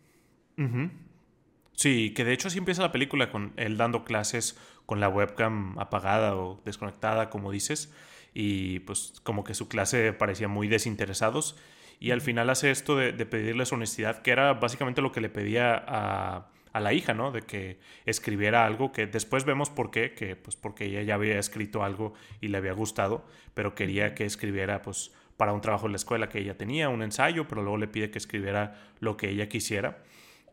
Sí, 1.73 2.13
que 2.13 2.23
de 2.23 2.33
hecho 2.33 2.49
así 2.49 2.59
empieza 2.59 2.83
la 2.83 2.91
película 2.91 3.31
con 3.31 3.53
él 3.57 3.77
dando 3.77 4.03
clases 4.03 4.59
con 4.85 4.99
la 4.99 5.09
webcam 5.09 5.79
apagada 5.79 6.35
o 6.35 6.61
desconectada, 6.63 7.31
como 7.31 7.51
dices 7.51 7.91
y 8.33 8.79
pues 8.81 9.19
como 9.23 9.43
que 9.43 9.55
su 9.55 9.67
clase 9.67 10.13
parecía 10.13 10.47
muy 10.47 10.67
desinteresados 10.67 11.57
y 11.99 12.11
al 12.11 12.21
final 12.21 12.49
hace 12.49 12.71
esto 12.71 12.95
de, 12.95 13.13
pedirles 13.25 13.71
honestidad, 13.73 14.21
que 14.21 14.31
era 14.31 14.53
básicamente 14.53 15.01
lo 15.01 15.11
que 15.11 15.21
le 15.21 15.29
pedía 15.29 15.83
a, 15.87 16.50
a, 16.73 16.79
la 16.79 16.93
hija, 16.93 17.13
¿no? 17.13 17.31
De 17.31 17.41
que 17.41 17.79
escribiera 18.05 18.65
algo 18.65 18.91
que 18.91 19.07
después 19.07 19.45
vemos 19.45 19.69
por 19.69 19.91
qué, 19.91 20.13
que 20.13 20.35
pues 20.35 20.55
porque 20.55 20.85
ella 20.85 21.01
ya 21.03 21.15
había 21.15 21.39
escrito 21.39 21.83
algo 21.83 22.13
y 22.39 22.47
le 22.47 22.57
había 22.57 22.73
gustado, 22.73 23.25
pero 23.53 23.75
quería 23.75 24.15
que 24.15 24.25
escribiera 24.25 24.81
pues 24.81 25.11
para 25.37 25.53
un 25.53 25.61
trabajo 25.61 25.87
en 25.87 25.93
la 25.93 25.95
escuela 25.95 26.29
que 26.29 26.39
ella 26.39 26.57
tenía, 26.57 26.89
un 26.89 27.01
ensayo, 27.01 27.47
pero 27.47 27.61
luego 27.61 27.77
le 27.77 27.87
pide 27.87 28.11
que 28.11 28.17
escribiera 28.17 28.79
lo 28.99 29.17
que 29.17 29.29
ella 29.29 29.49
quisiera. 29.49 30.03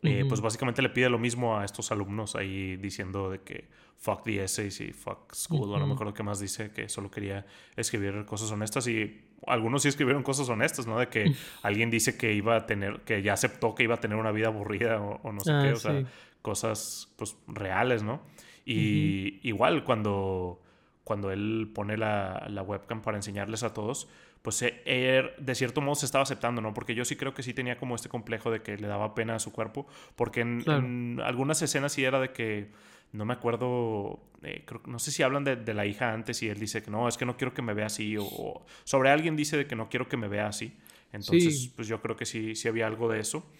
Eh, 0.01 0.23
pues 0.27 0.39
básicamente 0.39 0.81
le 0.81 0.89
pide 0.89 1.09
lo 1.09 1.19
mismo 1.19 1.57
a 1.57 1.65
estos 1.65 1.91
alumnos 1.91 2.35
ahí 2.35 2.77
diciendo 2.77 3.29
de 3.29 3.41
que 3.41 3.67
fuck 3.97 4.23
the 4.23 4.41
essays 4.43 4.79
y 4.79 4.93
fuck 4.93 5.33
school, 5.33 5.73
o 5.73 5.77
no 5.77 5.85
me 5.85 5.93
acuerdo 5.93 6.13
qué 6.13 6.23
más 6.23 6.39
dice, 6.39 6.71
que 6.71 6.87
solo 6.87 7.11
quería 7.11 7.45
escribir 7.75 8.25
cosas 8.25 8.49
honestas 8.51 8.87
y 8.87 9.28
algunos 9.47 9.83
sí 9.83 9.87
escribieron 9.89 10.23
cosas 10.23 10.49
honestas, 10.49 10.87
¿no? 10.87 10.99
De 10.99 11.07
que 11.07 11.33
alguien 11.61 11.89
dice 11.89 12.17
que 12.17 12.33
iba 12.33 12.55
a 12.55 12.65
tener, 12.65 13.01
que 13.01 13.21
ya 13.21 13.33
aceptó 13.33 13.75
que 13.75 13.83
iba 13.83 13.95
a 13.95 13.99
tener 13.99 14.17
una 14.17 14.31
vida 14.31 14.47
aburrida 14.47 15.01
o, 15.01 15.31
no 15.31 15.39
sé 15.41 15.51
qué, 15.61 15.69
ah, 15.69 15.73
o 15.73 15.75
sea, 15.75 16.03
cosas 16.41 17.13
pues 17.17 17.37
reales, 17.47 18.03
¿no? 18.03 18.21
Y 18.65 19.39
igual 19.47 19.83
cuando, 19.83 20.61
cuando 21.03 21.31
él 21.31 21.71
pone 21.73 21.97
la, 21.97 22.45
la 22.49 22.61
webcam 22.61 23.01
para 23.01 23.17
enseñarles 23.17 23.63
a 23.63 23.73
todos, 23.73 24.07
pues 24.41 24.61
él 24.61 24.73
er, 24.85 25.35
de 25.37 25.55
cierto 25.55 25.81
modo 25.81 25.95
se 25.95 26.05
estaba 26.05 26.23
aceptando, 26.23 26.61
¿no? 26.61 26.73
Porque 26.73 26.95
yo 26.95 27.03
sí 27.03 27.15
creo 27.15 27.33
que 27.33 27.43
sí 27.43 27.53
tenía 27.53 27.77
como 27.77 27.95
este 27.95 28.09
complejo 28.09 28.51
de 28.51 28.61
que 28.61 28.77
le 28.77 28.87
daba 28.87 29.15
pena 29.15 29.35
a 29.35 29.39
su 29.39 29.51
cuerpo, 29.51 29.85
porque 30.15 30.41
en, 30.41 31.19
algunas 31.23 31.61
escenas 31.61 31.93
sí 31.93 32.05
era 32.05 32.19
de 32.19 32.31
que, 32.31 32.71
no 33.11 33.25
me 33.25 33.33
acuerdo, 33.33 34.19
eh, 34.43 34.65
no 34.85 34.99
sé 34.99 35.11
si 35.11 35.23
hablan 35.23 35.43
de, 35.43 35.73
la 35.73 35.85
hija 35.85 36.13
antes 36.13 36.41
y 36.43 36.49
él 36.49 36.59
dice 36.59 36.83
que 36.83 36.91
no, 36.91 37.07
es 37.07 37.17
que 37.17 37.25
no 37.25 37.37
quiero 37.37 37.53
que 37.53 37.61
me 37.61 37.73
vea 37.73 37.87
así, 37.87 38.15
o, 38.19 38.65
sobre 38.83 39.09
alguien 39.09 39.35
dice 39.35 39.57
de 39.57 39.67
que 39.67 39.75
no 39.75 39.89
quiero 39.89 40.07
que 40.07 40.17
me 40.17 40.27
vea 40.27 40.47
así. 40.47 40.73
Entonces, 41.11 41.71
pues 41.75 41.87
yo 41.87 42.01
creo 42.01 42.15
que 42.15 42.25
sí, 42.25 42.55
sí 42.55 42.67
había 42.67 42.85
algo 42.85 43.09
de 43.09 43.19
eso. 43.19 43.51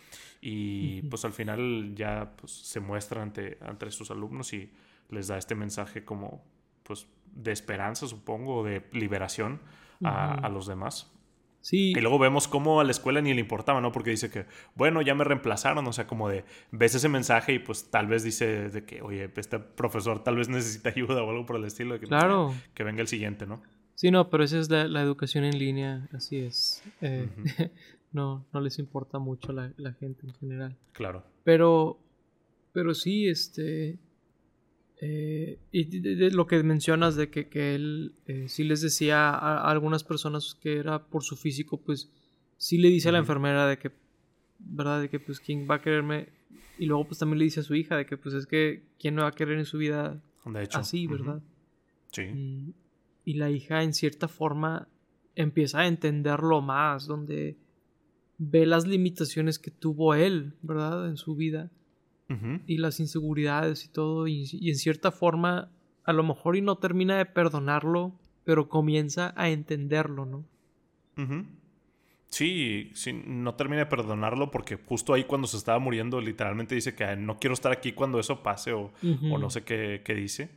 Y 0.42 1.02
pues 1.04 1.26
al 1.26 1.34
final 1.34 1.94
ya 1.96 2.34
pues, 2.38 2.52
se 2.52 2.80
muestra 2.80 3.22
ante, 3.22 3.58
ante 3.62 3.90
sus 3.92 4.12
alumnos 4.12 4.54
y 4.54 4.72
les 5.10 5.28
da 5.28 5.38
este 5.38 5.56
mensaje 5.56 6.06
como 6.06 6.44
pues 6.84 7.08
de 7.26 7.52
esperanza, 7.52 8.08
supongo, 8.08 8.64
de 8.64 8.88
liberación 8.94 9.60
a, 10.04 10.48
los 10.50 10.68
demás. 10.68 11.12
Sí. 11.62 11.92
Y 11.92 12.00
luego 12.00 12.20
vemos 12.20 12.48
cómo 12.48 12.80
a 12.80 12.84
la 12.84 12.92
escuela 12.92 13.22
ni 13.22 13.34
le 13.34 13.42
importaba, 13.42 13.82
¿no? 13.82 13.92
Porque 13.92 14.12
dice 14.12 14.30
que, 14.30 14.46
bueno, 14.76 15.02
ya 15.02 15.14
me 15.16 15.24
reemplazaron, 15.24 15.86
o 15.88 15.94
sea, 15.94 16.08
como 16.08 16.30
de, 16.30 16.46
ves 16.72 16.96
ese 16.96 17.10
mensaje 17.10 17.54
y 17.54 17.60
pues 17.60 17.92
tal 17.92 18.08
vez 18.08 18.24
dice 18.24 18.70
de 18.70 18.86
que, 18.86 19.02
oye, 19.02 19.30
este 19.36 19.60
profesor 19.60 20.24
tal 20.24 20.38
vez 20.38 20.50
necesita 20.50 20.90
ayuda 20.90 21.22
o 21.24 21.30
algo 21.30 21.46
por 21.46 21.58
el 21.58 21.66
estilo, 21.66 21.96
de 21.96 22.00
que, 22.00 22.08
claro. 22.08 22.54
que 22.74 22.84
venga 22.84 23.02
el 23.02 23.08
siguiente, 23.08 23.46
¿no? 23.46 23.62
Sí, 23.96 24.12
no, 24.12 24.30
pero 24.30 24.46
esa 24.46 24.60
es 24.60 24.70
la, 24.70 25.02
educación 25.02 25.44
en 25.44 25.60
línea, 25.60 26.08
así 26.14 26.38
es. 26.38 26.82
Eh, 27.02 27.28
no, 28.14 28.46
no 28.54 28.62
les 28.62 28.80
importa 28.80 29.20
mucho 29.20 29.52
la, 29.52 29.74
la 29.76 29.92
gente 29.94 30.26
en 30.26 30.34
general. 30.36 30.78
Claro. 30.94 31.26
Pero, 31.44 32.00
pero 32.72 32.94
sí, 32.94 33.28
este, 33.28 34.00
eh, 35.02 35.60
y 35.72 36.00
de, 36.00 36.30
lo 36.32 36.46
que 36.46 36.62
mencionas 36.62 37.16
de 37.16 37.30
que, 37.30 37.48
que 37.48 37.74
él 37.76 38.14
eh, 38.26 38.50
sí 38.50 38.66
les 38.66 38.82
decía 38.82 39.30
a, 39.30 39.70
algunas 39.70 40.04
personas 40.04 40.58
que 40.62 40.78
era 40.78 41.06
por 41.06 41.24
su 41.24 41.38
físico, 41.38 41.78
pues 41.78 42.12
sí 42.58 42.78
le 42.78 42.90
dice 42.90 43.10
a 43.10 43.14
la 43.14 43.20
enfermera 43.20 43.66
de 43.66 43.78
que, 43.78 43.92
¿verdad? 44.60 45.02
De 45.02 45.10
que 45.10 45.20
pues 45.20 45.40
quién 45.40 45.68
va 45.70 45.76
a 45.76 45.82
quererme. 45.82 46.30
Y 46.78 46.86
luego 46.86 47.06
pues 47.06 47.20
también 47.20 47.40
le 47.40 47.46
dice 47.46 47.62
a 47.62 47.64
su 47.64 47.76
hija 47.76 47.96
de 47.96 48.06
que 48.06 48.18
pues 48.18 48.36
es 48.36 48.46
que 48.46 48.84
quién 49.00 49.16
no 49.16 49.22
va 49.22 49.30
a 49.30 49.34
querer 49.34 49.58
en 49.58 49.66
su 49.66 49.78
vida 49.78 50.22
así, 50.74 51.08
¿verdad? 51.08 51.42
Sí. 52.12 52.74
Y, 53.26 53.34
la 53.36 53.52
hija 53.52 53.84
en 53.84 53.94
cierta 53.94 54.28
forma 54.28 54.88
empieza 55.36 55.82
a 55.82 55.88
entenderlo 55.88 56.62
más, 56.62 57.06
donde 57.06 57.58
ve 58.40 58.66
las 58.66 58.88
limitaciones 58.88 59.60
que 59.60 59.70
tuvo 59.70 60.16
él, 60.16 60.54
¿verdad? 60.64 61.08
En 61.08 61.16
su 61.16 61.36
vida 61.36 61.70
y 62.68 62.78
las 62.78 63.00
inseguridades 63.00 63.86
y 63.86 63.88
todo, 63.88 64.28
y, 64.28 64.48
en 64.70 64.76
cierta 64.76 65.12
forma 65.12 65.70
a 66.04 66.14
lo 66.14 66.24
mejor 66.24 66.56
y 66.56 66.62
no 66.62 66.78
termina 66.78 67.18
de 67.18 67.26
perdonarlo, 67.26 68.14
pero 68.44 68.70
comienza 68.70 69.34
a 69.36 69.50
entenderlo, 69.50 70.26
¿no? 70.26 70.46
Sí, 72.30 72.92
sí, 72.94 73.14
no 73.26 73.56
termina 73.56 73.80
de 73.80 73.86
perdonarlo 73.88 74.52
porque 74.52 74.76
justo 74.76 75.14
ahí 75.14 75.24
cuando 75.24 75.48
se 75.48 75.58
estaba 75.58 75.80
muriendo 75.80 76.22
literalmente 76.22 76.76
dice 76.76 76.96
que 76.96 77.16
no 77.16 77.40
quiero 77.40 77.54
estar 77.54 77.72
aquí 77.72 77.92
cuando 77.92 78.20
eso 78.20 78.44
pase 78.44 78.74
o, 78.74 78.92
no 79.02 79.50
sé 79.50 79.64
qué, 79.64 80.16
dice. 80.16 80.50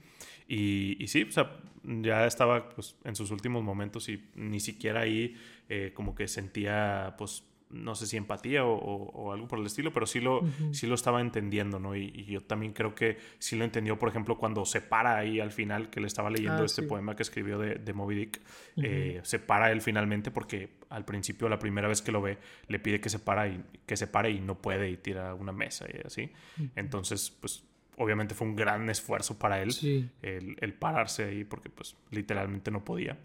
Y, 0.47 1.03
y, 1.03 1.09
sí, 1.09 1.23
o 1.23 1.33
sea, 1.33 1.59
ya 1.85 2.27
estaba 2.27 2.69
pues, 2.69 2.97
en 3.05 3.17
sus 3.17 3.31
últimos 3.31 3.63
momentos 3.63 4.09
y 4.09 4.23
ni 4.35 4.61
siquiera 4.61 5.01
ahí 5.01 5.37
eh, 5.69 5.93
como 5.95 6.15
que 6.15 6.29
sentía 6.29 7.15
pues 7.17 7.45
no 7.73 7.95
sé 7.95 8.07
si 8.07 8.17
empatía 8.17 8.65
o, 8.65 9.33
algo 9.33 9.49
por 9.49 9.59
el 9.59 9.67
estilo, 9.67 9.93
pero 9.93 10.07
sí 10.07 10.21
lo, 10.21 10.43
sí 10.73 10.87
lo 10.87 10.95
estaba 10.95 11.21
entendiendo, 11.21 11.79
¿no? 11.79 11.97
Y, 11.97 12.25
yo 12.25 12.41
también 12.41 12.73
creo 12.73 12.95
que 12.95 13.19
sí 13.39 13.57
lo 13.57 13.65
entendió, 13.65 13.99
por 13.99 14.09
ejemplo, 14.09 14.39
cuando 14.39 14.65
se 14.65 14.81
para 14.81 15.17
ahí 15.17 15.41
al 15.41 15.51
final, 15.51 15.91
que 15.91 16.01
le 16.01 16.07
estaba 16.07 16.31
leyendo 16.31 16.63
ah, 16.63 16.67
este 16.67 16.83
poema 16.83 17.17
que 17.17 17.23
escribió 17.23 17.59
de, 17.59 17.77
de 17.77 17.93
Moby 17.93 18.15
Dick, 18.15 18.41
eh, 18.77 19.21
se 19.23 19.39
para 19.39 19.73
él 19.73 19.81
finalmente 19.81 20.31
porque 20.31 20.71
al 20.91 21.05
principio, 21.05 21.49
la 21.49 21.59
primera 21.59 21.89
vez 21.89 22.03
que 22.03 22.13
lo 22.13 22.21
ve, 22.21 22.39
le 22.69 22.79
pide 22.79 23.01
que 23.01 23.09
se, 23.09 23.19
para 23.19 23.49
y, 23.49 23.63
que 23.87 23.97
se 23.97 24.07
pare 24.07 24.31
y 24.31 24.41
no 24.41 24.61
puede 24.61 24.91
y 24.91 24.97
tira 24.97 25.35
una 25.35 25.53
mesa 25.53 25.87
y 25.93 26.07
así. 26.07 26.31
Entonces, 26.77 27.31
pues 27.31 27.65
obviamente 27.97 28.35
fue 28.35 28.47
un 28.47 28.57
gran 28.57 28.89
esfuerzo 28.91 29.39
para 29.39 29.63
él 29.63 30.11
el, 30.23 30.75
pararse 30.75 31.25
ahí 31.25 31.45
porque 31.45 31.71
pues 31.71 31.97
literalmente 32.11 32.71
no 32.71 32.85
podía. 32.85 33.19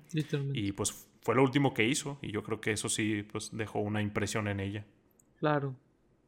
Y 0.54 0.72
pues 0.72 1.08
fue 1.28 1.36
lo 1.36 1.44
último 1.44 1.74
que 1.74 1.86
hizo 1.86 2.20
y 2.22 2.32
yo 2.32 2.42
creo 2.42 2.62
que 2.62 2.72
eso 2.72 2.88
sí 2.88 3.22
pues 3.30 3.50
dejó 3.52 3.80
una 3.80 4.02
impresión 4.02 4.48
en 4.48 4.62
ella. 4.62 4.86
Claro. 5.40 5.76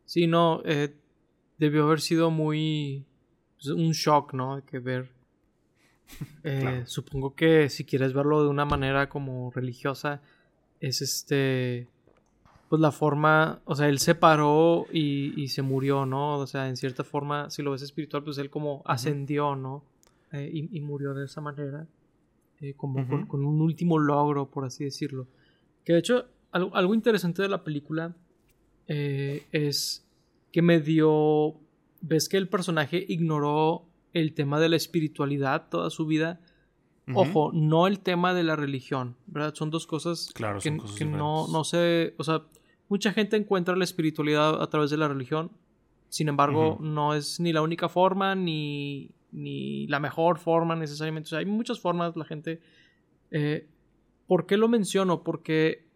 Sí, 0.03 0.27
no, 0.27 0.61
eh, 0.65 0.93
debió 1.57 1.85
haber 1.85 2.01
sido 2.01 2.31
muy... 2.31 3.05
Pues, 3.55 3.69
un 3.69 3.91
shock, 3.93 4.33
¿no? 4.33 4.61
Que 4.65 4.79
ver 4.79 5.09
Eh, 6.43 6.83
supongo 6.85 7.33
que 7.33 7.69
si 7.69 7.85
quieres 7.85 8.11
verlo 8.11 8.43
de 8.43 8.49
una 8.49 8.65
manera 8.65 9.07
como 9.07 9.51
religiosa, 9.51 10.21
es 10.81 11.01
este. 11.01 11.87
Pues 12.67 12.81
la 12.81 12.91
forma. 12.91 13.61
O 13.65 13.75
sea, 13.75 13.87
él 13.87 13.99
se 13.99 14.15
paró 14.15 14.85
y, 14.91 15.47
se 15.47 15.61
murió, 15.61 16.05
¿no? 16.05 16.39
O 16.39 16.47
sea, 16.47 16.67
en 16.67 16.77
cierta 16.77 17.03
forma, 17.03 17.49
si 17.49 17.61
lo 17.61 17.71
ves 17.71 17.81
espiritual, 17.81 18.23
pues 18.23 18.37
él 18.37 18.49
como 18.49 18.81
ascendió, 18.85 19.55
¿no? 19.55 19.83
Eh, 20.31 20.49
y, 20.51 20.81
murió 20.81 21.13
de 21.13 21.25
esa 21.25 21.41
manera. 21.41 21.87
Eh, 22.61 22.73
como 22.75 23.27
con, 23.27 23.45
un 23.45 23.61
último 23.61 23.97
logro, 23.99 24.49
por 24.49 24.65
así 24.65 24.83
decirlo. 24.83 25.27
Que 25.83 25.93
de 25.93 25.99
hecho, 25.99 26.25
algo, 26.51 26.75
algo 26.75 26.93
interesante 26.93 27.41
de 27.41 27.49
la 27.49 27.63
película 27.63 28.15
es 28.87 30.07
que 30.51 30.61
me 30.61 30.79
dio. 30.79 31.55
Ves 32.01 32.27
que 32.27 32.37
el 32.37 32.49
personaje 32.49 33.05
ignoró 33.07 33.89
el 34.13 34.33
tema 34.33 34.59
de 34.59 34.69
la 34.69 34.75
espiritualidad 34.75 35.69
toda 35.69 35.89
su 35.89 36.05
vida. 36.05 36.41
Ojo, 37.13 37.51
no 37.53 37.87
el 37.87 38.01
tema 38.01 38.35
de 38.35 38.43
la 38.43 38.55
religión, 38.55 39.15
¿verdad? 39.25 39.55
Son 39.55 39.71
dos 39.71 39.87
cosas 39.87 40.31
que, 40.61 41.05
no, 41.05 41.47
no 41.47 41.63
sé, 41.63 42.13
o 42.17 42.23
sea, 42.23 42.43
mucha 42.87 43.13
gente 43.13 43.35
encuentra 43.35 43.75
la 43.75 43.83
espiritualidad 43.83 44.61
a 44.61 44.69
través 44.69 44.91
de 44.91 44.97
la 44.97 45.07
religión, 45.07 45.51
sin 46.09 46.29
embargo, 46.29 46.77
no 46.79 47.15
es 47.15 47.39
ni 47.39 47.51
la 47.51 47.63
única 47.63 47.89
forma, 47.89 48.35
ni, 48.35 49.09
ni 49.31 49.87
la 49.87 49.99
mejor 49.99 50.37
forma 50.37 50.75
necesariamente, 50.75 51.27
o 51.27 51.29
sea, 51.29 51.39
hay 51.39 51.45
muchas 51.45 51.79
formas, 51.79 52.15
la 52.15 52.25
gente... 52.25 52.61
Eh, 53.31 53.67
¿Por 54.27 54.45
qué 54.45 54.57
lo 54.57 54.67
menciono? 54.67 55.23
Porque 55.23 55.87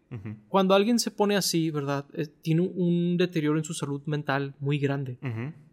cuando 0.47 0.73
alguien 0.73 0.97
se 0.97 1.11
pone 1.11 1.35
así, 1.35 1.69
¿verdad? 1.69 2.05
Eh, 2.13 2.27
tiene 2.41 2.61
un 2.61 3.17
deterioro 3.17 3.59
en 3.59 3.63
su 3.63 3.75
salud 3.75 4.01
mental 4.05 4.55
muy 4.59 4.79
grande, 4.79 5.19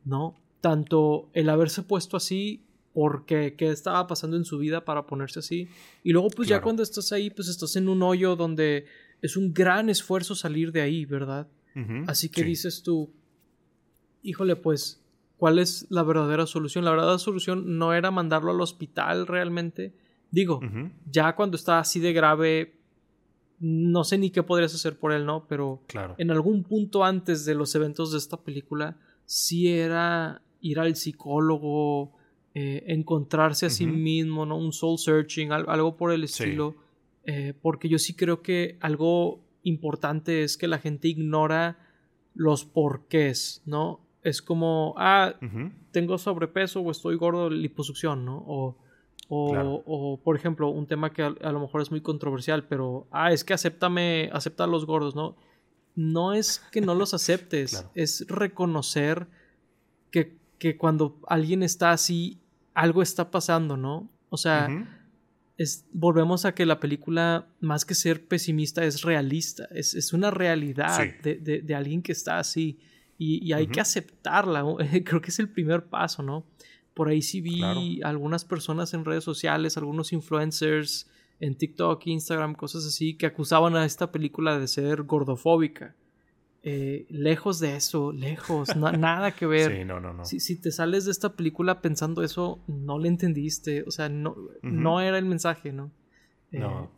¿no? 0.04 0.36
tanto 0.60 1.30
el 1.32 1.48
haberse 1.48 1.82
puesto 1.82 2.16
así 2.16 2.62
porque 2.92 3.54
qué 3.56 3.70
estaba 3.70 4.06
pasando 4.06 4.36
en 4.36 4.44
su 4.44 4.58
vida 4.58 4.84
para 4.84 5.06
ponerse 5.06 5.38
así 5.38 5.68
y 6.02 6.12
luego 6.12 6.28
pues 6.30 6.48
ya 6.48 6.60
cuando 6.60 6.82
estás 6.82 7.12
ahí 7.12 7.30
pues 7.30 7.48
estás 7.48 7.76
en 7.76 7.88
un 7.88 8.02
hoyo 8.02 8.36
donde 8.36 8.86
es 9.22 9.36
un 9.36 9.52
gran 9.52 9.88
esfuerzo 9.88 10.34
salir 10.34 10.72
de 10.72 10.80
ahí, 10.80 11.04
¿verdad? 11.04 11.48
Así 12.06 12.28
que 12.28 12.42
dices 12.42 12.82
tú, 12.82 13.10
híjole 14.22 14.56
pues, 14.56 14.99
¿cuál 15.40 15.58
es 15.58 15.86
la 15.88 16.02
verdadera 16.02 16.46
solución? 16.46 16.84
La 16.84 16.90
verdadera 16.90 17.18
solución 17.18 17.78
no 17.78 17.94
era 17.94 18.10
mandarlo 18.10 18.50
al 18.50 18.60
hospital 18.60 19.26
realmente. 19.26 19.94
Digo, 20.30 20.60
ya 21.10 21.34
cuando 21.34 21.56
está 21.56 21.78
así 21.78 21.98
de 21.98 22.12
grave, 22.12 22.78
no 23.58 24.04
sé 24.04 24.18
ni 24.18 24.28
qué 24.28 24.42
podrías 24.42 24.74
hacer 24.74 24.98
por 24.98 25.12
él, 25.12 25.24
¿no? 25.24 25.46
Pero 25.48 25.82
en 26.18 26.30
algún 26.30 26.62
punto 26.62 27.04
antes 27.04 27.46
de 27.46 27.54
los 27.54 27.74
eventos 27.74 28.12
de 28.12 28.18
esta 28.18 28.36
película, 28.36 28.98
sí 29.24 29.68
era 29.68 30.42
ir 30.60 30.78
al 30.78 30.94
psicólogo, 30.94 32.12
eh, 32.52 32.84
encontrarse 32.88 33.64
a 33.64 33.70
sí 33.70 33.86
mismo, 33.86 34.44
¿no? 34.44 34.58
Un 34.58 34.74
soul 34.74 34.98
searching, 34.98 35.52
algo 35.52 35.96
por 35.96 36.12
el 36.12 36.22
estilo. 36.22 36.76
Eh, 37.24 37.54
porque 37.62 37.88
yo 37.88 37.98
sí 37.98 38.12
creo 38.12 38.42
que 38.42 38.76
algo 38.80 39.40
importante 39.62 40.42
es 40.42 40.58
que 40.58 40.68
la 40.68 40.78
gente 40.78 41.08
ignora 41.08 41.78
los 42.34 42.66
porqués, 42.66 43.62
¿no? 43.64 44.00
Es 44.22 44.42
como, 44.42 44.94
ah, 44.98 45.34
tengo 45.92 46.18
sobrepeso 46.18 46.80
o 46.80 46.90
estoy 46.90 47.16
gordo, 47.16 47.48
liposucción, 47.48 48.24
¿no? 48.24 48.44
O, 48.46 48.76
o, 49.28 50.20
por 50.22 50.36
ejemplo, 50.36 50.68
un 50.68 50.86
tema 50.86 51.12
que 51.12 51.22
a, 51.22 51.52
lo 51.52 51.60
mejor 51.60 51.80
es 51.82 51.90
muy 51.90 52.00
controversial, 52.00 52.66
pero, 52.66 53.06
ah, 53.10 53.32
es 53.32 53.44
que 53.44 53.54
acéptame, 53.54 54.28
acepta 54.32 54.64
a 54.64 54.66
los 54.66 54.86
gordos, 54.86 55.14
¿no? 55.14 55.36
No 55.94 56.32
es 56.32 56.58
que 56.70 56.80
no 56.80 56.94
los 56.94 57.14
aceptes, 57.14 57.86
es 57.94 58.26
reconocer 58.28 59.28
que 60.10 60.40
que 60.60 60.76
cuando 60.76 61.18
alguien 61.26 61.64
está 61.64 61.90
así, 61.90 62.38
algo 62.74 63.02
está 63.02 63.30
pasando, 63.32 63.76
¿no? 63.78 64.10
O 64.28 64.36
sea, 64.36 64.68
es, 65.56 65.86
volvemos 65.92 66.44
a 66.44 66.54
que 66.54 66.66
la 66.66 66.78
película, 66.78 67.48
más 67.60 67.86
que 67.86 67.94
ser 67.94 68.28
pesimista, 68.28 68.84
es 68.84 69.00
realista, 69.00 69.66
es, 69.72 70.12
una 70.12 70.30
realidad 70.30 71.02
de, 71.22 71.74
alguien 71.74 72.02
que 72.02 72.12
está 72.12 72.38
así 72.38 72.78
y, 73.22 73.52
hay 73.52 73.66
que 73.66 73.82
aceptarla, 73.82 74.64
creo 75.04 75.20
que 75.20 75.28
es 75.28 75.38
el 75.38 75.50
primer 75.50 75.84
paso, 75.84 76.22
¿no? 76.22 76.46
Por 76.94 77.08
ahí 77.08 77.20
sí 77.20 77.42
vi 77.42 78.00
algunas 78.02 78.46
personas 78.46 78.94
en 78.94 79.04
redes 79.04 79.24
sociales, 79.24 79.76
algunos 79.76 80.14
influencers 80.14 81.10
en 81.38 81.54
TikTok, 81.54 82.06
Instagram, 82.06 82.54
cosas 82.54 82.86
así, 82.86 83.18
que 83.18 83.26
acusaban 83.26 83.76
a 83.76 83.84
esta 83.84 84.10
película 84.10 84.58
de 84.58 84.66
ser 84.66 85.02
gordofóbica. 85.02 85.94
Eh, 86.62 87.06
lejos 87.10 87.60
de 87.60 87.76
eso, 87.76 88.10
lejos, 88.10 88.74
nada 88.76 89.32
que 89.32 89.46
ver. 89.46 89.70
Sí, 89.70 89.84
no, 89.84 90.00
no, 90.00 90.14
no. 90.14 90.24
Si, 90.24 90.56
te 90.56 90.70
sales 90.70 91.04
de 91.04 91.10
esta 91.10 91.36
película 91.36 91.82
pensando 91.82 92.22
eso, 92.22 92.64
no 92.68 92.98
le 92.98 93.08
entendiste, 93.08 93.84
o 93.86 93.90
sea, 93.90 94.08
no, 94.08 94.34
no 94.62 95.02
era 95.02 95.18
el 95.18 95.26
mensaje, 95.26 95.72
¿no? 95.72 95.90
no. 96.52 96.90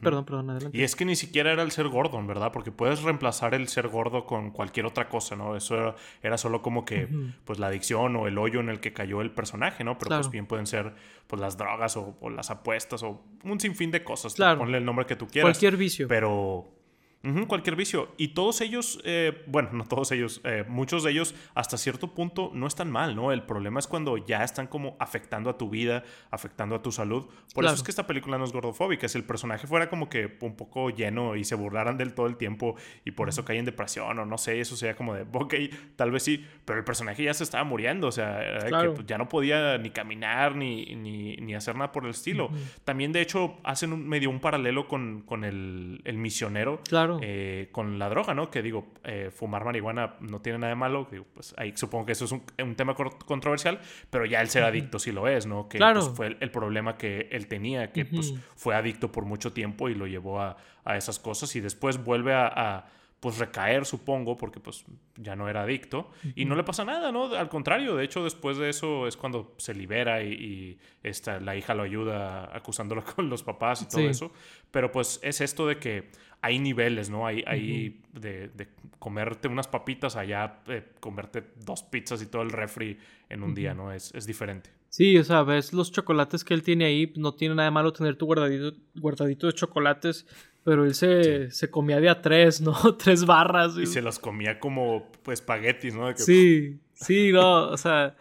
Perdón, 0.00 0.24
perdón, 0.24 0.50
adelante. 0.50 0.76
Y 0.76 0.82
es 0.82 0.96
que 0.96 1.04
ni 1.04 1.14
siquiera 1.14 1.52
era 1.52 1.62
el 1.62 1.70
ser 1.70 1.88
gordo, 1.88 2.20
¿verdad? 2.26 2.50
Porque 2.50 2.72
puedes 2.72 3.02
reemplazar 3.02 3.54
el 3.54 3.68
ser 3.68 3.86
gordo 3.86 4.26
con 4.26 4.50
cualquier 4.50 4.86
otra 4.86 5.08
cosa, 5.08 5.36
¿no? 5.36 5.56
Eso 5.56 5.94
era, 6.22 6.38
solo 6.38 6.60
como 6.60 6.84
que, 6.84 7.08
pues, 7.44 7.60
la 7.60 7.68
adicción 7.68 8.16
o 8.16 8.26
el 8.26 8.36
hoyo 8.38 8.58
en 8.58 8.68
el 8.68 8.80
que 8.80 8.92
cayó 8.92 9.20
el 9.20 9.30
personaje, 9.30 9.84
¿no? 9.84 9.96
Pero 9.96 10.16
pues 10.16 10.30
bien 10.30 10.46
pueden 10.46 10.66
ser, 10.66 10.92
pues, 11.28 11.40
las 11.40 11.56
drogas 11.56 11.96
o, 11.96 12.16
las 12.30 12.50
apuestas 12.50 13.02
o 13.04 13.22
un 13.44 13.60
sinfín 13.60 13.92
de 13.92 14.02
cosas. 14.02 14.34
Claro. 14.34 14.58
Ponle 14.58 14.78
el 14.78 14.84
nombre 14.84 15.06
que 15.06 15.14
tú 15.14 15.28
quieras. 15.28 15.52
Cualquier 15.52 15.76
vicio. 15.76 16.08
Pero 16.08 16.79
cualquier 17.46 17.76
vicio. 17.76 18.08
Y 18.16 18.28
todos 18.28 18.60
ellos, 18.60 18.98
eh, 19.04 19.44
bueno, 19.46 19.70
no 19.72 19.84
todos 19.84 20.10
ellos, 20.12 20.40
eh, 20.44 20.64
muchos 20.66 21.04
de 21.04 21.10
ellos 21.10 21.34
hasta 21.54 21.76
cierto 21.76 22.14
punto 22.14 22.50
no 22.54 22.66
están 22.66 22.90
mal, 22.90 23.14
¿no? 23.14 23.32
El 23.32 23.42
problema 23.42 23.78
es 23.78 23.86
cuando 23.86 24.16
ya 24.16 24.42
están 24.42 24.66
como 24.66 24.96
afectando 24.98 25.50
a 25.50 25.58
tu 25.58 25.68
vida, 25.68 26.02
afectando 26.30 26.74
a 26.74 26.82
tu 26.82 26.92
salud. 26.92 27.26
Por 27.54 27.64
eso 27.64 27.74
es 27.74 27.82
que 27.82 27.90
esta 27.90 28.06
película 28.06 28.38
no 28.38 28.44
es 28.44 28.52
gordofóbica. 28.52 29.06
Si 29.08 29.18
el 29.18 29.24
personaje 29.24 29.66
fuera 29.66 29.90
como 29.90 30.08
que 30.08 30.38
un 30.40 30.56
poco 30.56 30.90
lleno 30.90 31.36
y 31.36 31.44
se 31.44 31.54
burlaran 31.54 31.98
del 31.98 32.14
todo 32.14 32.26
el 32.26 32.36
tiempo 32.36 32.76
y 33.04 33.10
por 33.10 33.28
eso 33.28 33.44
cae 33.44 33.58
en 33.58 33.66
depresión 33.66 34.18
o 34.18 34.24
no 34.24 34.38
sé, 34.38 34.60
eso 34.60 34.76
sería 34.76 34.96
como 34.96 35.14
de, 35.14 35.26
ok, 35.30 35.54
tal 35.96 36.10
vez 36.10 36.22
sí, 36.22 36.46
pero 36.64 36.78
el 36.78 36.84
personaje 36.84 37.24
ya 37.24 37.34
se 37.34 37.44
estaba 37.44 37.64
muriendo, 37.64 38.06
o 38.06 38.12
sea, 38.12 38.40
que 38.64 38.90
pues, 38.90 39.06
ya 39.06 39.18
no 39.18 39.28
podía 39.28 39.76
ni 39.76 39.90
caminar 39.90 40.56
ni, 40.56 40.86
ni, 40.96 41.54
hacer 41.54 41.74
nada 41.74 41.92
por 41.92 42.04
el 42.04 42.10
estilo. 42.10 42.50
También, 42.84 43.12
de 43.12 43.20
hecho, 43.20 43.58
hacen 43.64 43.92
un, 43.92 44.08
medio 44.08 44.30
un 44.30 44.40
paralelo 44.40 44.88
con, 44.88 45.22
con 45.22 45.44
el, 45.44 46.00
el 46.04 46.16
misionero. 46.16 46.80
Claro 46.88 47.09
eh, 47.22 47.68
con 47.72 47.98
la 47.98 48.08
droga, 48.08 48.34
¿no? 48.34 48.50
Que 48.50 48.62
digo, 48.62 48.92
eh, 49.04 49.30
fumar 49.32 49.64
marihuana 49.64 50.16
no 50.20 50.40
tiene 50.40 50.58
nada 50.58 50.70
de 50.70 50.76
malo. 50.76 51.08
Digo, 51.10 51.26
pues 51.34 51.54
ahí 51.56 51.72
supongo 51.76 52.06
que 52.06 52.12
eso 52.12 52.24
es 52.26 52.32
un, 52.32 52.74
tema 52.76 52.94
controversial, 52.94 53.80
pero 54.10 54.26
ya 54.26 54.40
el 54.40 54.48
ser 54.48 54.64
adicto 54.64 54.98
sí 54.98 55.12
lo 55.12 55.28
es, 55.28 55.46
¿no? 55.46 55.68
Que 55.68 55.78
pues, 55.78 56.08
fue 56.10 56.36
el, 56.38 56.50
problema 56.50 56.96
que 56.96 57.28
él 57.30 57.46
tenía, 57.46 57.92
que 57.92 58.04
pues 58.04 58.34
fue 58.56 58.74
adicto 58.74 59.10
por 59.10 59.24
mucho 59.24 59.52
tiempo 59.52 59.88
y 59.88 59.94
lo 59.94 60.06
llevó 60.06 60.40
a, 60.40 60.56
esas 60.96 61.18
cosas 61.18 61.54
y 61.54 61.60
después 61.60 62.02
vuelve 62.02 62.34
a 62.34 62.84
pues 63.20 63.36
recaer, 63.36 63.84
supongo, 63.84 64.36
porque 64.36 64.60
pues 64.60 64.84
ya 65.16 65.36
no 65.36 65.48
era 65.48 65.62
adicto 65.62 66.10
y 66.34 66.46
no 66.46 66.54
le 66.56 66.64
pasa 66.64 66.86
nada, 66.86 67.12
¿no? 67.12 67.34
Al 67.34 67.50
contrario, 67.50 67.94
de 67.94 68.04
hecho 68.04 68.24
después 68.24 68.56
de 68.56 68.70
eso 68.70 69.06
es 69.06 69.18
cuando 69.18 69.54
se 69.58 69.74
libera 69.74 70.22
y, 70.22 70.78
esta, 71.02 71.38
la 71.38 71.54
hija 71.54 71.74
lo 71.74 71.82
ayuda 71.82 72.54
acusándolo 72.56 73.04
con 73.14 73.28
los 73.28 73.42
papás 73.42 73.82
y 73.82 73.88
todo 73.88 74.08
eso, 74.08 74.32
pero 74.70 74.90
pues 74.90 75.20
es 75.22 75.42
esto 75.42 75.66
de 75.66 75.78
que 75.78 76.10
hay 76.42 76.58
niveles, 76.58 77.10
¿no? 77.10 77.26
Hay, 77.26 77.44
hay 77.46 78.00
de, 78.12 78.50
comerte 78.98 79.48
unas 79.48 79.68
papitas 79.68 80.16
allá, 80.16 80.60
eh, 80.68 80.84
comerte 81.00 81.44
dos 81.64 81.82
pizzas 81.82 82.22
y 82.22 82.26
todo 82.26 82.42
el 82.42 82.50
refri 82.50 82.98
en 83.28 83.42
un 83.42 83.54
día, 83.54 83.74
¿no? 83.74 83.92
Es, 83.92 84.14
es 84.14 84.26
diferente. 84.26 84.70
Sí, 84.88 85.16
o 85.18 85.24
sea, 85.24 85.42
ves 85.42 85.72
los 85.72 85.92
chocolates 85.92 86.42
que 86.42 86.52
él 86.52 86.62
tiene 86.62 86.84
ahí, 86.84 87.12
no 87.16 87.34
tiene 87.34 87.54
nada 87.54 87.68
de 87.68 87.72
malo 87.72 87.92
tener 87.92 88.16
tu 88.16 88.26
guardadito, 88.26 88.76
guardadito 88.94 89.46
de 89.46 89.52
chocolates 89.52 90.26
pero 90.62 90.84
él 90.84 90.94
se, 90.94 91.50
se, 91.50 91.70
comía 91.70 92.00
de 92.00 92.08
a 92.08 92.20
tres, 92.20 92.60
¿no? 92.60 92.74
tres 92.98 93.24
barras. 93.24 93.76
Y, 93.78 93.86
se 93.86 94.02
los 94.02 94.18
comía 94.18 94.60
como 94.60 95.10
pues, 95.22 95.40
espaguetis, 95.40 95.94
¿no? 95.94 96.14
Sí, 96.16 96.78
sí, 96.94 97.32
no, 97.32 97.68
o 97.68 97.76
sea, 97.76 98.16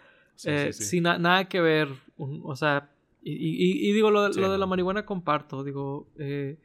eh, 0.46 0.72
sin 0.74 1.04
nada 1.04 1.46
que 1.46 1.60
ver. 1.60 1.90
o 2.18 2.56
sea, 2.56 2.90
y, 3.22 3.92
digo, 3.92 4.10
lo, 4.10 4.30
lo, 4.30 4.52
de 4.52 4.58
la 4.58 4.66
marihuana 4.66 5.06
comparto, 5.06 5.64
digo, 5.64 6.08
eh, 6.18 6.58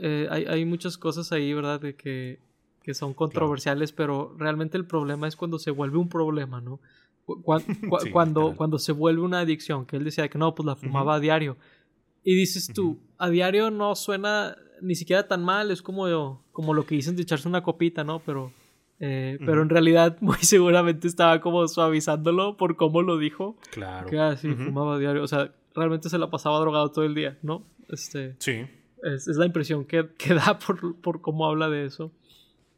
eh, 0.00 0.28
hay, 0.30 0.44
hay, 0.44 0.64
muchas 0.64 0.98
cosas 0.98 1.32
ahí, 1.32 1.52
¿verdad? 1.52 1.80
De 1.80 1.96
que, 1.96 2.40
que 2.82 2.94
son 2.94 3.14
controversiales, 3.14 3.92
pero 3.92 4.34
realmente 4.38 4.76
el 4.76 4.86
problema 4.86 5.28
es 5.28 5.36
cuando 5.36 5.58
se 5.58 5.70
vuelve 5.70 5.98
un 5.98 6.08
problema, 6.08 6.60
¿no? 6.60 6.80
Cuando, 8.10 8.54
cuando, 8.56 8.78
se 8.78 8.92
vuelve 8.92 9.20
una 9.20 9.40
adicción, 9.40 9.84
que 9.84 9.96
él 9.96 10.04
decía 10.04 10.28
que 10.28 10.38
no, 10.38 10.54
pues 10.54 10.64
la 10.64 10.76
fumaba 10.76 11.16
a 11.16 11.20
diario. 11.20 11.58
Y 12.24 12.34
dices 12.34 12.72
tú, 12.74 12.98
a 13.18 13.28
diario 13.28 13.70
no 13.70 13.94
suena 13.94 14.56
ni 14.80 14.94
siquiera 14.94 15.28
tan 15.28 15.44
mal, 15.44 15.70
es 15.70 15.82
como, 15.82 16.42
como 16.52 16.72
lo 16.72 16.86
que 16.86 16.94
dicen 16.94 17.16
de 17.16 17.22
echarse 17.22 17.46
una 17.46 17.62
copita, 17.62 18.02
¿no? 18.02 18.20
Pero, 18.20 18.52
eh, 19.00 19.38
pero 19.44 19.62
en 19.62 19.68
realidad 19.68 20.16
muy 20.22 20.38
seguramente 20.38 21.06
estaba 21.06 21.40
como 21.40 21.66
suavizándolo 21.68 22.56
por 22.56 22.76
cómo 22.76 23.02
lo 23.02 23.18
dijo. 23.18 23.56
Claro. 23.72 24.08
Que 24.08 24.18
así 24.18 24.50
fumaba 24.54 24.98
diario, 24.98 25.22
o 25.22 25.28
sea, 25.28 25.52
realmente 25.74 26.08
se 26.08 26.18
la 26.18 26.30
pasaba 26.30 26.58
drogado 26.60 26.90
todo 26.90 27.04
el 27.04 27.14
día, 27.14 27.38
¿no? 27.42 27.62
Este, 27.88 28.36
sí. 28.38 28.66
Es, 29.02 29.26
la 29.28 29.46
impresión 29.46 29.84
que, 29.84 30.08
que 30.18 30.34
da 30.34 30.58
por, 30.58 30.96
por, 31.00 31.20
cómo 31.20 31.46
habla 31.46 31.68
de 31.68 31.84
eso. 31.84 32.12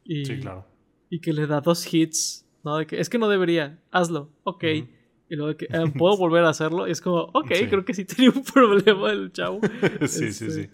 Y, 0.03 0.25
sí, 0.25 0.39
claro. 0.39 0.65
Y 1.09 1.19
que 1.19 1.33
le 1.33 1.47
da 1.47 1.61
dos 1.61 1.91
hits, 1.93 2.45
¿no? 2.63 2.77
De 2.77 2.85
que, 2.85 2.99
es 2.99 3.09
que 3.09 3.17
no 3.17 3.27
debería, 3.27 3.79
hazlo, 3.91 4.29
ok. 4.43 4.63
Y 4.63 5.35
luego 5.35 5.55
que, 5.55 5.65
eh, 5.65 5.91
¿puedo 5.97 6.17
volver 6.17 6.43
a 6.43 6.49
hacerlo? 6.49 6.87
Y 6.87 6.91
es 6.91 7.01
como, 7.01 7.21
ok, 7.33 7.51
creo 7.69 7.85
que 7.85 7.93
sí 7.93 8.05
tenía 8.05 8.31
un 8.31 8.43
problema 8.53 9.11
el 9.11 9.31
chavo. 9.31 9.59
sí, 10.01 10.31
sí, 10.31 10.45
este, 10.45 10.51
sí. 10.51 10.69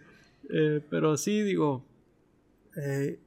Eh, 0.49 0.81
pero 0.89 1.17
sí, 1.17 1.41
digo, 1.41 1.85
eh, 2.75 3.19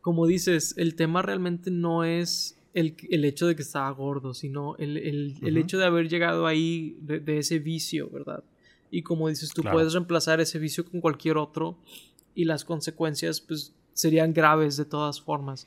como 0.00 0.26
dices, 0.26 0.74
el 0.78 0.94
tema 0.94 1.22
realmente 1.22 1.70
no 1.70 2.04
es 2.04 2.56
el, 2.72 3.24
hecho 3.24 3.46
de 3.46 3.56
que 3.56 3.62
estaba 3.62 3.90
gordo, 3.90 4.34
sino 4.34 4.76
el, 4.76 5.34
hecho 5.56 5.78
de 5.78 5.84
haber 5.84 6.08
llegado 6.08 6.46
ahí 6.46 6.96
de, 7.00 7.38
ese 7.38 7.58
vicio, 7.58 8.08
¿verdad? 8.10 8.44
Y 8.90 9.02
como 9.02 9.28
dices, 9.28 9.50
tú 9.52 9.62
puedes 9.62 9.92
reemplazar 9.92 10.40
ese 10.40 10.58
vicio 10.58 10.84
con 10.84 11.00
cualquier 11.00 11.36
otro 11.36 11.76
y 12.34 12.44
las 12.44 12.64
consecuencias, 12.64 13.40
pues, 13.40 13.74
serían 13.92 14.32
graves 14.32 14.76
de 14.76 14.84
todas 14.84 15.20
formas. 15.20 15.66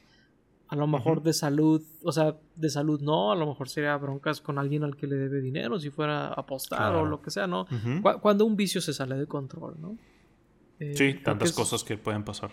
A 0.68 0.76
lo 0.76 0.86
mejor 0.86 1.24
de 1.24 1.34
salud, 1.34 1.82
o 2.04 2.12
sea, 2.12 2.38
de 2.56 2.70
salud 2.70 3.02
no, 3.02 3.32
a 3.32 3.36
lo 3.36 3.48
mejor 3.48 3.70
sería 3.70 3.98
broncas 3.98 4.40
con 4.40 4.60
alguien 4.60 4.84
al 4.84 4.96
que 4.96 5.08
le 5.08 5.16
debe 5.16 5.42
dinero, 5.42 5.80
si 5.80 5.90
fuera 5.90 6.28
a 6.28 6.34
apostar 6.34 6.96
o 6.96 7.06
lo 7.06 7.24
que 7.24 7.32
sea, 7.32 7.48
¿no? 7.48 7.66
Cuando 8.22 8.46
un 8.46 8.56
vicio 8.56 8.80
se 8.80 8.94
sale 8.94 9.16
de 9.16 9.26
control, 9.26 9.78
¿no? 9.82 9.98
Eh, 10.80 10.94
sí, 10.96 11.16
tantas 11.24 11.54
cosas 11.54 11.84
que 11.84 11.98
pueden 11.98 12.24
pasar. 12.24 12.52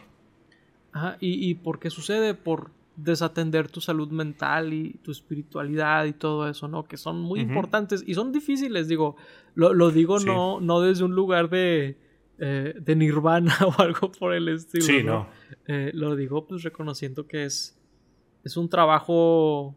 Ajá, 0.92 1.18
y, 1.20 1.50
y 1.50 1.54
por 1.56 1.78
qué 1.78 1.90
sucede 1.90 2.32
por 2.32 2.70
desatender 2.96 3.70
tu 3.70 3.80
salud 3.80 4.10
mental 4.10 4.72
y 4.72 4.94
tu 5.02 5.10
espiritualidad 5.10 6.06
y 6.06 6.12
todo 6.12 6.48
eso, 6.48 6.66
¿no? 6.68 6.84
Que 6.84 6.96
son 6.96 7.20
muy 7.20 7.40
importantes 7.40 8.02
y 8.06 8.14
son 8.14 8.32
difíciles, 8.32 8.88
digo, 8.88 9.16
lo, 9.54 9.74
lo 9.74 9.90
digo 9.90 10.18
no, 10.18 10.60
no 10.60 10.80
desde 10.80 11.04
un 11.04 11.14
lugar 11.14 11.50
de, 11.50 11.98
eh, 12.38 12.74
de 12.78 12.96
nirvana 12.96 13.54
o 13.66 13.80
algo 13.80 14.10
por 14.10 14.34
el 14.34 14.48
estilo. 14.48 14.84
Sí, 14.84 15.02
no. 15.02 15.28
Eh, 15.66 15.90
lo 15.94 16.16
digo 16.16 16.46
pues 16.46 16.62
reconociendo 16.62 17.26
que 17.26 17.44
es 17.44 17.76
es 18.46 18.56
un 18.56 18.68
trabajo 18.68 19.74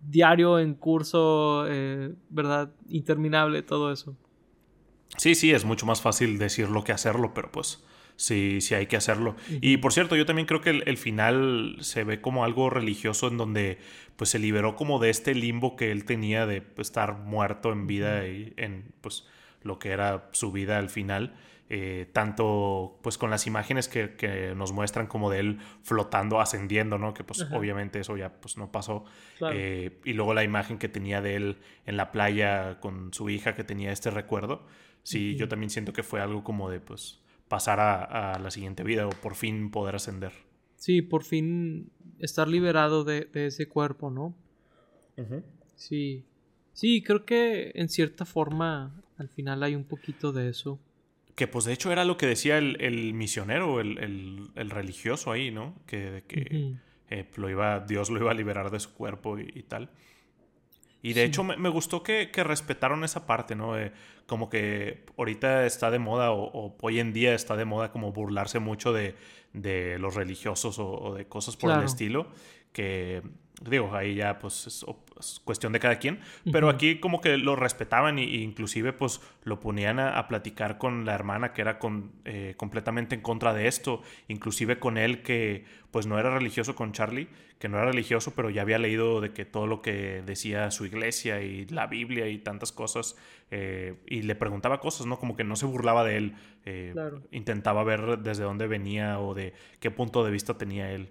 diario 0.00 0.58
en 0.58 0.74
curso, 0.74 1.66
eh, 1.68 2.14
¿verdad? 2.30 2.72
Interminable, 2.88 3.62
todo 3.62 3.92
eso. 3.92 4.16
Sí, 5.18 5.34
sí, 5.34 5.52
es 5.52 5.66
mucho 5.66 5.84
más 5.84 6.00
fácil 6.00 6.38
decirlo 6.38 6.84
que 6.84 6.92
hacerlo, 6.92 7.34
pero 7.34 7.52
pues 7.52 7.84
sí, 8.18 8.60
sí 8.60 8.74
hay 8.74 8.86
que 8.86 8.96
hacerlo. 8.96 9.36
Y 9.62 9.78
por 9.78 9.92
cierto, 9.92 10.16
yo 10.16 10.26
también 10.26 10.46
creo 10.46 10.60
que 10.60 10.70
el, 10.70 10.98
final 10.98 11.76
se 11.80 12.02
ve 12.02 12.20
como 12.20 12.44
algo 12.44 12.68
religioso 12.68 13.28
en 13.28 13.38
donde 13.38 13.78
pues 14.16 14.30
se 14.30 14.40
liberó 14.40 14.74
como 14.74 14.98
de 14.98 15.08
este 15.08 15.34
limbo 15.34 15.76
que 15.76 15.92
él 15.92 16.04
tenía 16.04 16.44
de 16.44 16.60
pues, 16.60 16.88
estar 16.88 17.18
muerto 17.18 17.72
en 17.72 17.86
vida 17.86 18.26
y 18.26 18.52
en 18.56 18.92
pues 19.00 19.24
lo 19.62 19.78
que 19.78 19.90
era 19.90 20.28
su 20.32 20.52
vida 20.52 20.78
al 20.78 20.90
final. 20.90 21.36
Eh, 21.70 22.08
tanto 22.14 22.98
pues 23.02 23.18
con 23.18 23.28
las 23.28 23.46
imágenes 23.46 23.88
que, 23.88 24.52
nos 24.56 24.72
muestran 24.72 25.06
como 25.06 25.30
de 25.30 25.38
él 25.38 25.58
flotando, 25.82 26.40
ascendiendo, 26.40 26.98
¿no? 26.98 27.14
Que 27.14 27.22
pues 27.22 27.46
obviamente 27.52 28.00
eso 28.00 28.16
ya 28.16 28.32
pues 28.40 28.56
no 28.56 28.72
pasó. 28.72 29.04
Eh, 29.52 30.00
y 30.04 30.14
luego 30.14 30.34
la 30.34 30.42
imagen 30.42 30.78
que 30.78 30.88
tenía 30.88 31.22
de 31.22 31.36
él 31.36 31.58
en 31.86 31.96
la 31.96 32.10
playa 32.10 32.80
con 32.80 33.14
su 33.14 33.30
hija 33.30 33.54
que 33.54 33.62
tenía 33.62 33.92
este 33.92 34.10
recuerdo. 34.10 34.66
Sí, 35.04 35.36
yo 35.36 35.46
también 35.46 35.70
siento 35.70 35.92
que 35.92 36.02
fue 36.02 36.20
algo 36.20 36.42
como 36.42 36.68
de 36.68 36.80
pues 36.80 37.20
pasar 37.48 37.80
a, 37.80 38.38
la 38.38 38.50
siguiente 38.50 38.82
vida 38.84 39.06
o 39.06 39.10
por 39.10 39.34
fin 39.34 39.70
poder 39.70 39.96
ascender. 39.96 40.32
Sí, 40.76 41.02
por 41.02 41.24
fin 41.24 41.90
estar 42.18 42.48
liberado 42.48 43.04
de, 43.04 43.28
ese 43.34 43.68
cuerpo, 43.68 44.10
¿no? 44.10 44.34
Sí. 45.76 46.24
Sí, 46.72 47.02
creo 47.02 47.24
que 47.24 47.72
en 47.74 47.88
cierta 47.88 48.24
forma 48.24 49.02
al 49.16 49.28
final 49.28 49.62
hay 49.64 49.74
un 49.74 49.84
poquito 49.84 50.32
de 50.32 50.48
eso. 50.48 50.78
Que 51.34 51.48
pues 51.48 51.64
de 51.64 51.72
hecho 51.72 51.90
era 51.90 52.04
lo 52.04 52.16
que 52.16 52.26
decía 52.26 52.58
el, 52.58 53.14
misionero, 53.14 53.80
el, 53.80 54.70
religioso 54.70 55.32
ahí, 55.32 55.50
¿no? 55.50 55.74
Que, 55.86 56.24
que 56.28 56.76
eh, 57.10 57.26
lo 57.36 57.48
iba, 57.48 57.80
Dios 57.80 58.10
lo 58.10 58.20
iba 58.20 58.30
a 58.30 58.34
liberar 58.34 58.70
de 58.70 58.80
su 58.80 58.92
cuerpo 58.92 59.38
y, 59.38 59.62
tal. 59.62 59.90
Y 61.02 61.12
de 61.12 61.24
hecho 61.24 61.44
me, 61.44 61.68
gustó 61.68 62.02
que, 62.02 62.30
respetaron 62.34 63.04
esa 63.04 63.26
parte, 63.26 63.54
¿no? 63.54 63.74
como 64.26 64.50
que 64.50 65.04
ahorita 65.16 65.64
está 65.64 65.90
de 65.90 65.98
moda 65.98 66.32
o, 66.32 66.76
hoy 66.80 66.98
en 66.98 67.12
día 67.12 67.34
está 67.34 67.56
de 67.56 67.64
moda 67.64 67.92
como 67.92 68.12
burlarse 68.12 68.58
mucho 68.58 68.92
de, 68.92 69.14
los 69.98 70.14
religiosos 70.14 70.78
o, 70.78 71.14
de 71.16 71.26
cosas 71.26 71.56
por 71.56 71.70
el 71.70 71.84
estilo. 71.84 72.26
Que 72.72 73.22
digo, 73.62 73.94
ahí 73.94 74.14
ya 74.14 74.38
pues 74.38 74.66
es, 74.66 74.84
cuestión 75.44 75.72
de 75.72 75.80
cada 75.80 75.98
quien, 75.98 76.20
pero 76.52 76.68
aquí 76.68 77.00
como 77.00 77.20
que 77.20 77.36
lo 77.38 77.56
respetaban 77.56 78.18
e 78.18 78.22
inclusive 78.22 78.92
pues 78.92 79.20
lo 79.42 79.58
ponían 79.58 79.98
a, 79.98 80.28
platicar 80.28 80.78
con 80.78 81.04
la 81.04 81.14
hermana 81.14 81.52
que 81.52 81.62
era 81.62 81.78
con, 81.78 82.12
eh, 82.24 82.54
completamente 82.56 83.14
en 83.14 83.20
contra 83.20 83.52
de 83.54 83.66
esto, 83.66 84.02
inclusive 84.28 84.78
con 84.78 84.96
él 84.96 85.22
que 85.22 85.64
pues 85.90 86.06
no 86.06 86.18
era 86.18 86.30
religioso 86.30 86.76
con 86.76 86.92
Charlie, 86.92 87.28
que 87.58 87.68
no 87.68 87.78
era 87.78 87.86
religioso, 87.86 88.34
pero 88.36 88.50
ya 88.50 88.62
había 88.62 88.78
leído 88.78 89.20
de 89.20 89.32
que 89.32 89.44
todo 89.44 89.66
lo 89.66 89.82
que 89.82 90.22
decía 90.24 90.70
su 90.70 90.86
iglesia 90.86 91.42
y 91.42 91.66
la 91.66 91.86
Biblia 91.86 92.28
y 92.28 92.38
tantas 92.38 92.72
cosas, 92.72 93.16
eh, 93.50 93.96
y 94.06 94.22
le 94.22 94.34
preguntaba 94.34 94.80
cosas, 94.80 95.06
¿no? 95.06 95.18
Como 95.18 95.34
que 95.34 95.44
no 95.44 95.56
se 95.56 95.66
burlaba 95.66 96.04
de 96.04 96.16
él, 96.16 96.36
eh, 96.66 96.94
intentaba 97.32 97.82
ver 97.82 98.18
desde 98.18 98.44
dónde 98.44 98.66
venía 98.66 99.18
o 99.18 99.34
de 99.34 99.54
qué 99.80 99.90
punto 99.90 100.24
de 100.24 100.30
vista 100.30 100.58
tenía 100.58 100.92
él. 100.92 101.10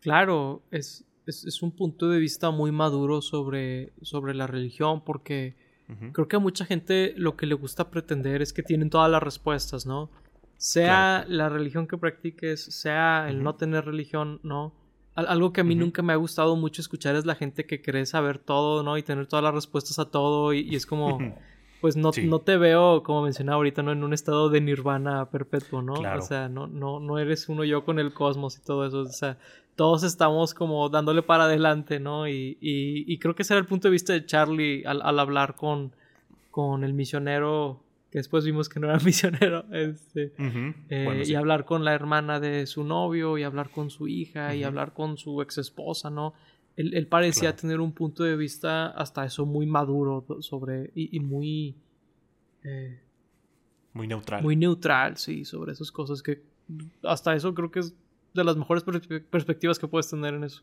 Claro, 0.00 0.62
es, 0.70 1.07
es, 1.28 1.62
un 1.62 1.72
punto 1.72 2.08
de 2.08 2.18
vista 2.18 2.50
muy 2.50 2.72
maduro 2.72 3.20
sobre, 3.22 3.92
sobre 4.02 4.34
la 4.34 4.46
religión 4.46 5.02
porque 5.04 5.56
creo 6.12 6.28
que 6.28 6.36
a 6.36 6.38
mucha 6.38 6.66
gente 6.66 7.14
lo 7.16 7.36
que 7.36 7.46
le 7.46 7.54
gusta 7.54 7.90
pretender 7.90 8.42
es 8.42 8.52
que 8.52 8.62
tienen 8.62 8.90
todas 8.90 9.10
las 9.10 9.22
respuestas, 9.22 9.86
¿no? 9.86 10.10
Sea 10.58 11.24
la 11.28 11.48
religión 11.48 11.86
que 11.86 11.96
practiques, 11.96 12.62
sea 12.62 13.26
el 13.28 13.42
no 13.42 13.54
tener 13.54 13.84
religión, 13.84 14.40
¿no? 14.42 14.74
algo 15.14 15.52
que 15.52 15.62
a 15.62 15.64
mí 15.64 15.74
nunca 15.74 16.00
me 16.00 16.12
ha 16.12 16.16
gustado 16.16 16.54
mucho 16.54 16.80
escuchar 16.80 17.16
es 17.16 17.26
la 17.26 17.34
gente 17.34 17.66
que 17.66 17.82
cree 17.82 18.06
saber 18.06 18.38
todo, 18.38 18.84
¿no? 18.84 18.96
Y 18.96 19.02
tener 19.02 19.26
todas 19.26 19.42
las 19.42 19.52
respuestas 19.52 19.98
a 19.98 20.10
todo 20.10 20.52
y, 20.52 20.76
es 20.76 20.86
como... 20.86 21.18
pues 21.80 21.96
no, 21.96 22.10
no 22.24 22.40
te 22.40 22.56
veo, 22.56 23.02
como 23.02 23.22
mencionaba 23.22 23.56
ahorita, 23.56 23.82
¿no? 23.82 23.92
En 23.92 24.04
un 24.04 24.12
estado 24.12 24.48
de 24.48 24.60
nirvana 24.60 25.30
perpetuo, 25.30 25.82
¿no? 25.82 25.94
O 25.94 26.22
sea, 26.22 26.48
no, 26.48 26.66
no, 26.66 27.00
no 27.00 27.18
eres 27.18 27.48
uno 27.48 27.64
yo 27.64 27.84
con 27.84 27.98
el 27.98 28.12
cosmos 28.12 28.58
y 28.58 28.64
todo 28.64 28.86
eso. 28.86 29.00
O 29.00 29.06
sea, 29.06 29.38
todos 29.78 30.02
estamos 30.02 30.54
como 30.54 30.88
dándole 30.88 31.22
para 31.22 31.44
adelante, 31.44 32.00
¿no? 32.00 32.26
Y, 32.26 32.58
y, 32.60 33.16
creo 33.18 33.36
que 33.36 33.42
ese 33.42 33.54
era 33.54 33.60
el 33.60 33.66
punto 33.66 33.86
de 33.86 33.92
vista 33.92 34.12
de 34.12 34.26
Charlie 34.26 34.82
al, 34.84 35.20
hablar 35.20 35.54
con, 35.54 35.92
con 36.50 36.82
el 36.82 36.94
misionero, 36.94 37.80
que 38.10 38.18
después 38.18 38.44
vimos 38.44 38.68
que 38.68 38.80
no 38.80 38.88
era 38.88 38.98
misionero, 39.04 39.64
este, 39.72 40.32
eh, 40.88 41.22
y 41.24 41.32
hablar 41.36 41.64
con 41.64 41.84
la 41.84 41.94
hermana 41.94 42.40
de 42.40 42.66
su 42.66 42.82
novio, 42.82 43.38
y 43.38 43.44
hablar 43.44 43.70
con 43.70 43.88
su 43.88 44.08
hija, 44.08 44.52
y 44.56 44.64
hablar 44.64 44.94
con 44.94 45.16
su 45.16 45.40
ex 45.42 45.58
esposa, 45.58 46.10
¿no? 46.10 46.34
Él, 46.74 47.06
parecía 47.06 47.54
tener 47.54 47.78
un 47.78 47.92
punto 47.92 48.24
de 48.24 48.34
vista 48.34 48.88
hasta 48.88 49.24
eso 49.24 49.46
muy 49.46 49.66
maduro 49.66 50.26
sobre, 50.40 50.90
y, 50.96 51.20
muy... 51.20 51.76
Eh, 52.64 52.98
muy 53.92 54.08
neutral. 54.08 54.42
Muy 54.42 54.56
neutral, 54.56 55.18
sí, 55.18 55.44
sobre 55.44 55.70
esas 55.70 55.92
cosas 55.92 56.20
que 56.20 56.42
hasta 57.04 57.36
eso 57.36 57.54
creo 57.54 57.70
que 57.70 57.78
es 57.78 57.94
de 58.34 58.44
las 58.44 58.56
mejores 58.56 58.84
perspectivas 58.84 59.78
que 59.78 59.88
puedes 59.88 60.08
tener 60.08 60.34
en 60.34 60.44
eso. 60.44 60.62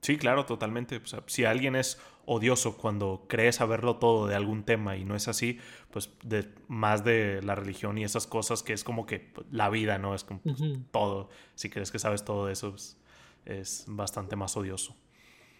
Sí, 0.00 0.16
claro, 0.16 0.44
totalmente. 0.46 1.00
si 1.26 1.44
alguien 1.44 1.74
es 1.74 2.00
odioso 2.24 2.76
cuando 2.76 3.24
cree 3.28 3.52
saberlo 3.52 3.96
todo 3.96 4.26
de 4.26 4.36
algún 4.36 4.62
tema 4.62 4.96
y 4.96 5.04
no 5.04 5.16
es 5.16 5.26
así, 5.28 5.58
pues 5.90 6.10
de 6.22 6.48
más 6.68 7.04
de 7.04 7.42
la 7.42 7.54
religión 7.54 7.98
y 7.98 8.04
esas 8.04 8.26
cosas 8.26 8.62
que 8.62 8.72
es 8.72 8.84
como 8.84 9.06
que 9.06 9.32
la 9.50 9.70
vida, 9.70 9.98
¿no? 9.98 10.14
Es 10.14 10.24
como 10.24 10.40
pues, 10.42 10.62
todo. 10.92 11.30
Si 11.54 11.68
crees 11.68 11.90
que 11.90 11.98
sabes 11.98 12.24
todo 12.24 12.46
de 12.46 12.52
eso, 12.52 12.70
pues, 12.70 12.96
es 13.44 13.84
bastante 13.88 14.36
más 14.36 14.56
odioso. 14.56 14.94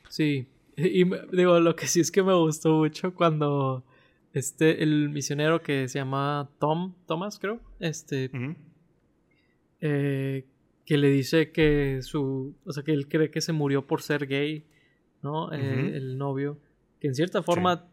Sí. 0.08 0.46
Y, 0.76 1.04
digo, 1.36 1.58
lo 1.58 1.74
que 1.74 1.88
sí 1.88 2.00
es 2.00 2.12
que 2.12 2.22
me 2.22 2.34
gustó 2.34 2.76
mucho 2.76 3.12
cuando 3.12 3.84
este, 4.32 4.82
el 4.82 5.08
misionero 5.08 5.62
que 5.62 5.88
se 5.88 5.98
llama 5.98 6.48
Tom, 6.60 6.94
Thomas, 7.06 7.38
creo, 7.40 7.60
este, 7.80 8.30
eh, 9.80 10.44
que 10.89 10.97
le 10.97 11.11
dice 11.11 11.53
que 11.53 11.99
su, 12.01 12.57
o 12.64 12.72
sea, 12.72 12.82
que 12.82 12.95
él 12.95 13.09
cree 13.09 13.30
que 13.30 13.43
se 13.43 13.53
murió 13.53 13.86
por 13.86 14.01
ser 14.01 14.26
gay, 14.26 14.64
¿no? 15.22 15.53
Eh, 15.53 15.93
el 15.95 16.16
novio, 16.16 16.59
que 16.99 17.09
en 17.09 17.14
cierta 17.14 17.43
forma 17.43 17.84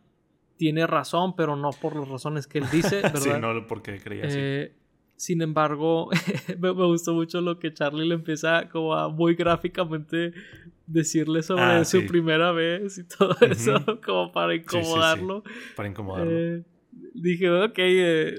tiene 0.55 0.87
razón, 0.87 1.35
pero 1.35 1.57
no 1.57 1.71
por 1.71 1.93
las 1.97 2.07
razones 2.07 2.47
que 2.47 2.59
él 2.59 2.65
dice, 2.71 2.95
¿verdad? 3.03 3.19
sí, 3.19 3.29
no 3.41 3.67
porque 3.67 3.99
creía 3.99 4.27
así. 4.27 4.37
Eh, 4.39 4.75
sin 5.17 5.41
embargo, 5.41 6.09
me, 6.57 6.71
gustó 6.71 7.13
mucho 7.13 7.41
lo 7.41 7.59
que 7.59 7.73
Charlie 7.73 8.07
le 8.07 8.15
empieza 8.15 8.69
como 8.69 8.93
a 8.93 9.09
muy 9.09 9.35
gráficamente 9.35 10.31
decirle 10.87 11.43
sobre 11.43 11.63
ah, 11.63 11.83
su 11.83 12.05
primera 12.05 12.53
vez 12.53 12.97
y 12.97 13.03
todo 13.03 13.35
eso, 13.41 13.75
como 14.05 14.31
para 14.31 14.55
incomodarlo. 14.55 15.43
para 15.75 15.89
incomodarlo. 15.89 16.31
Eh, 16.31 16.63
dije, 17.13 17.51
ok, 17.51 17.77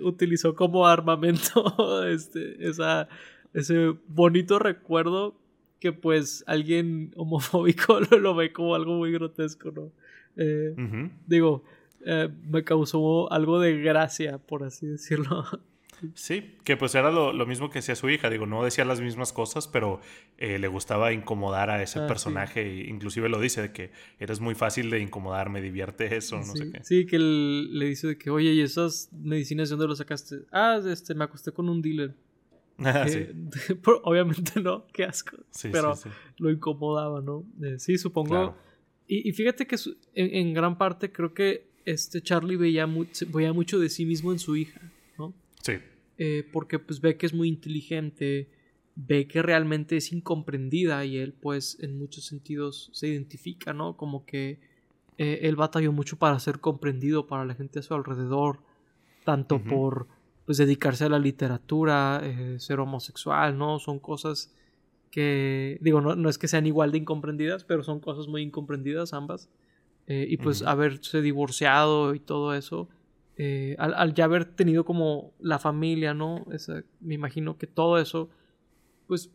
utilizó 0.03 0.55
como 0.55 0.87
armamento 0.87 2.07
este, 2.09 2.67
esa 2.67 3.07
ese 3.55 3.95
bonito 4.09 4.59
recuerdo 4.59 5.37
que 5.81 5.93
pues 5.93 6.45
alguien 6.47 7.13
homofóbico 7.17 8.01
lo, 8.21 8.35
ve 8.35 8.53
como 8.53 8.75
algo 8.75 8.95
muy 8.95 9.13
grotesco, 9.13 9.71
¿no? 9.71 9.93
Eh, 10.37 10.75
digo, 11.27 11.65
eh, 12.05 12.29
me 12.49 12.65
causó 12.65 13.31
algo 13.33 13.61
de 13.61 13.81
gracia, 13.81 14.39
por 14.39 14.65
así 14.65 14.87
decirlo. 14.87 15.45
Sí, 16.15 16.57
que 16.65 16.77
pues 16.77 16.95
era 16.95 17.11
lo, 17.11 17.47
mismo 17.47 17.71
que 17.71 17.79
hacía 17.79 17.95
su 17.95 18.11
hija, 18.11 18.29
digo, 18.29 18.47
no 18.47 18.63
decía 18.63 18.85
las 18.85 19.01
mismas 19.01 19.33
cosas, 19.33 19.67
pero 19.67 20.01
eh, 20.37 20.59
le 20.59 20.69
gustaba 20.69 21.13
incomodar 21.13 21.71
a 21.71 21.83
ese 21.83 22.01
ah, 22.01 22.07
personaje, 22.07 22.61
e 22.61 22.91
inclusive 22.91 23.29
lo 23.29 23.41
dice, 23.41 23.63
de 23.63 23.73
que 23.73 23.91
eres 24.19 24.41
muy 24.41 24.55
fácil 24.55 24.91
de 24.91 25.01
incomodar, 25.01 25.49
me 25.49 25.63
divierte 25.63 26.15
eso, 26.15 26.37
no 26.37 26.55
sé 26.55 26.71
qué. 26.71 26.85
Sí, 26.85 27.07
que 27.07 27.19
le 27.19 27.87
dice 27.87 28.09
de 28.09 28.19
que, 28.19 28.29
oye, 28.29 28.53
¿y 28.53 28.61
esas 28.61 29.09
medicinas 29.13 29.71
de 29.71 29.77
dónde 29.77 29.89
las 29.89 29.99
sacaste? 29.99 30.41
Ah, 30.53 30.79
este, 30.87 31.15
me 31.15 31.25
acosté 31.25 31.53
con 31.53 31.69
un 31.69 31.81
dealer. 31.81 32.15
Ah, 32.79 33.07
sí. 33.09 33.27
obviamente 34.05 34.61
no, 34.61 34.87
qué 34.93 35.05
asco. 35.05 35.37
pero 35.73 35.95
lo 36.39 36.51
incomodaba, 36.51 37.21
¿no? 37.21 37.45
Eh, 37.63 37.79
sí, 37.79 37.99
supongo. 37.99 38.57
Y, 39.09 39.33
fíjate 39.33 39.67
que 39.67 39.77
en, 40.15 40.53
gran 40.53 40.79
parte 40.79 41.13
creo 41.13 41.33
que 41.33 41.71
este 41.85 42.21
Charlie 42.21 42.57
veía, 42.57 42.89
veía 43.29 43.53
mucho 43.53 43.79
de 43.79 43.89
sí 43.89 44.05
mismo 44.05 44.33
en 44.33 44.41
su 44.41 44.57
hija, 44.57 44.81
¿no? 45.17 45.33
Sí. 45.63 45.75
Eh, 46.19 46.49
porque 46.53 46.81
pues 46.81 47.01
ve 47.01 47.17
que 47.17 47.27
es 47.27 47.33
muy 47.33 47.49
inteligente, 47.49 48.51
ve 48.97 49.29
que 49.29 49.43
realmente 49.43 49.97
es 49.97 50.13
incomprendida 50.13 51.05
y 51.05 51.19
él 51.19 51.35
pues 51.35 51.79
en 51.81 51.97
muchos 51.99 52.25
sentidos 52.25 52.91
se 52.93 53.07
identifica, 53.07 53.73
¿no? 53.73 53.97
Como 53.97 54.27
que 54.27 54.59
eh, 55.19 55.41
él 55.43 55.55
batalló 55.55 55.93
mucho 55.93 56.19
para 56.19 56.39
ser 56.41 56.59
comprendido 56.59 57.29
para 57.29 57.45
la 57.45 57.55
gente 57.55 57.79
a 57.79 57.83
su 57.83 57.95
alrededor, 57.95 58.59
tanto 59.25 59.63
por 59.63 60.09
pues 60.47 60.59
dedicarse 60.59 61.05
a 61.05 61.09
la 61.11 61.19
literatura, 61.19 62.21
eh, 62.23 62.57
ser 62.59 62.81
homosexual, 62.81 63.59
¿no? 63.59 63.79
Son 63.79 63.99
cosas 63.99 64.55
que, 65.11 65.79
digo, 65.83 66.01
no, 66.01 66.17
no, 66.17 66.31
es 66.31 66.39
que 66.39 66.49
sean 66.49 66.67
igual 66.67 66.93
de 66.93 66.99
incomprendidas, 66.99 67.65
pero 67.65 67.83
son 67.83 68.01
cosas 68.01 68.29
muy 68.29 68.43
incomprendidas 68.43 69.13
ambas. 69.13 69.51
y 70.09 70.37
pues 70.37 70.63
haberse 70.63 71.21
divorciado 71.21 72.15
y 72.15 72.21
todo 72.21 72.55
eso, 72.55 72.89
eh, 73.39 73.77
al, 73.79 74.15
ya 74.15 74.25
haber 74.25 74.47
tenido 74.47 74.87
como 74.87 75.35
la 75.41 75.59
familia, 75.59 76.15
¿no? 76.15 76.47
me 77.01 77.15
imagino 77.15 77.59
que 77.59 77.67
todo 77.67 77.99
eso, 77.99 78.31
pues 79.07 79.31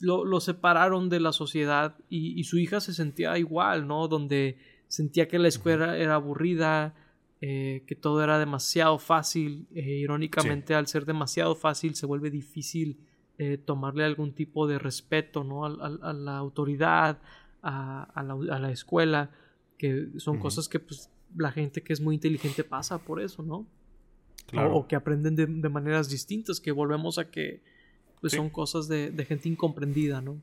lo, 0.00 0.40
separaron 0.40 1.10
de 1.10 1.20
la 1.20 1.32
sociedad 1.32 1.96
y, 2.08 2.42
su 2.44 2.58
hija 2.58 2.80
se 2.80 2.94
sentía 2.94 3.36
igual, 3.38 3.86
¿no? 3.86 4.08
Donde 4.08 4.56
sentía 4.88 5.28
que 5.28 5.38
la 5.38 5.48
escuela 5.48 5.98
era 5.98 6.14
aburrida, 6.14 6.94
eh, 7.42 7.84
que 7.86 7.94
todo 7.94 8.24
era 8.24 8.38
demasiado 8.38 8.98
fácil. 8.98 9.66
Eh, 9.74 9.98
irónicamente, 9.98 10.74
al 10.74 10.86
ser 10.86 11.04
demasiado 11.04 11.54
fácil, 11.54 11.94
se 11.94 12.06
vuelve 12.06 12.30
difícil 12.30 12.98
tomarle 13.64 14.04
algún 14.04 14.32
tipo 14.32 14.68
de 14.68 14.78
respeto, 14.78 15.42
¿no? 15.42 15.64
A, 15.66 16.12
la 16.12 16.38
autoridad, 16.38 17.18
a, 17.60 18.22
la, 18.22 18.70
escuela, 18.70 19.30
que 19.78 20.10
son 20.18 20.38
cosas 20.38 20.68
que 20.68 20.78
pues 20.78 21.10
la 21.36 21.50
gente 21.50 21.82
que 21.82 21.92
es 21.92 22.00
muy 22.00 22.14
inteligente 22.14 22.64
pasa 22.64 22.98
por 22.98 23.20
eso, 23.20 23.42
¿no? 23.42 23.66
Claro. 24.46 24.76
O, 24.76 24.86
que 24.86 24.96
aprenden 24.96 25.34
de, 25.36 25.68
maneras 25.68 26.08
distintas, 26.08 26.60
que 26.60 26.72
volvemos 26.72 27.18
a 27.18 27.30
que 27.30 27.62
pues, 28.20 28.34
son 28.34 28.50
cosas 28.50 28.88
de, 28.88 29.12
gente 29.26 29.48
incomprendida, 29.48 30.20
¿no? 30.20 30.40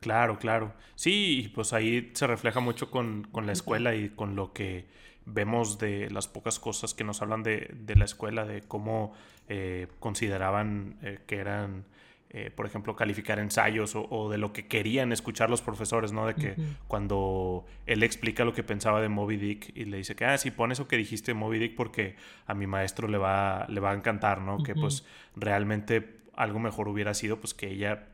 Claro, 0.00 0.38
claro. 0.38 0.74
Sí, 0.94 1.50
pues 1.54 1.72
ahí 1.72 2.10
se 2.14 2.26
refleja 2.26 2.60
mucho 2.60 2.90
con, 2.90 3.28
la 3.34 3.52
escuela 3.52 3.94
y 3.94 4.10
con 4.10 4.36
lo 4.36 4.52
que 4.52 4.86
vemos 5.26 5.78
de 5.78 6.10
las 6.10 6.28
pocas 6.28 6.58
cosas 6.58 6.94
que 6.94 7.04
nos 7.04 7.22
hablan 7.22 7.42
de, 7.42 7.94
la 7.96 8.04
escuela, 8.04 8.44
de 8.44 8.62
cómo 8.62 9.12
eh, 9.48 9.88
consideraban 10.00 10.96
eh, 11.02 11.20
que 11.26 11.36
eran 11.36 11.84
eh, 12.30 12.50
por 12.50 12.66
ejemplo, 12.66 12.96
calificar 12.96 13.38
ensayos 13.38 13.92
o, 13.94 14.28
de 14.28 14.38
lo 14.38 14.52
que 14.52 14.66
querían 14.66 15.12
escuchar 15.12 15.50
los 15.50 15.62
profesores, 15.62 16.10
¿no? 16.10 16.26
De 16.26 16.34
que 16.34 16.56
cuando 16.88 17.64
él 17.86 18.02
explica 18.02 18.44
lo 18.44 18.52
que 18.52 18.64
pensaba 18.64 19.00
de 19.00 19.08
Moby 19.08 19.36
Dick 19.36 19.70
y 19.76 19.84
le 19.84 19.98
dice 19.98 20.16
que, 20.16 20.24
ah, 20.24 20.36
sí, 20.36 20.50
pon 20.50 20.72
eso 20.72 20.88
que 20.88 20.96
dijiste 20.96 21.30
de 21.30 21.34
Moby 21.34 21.60
Dick 21.60 21.76
porque 21.76 22.16
a 22.46 22.54
mi 22.54 22.66
maestro 22.66 23.06
le 23.06 23.18
va, 23.18 23.66
le 23.68 23.78
va 23.78 23.92
a 23.92 23.94
encantar, 23.94 24.40
¿no? 24.40 24.64
Que 24.64 24.74
pues 24.74 25.06
realmente 25.36 26.22
algo 26.34 26.58
mejor 26.58 26.88
hubiera 26.88 27.14
sido 27.14 27.38
pues 27.38 27.54
que 27.54 27.70
ella 27.70 28.08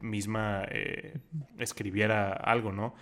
misma 0.00 0.64
escribiera 1.58 2.34
algo, 2.34 2.70
¿no? 2.70 2.94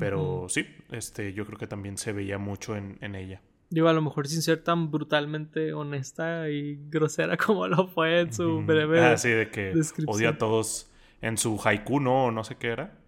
Pero 0.00 0.46
sí, 0.48 0.66
este, 0.90 1.32
yo 1.32 1.46
creo 1.46 1.58
que 1.58 1.68
también 1.68 1.96
se 1.96 2.12
veía 2.12 2.38
mucho 2.38 2.74
en, 2.74 2.98
en 3.00 3.14
ella. 3.14 3.40
Digo, 3.70 3.86
a 3.86 3.92
lo 3.92 4.02
mejor 4.02 4.26
sin 4.26 4.42
ser 4.42 4.64
tan 4.64 4.90
brutalmente 4.90 5.72
honesta 5.72 6.50
y 6.50 6.80
grosera 6.88 7.36
como 7.46 7.68
lo 7.68 7.86
fue 7.86 8.22
en 8.22 8.32
su 8.32 8.62
breve. 8.62 9.00
Ah, 9.00 9.16
sí, 9.16 9.28
de 9.28 9.48
que 9.48 9.72
odia 10.06 10.30
a 10.30 10.38
todos 10.38 10.90
en 11.20 11.38
su 11.38 11.60
haiku, 11.64 12.00
¿no? 12.00 12.26
O 12.26 12.30
no 12.32 12.42
sé 12.42 12.56
qué 12.56 12.68
era. 12.68 12.98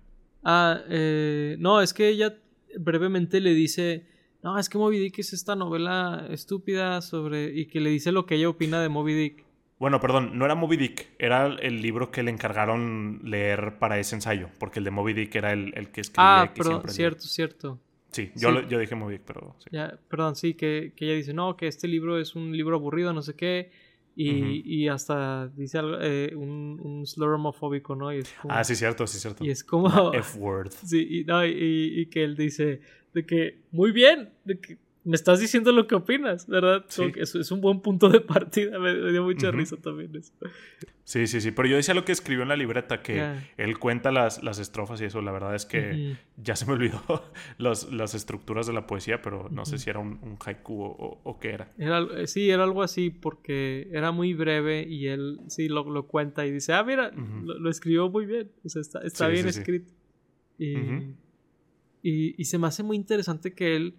Ah, 0.45 0.81
eh, 0.89 1.57
no, 1.59 1.81
es 1.81 1.93
que 1.93 2.09
ella 2.09 2.39
brevemente 2.79 3.41
le 3.41 3.55
dice. 3.55 4.07
No, 4.43 4.59
es 4.59 4.69
que 4.69 4.79
Moby 4.79 4.99
Dick 4.99 5.19
es 5.19 5.33
esta 5.33 5.57
novela 5.57 6.27
estúpida 6.31 7.01
sobre. 7.01 7.53
y 7.53 7.67
que 7.67 7.81
le 7.81 7.91
dice 7.91 8.13
lo 8.13 8.27
que 8.27 8.37
ella 8.37 8.49
opina 8.49 8.81
de 8.81 8.89
Moby 8.89 9.15
Dick. 9.15 9.45
Bueno, 9.83 9.99
perdón, 9.99 10.39
no 10.39 10.45
era 10.45 10.55
Moby 10.55 10.77
Dick, 10.77 11.09
era 11.19 11.47
el 11.47 11.83
libro 11.83 12.13
que 12.13 12.23
le 12.23 12.31
encargaron 12.31 13.19
leer 13.25 13.81
para 13.81 13.99
ese 13.99 14.15
ensayo, 14.15 14.49
porque 14.61 14.79
el 14.79 14.85
de 14.85 14.93
Moby 14.93 15.13
Dick 15.13 15.35
era 15.35 15.53
el, 15.53 15.77
el 15.77 15.91
que 15.91 16.03
escribía. 16.03 16.43
Ah, 16.43 16.53
pero 16.57 16.85
cierto, 16.87 17.23
cierto. 17.23 17.81
Sí, 18.13 18.31
yo, 18.37 18.63
yo 18.69 18.79
dije 18.79 18.95
muy 18.95 19.09
bien, 19.09 19.23
pero... 19.27 19.57
Sí. 19.59 19.71
Ya, 19.73 19.99
perdón, 20.09 20.37
sí, 20.37 20.55
que, 20.55 20.93
que, 20.95 21.07
ella 21.07 21.17
dice, 21.17 21.35
no, 21.35 21.57
que 21.57 21.67
este 21.67 21.89
libro 21.89 22.21
es 22.21 22.37
un 22.37 22.57
libro 22.57 22.77
aburrido, 22.77 23.13
no 23.13 23.23
sé 23.23 23.35
qué, 23.35 23.73
y, 24.15 24.63
y 24.73 24.87
hasta 24.87 25.49
dice 25.49 25.79
algo, 25.79 25.97
eh, 26.01 26.33
un, 26.37 26.79
un 26.81 27.05
slur 27.05 27.35
homofóbico, 27.35 27.97
¿no? 27.97 28.13
Y 28.13 28.19
es 28.19 28.33
como, 28.41 28.55
ah, 28.55 28.63
sí, 28.63 28.77
cierto, 28.77 29.05
sí, 29.09 29.19
cierto. 29.19 29.45
Y 29.45 29.51
es 29.51 29.65
como... 29.65 29.89
F-word. 30.15 30.71
Sí, 30.71 31.05
y, 31.11 31.25
no, 31.25 31.45
y, 31.45 31.51
y, 31.51 32.07
que 32.07 32.23
él 32.23 32.37
dice 32.37 32.83
de 33.13 33.27
que, 33.27 33.59
muy 33.73 33.91
bien, 33.91 34.31
de 34.45 34.61
que 34.61 34.79
me 35.05 35.17
estás 35.17 35.41
diciendo 35.41 35.73
lo 35.73 35.87
que 35.87 35.97
opinas, 35.97 36.47
¿verdad? 36.47 36.85
Es, 37.17 37.35
es, 37.35 37.51
un 37.51 37.61
buen 37.61 37.81
punto 37.81 38.09
de 38.09 38.21
partida, 38.21 38.79
me, 38.79 39.11
dio 39.11 39.25
mucha 39.25 39.51
risa 39.51 39.77
también 39.77 40.15
eso. 40.15 40.33
Sí, 41.05 41.27
sí, 41.27 41.41
sí, 41.41 41.51
pero 41.51 41.69
yo 41.69 41.77
decía 41.77 41.95
lo 41.95 42.05
que 42.05 42.13
escribió 42.13 42.43
en 42.43 42.49
la 42.49 42.57
libreta, 42.57 43.03
que 43.03 43.41
él 43.57 43.79
cuenta 43.79 44.13
las, 44.13 44.43
las 44.45 44.61
estrofas 44.61 45.01
y 45.01 45.07
eso, 45.07 45.21
la 45.21 45.33
verdad 45.33 45.55
es 45.57 45.67
que 45.67 46.17
ya 46.37 46.55
se 46.55 46.67
me 46.67 46.73
olvidó 46.73 47.03
las 47.59 48.15
estructuras 48.15 48.67
de 48.69 48.73
la 48.73 48.87
poesía, 48.87 49.21
pero 49.21 49.49
no 49.51 49.65
sé 49.65 49.79
si 49.79 49.91
era 49.91 49.99
un, 49.99 50.39
haiku 50.45 50.83
o, 50.83 51.39
qué 51.41 51.51
era. 51.51 51.73
era. 51.79 52.27
Sí, 52.27 52.51
era 52.51 52.63
algo 52.63 52.83
así, 52.83 53.11
porque 53.11 53.89
era 53.93 54.13
muy 54.13 54.35
breve 54.35 54.87
y 54.89 55.09
él 55.09 55.41
sí 55.49 55.69
lo, 55.69 55.91
lo 55.91 56.07
cuenta 56.07 56.47
y 56.47 56.53
dice, 56.53 56.75
ah, 56.75 56.85
mira, 56.85 57.11
lo, 57.11 57.69
escribió 57.69 58.09
muy 58.09 58.25
bien, 58.25 58.53
o 58.65 58.69
sea, 58.69 58.81
está, 58.81 59.01
está 59.01 59.27
bien 59.27 59.49
escrito. 59.49 59.91
Y, 60.59 60.77
y, 62.03 62.35
y 62.41 62.45
se 62.45 62.59
me 62.59 62.69
hace 62.69 62.85
muy 62.85 62.97
interesante 62.97 63.53
que 63.53 63.75
él 63.75 63.97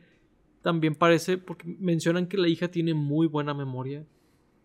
también 0.63 0.95
parece, 0.95 1.37
porque 1.37 1.67
mencionan 1.79 2.27
que 2.27 2.37
la 2.37 2.47
hija 2.47 2.69
tiene 2.69 2.93
muy 2.93 3.27
buena 3.27 3.53
memoria. 3.53 4.05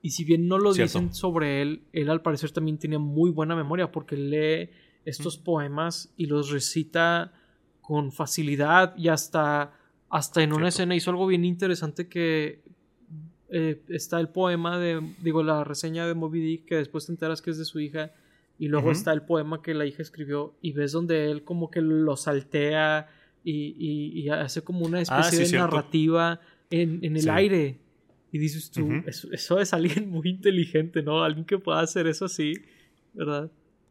Y 0.00 0.10
si 0.10 0.24
bien 0.24 0.46
no 0.46 0.58
lo 0.58 0.72
dicen 0.72 1.12
sobre 1.12 1.60
él, 1.60 1.82
él 1.92 2.08
al 2.08 2.22
parecer 2.22 2.52
también 2.52 2.78
tiene 2.78 2.98
muy 2.98 3.30
buena 3.30 3.56
memoria 3.56 3.90
porque 3.90 4.16
lee 4.16 4.70
estos 5.04 5.36
poemas 5.36 6.12
y 6.16 6.26
los 6.26 6.50
recita 6.50 7.32
con 7.80 8.12
facilidad 8.12 8.96
y 8.96 9.08
hasta, 9.08 9.72
hasta 10.08 10.42
en 10.42 10.52
una 10.52 10.68
escena 10.68 10.94
hizo 10.94 11.10
algo 11.10 11.26
bien 11.26 11.44
interesante 11.44 12.08
que 12.08 12.62
eh, 13.48 13.82
está 13.88 14.20
el 14.20 14.28
poema 14.28 14.78
de, 14.78 15.14
digo, 15.20 15.42
la 15.42 15.64
reseña 15.64 16.06
de 16.06 16.14
Moby 16.14 16.40
Dick 16.40 16.66
que 16.66 16.76
después 16.76 17.06
te 17.06 17.12
enteras 17.12 17.42
que 17.42 17.50
es 17.50 17.58
de 17.58 17.64
su 17.64 17.80
hija 17.80 18.12
y 18.58 18.68
luego 18.68 18.92
está 18.92 19.12
el 19.12 19.22
poema 19.22 19.62
que 19.62 19.74
la 19.74 19.86
hija 19.86 20.02
escribió 20.02 20.54
y 20.60 20.72
ves 20.72 20.92
donde 20.92 21.30
él 21.30 21.42
como 21.42 21.70
que 21.70 21.80
lo 21.80 22.16
saltea 22.16 23.08
y, 23.50 24.28
hace 24.28 24.62
como 24.62 24.84
una 24.84 24.98
ah, 24.98 25.02
especie 25.02 25.46
de 25.46 25.58
narrativa 25.58 26.40
en, 26.70 27.16
el 27.16 27.28
aire. 27.30 27.78
Y 28.30 28.38
dices 28.38 28.70
tú, 28.70 28.90
eso, 29.06 29.58
es 29.58 29.72
alguien 29.72 30.10
muy 30.10 30.28
inteligente, 30.28 31.02
¿no? 31.02 31.24
Alguien 31.24 31.46
que 31.46 31.58
pueda 31.58 31.80
hacer 31.80 32.06
eso 32.06 32.26
así, 32.26 32.52
¿verdad? 33.14 33.50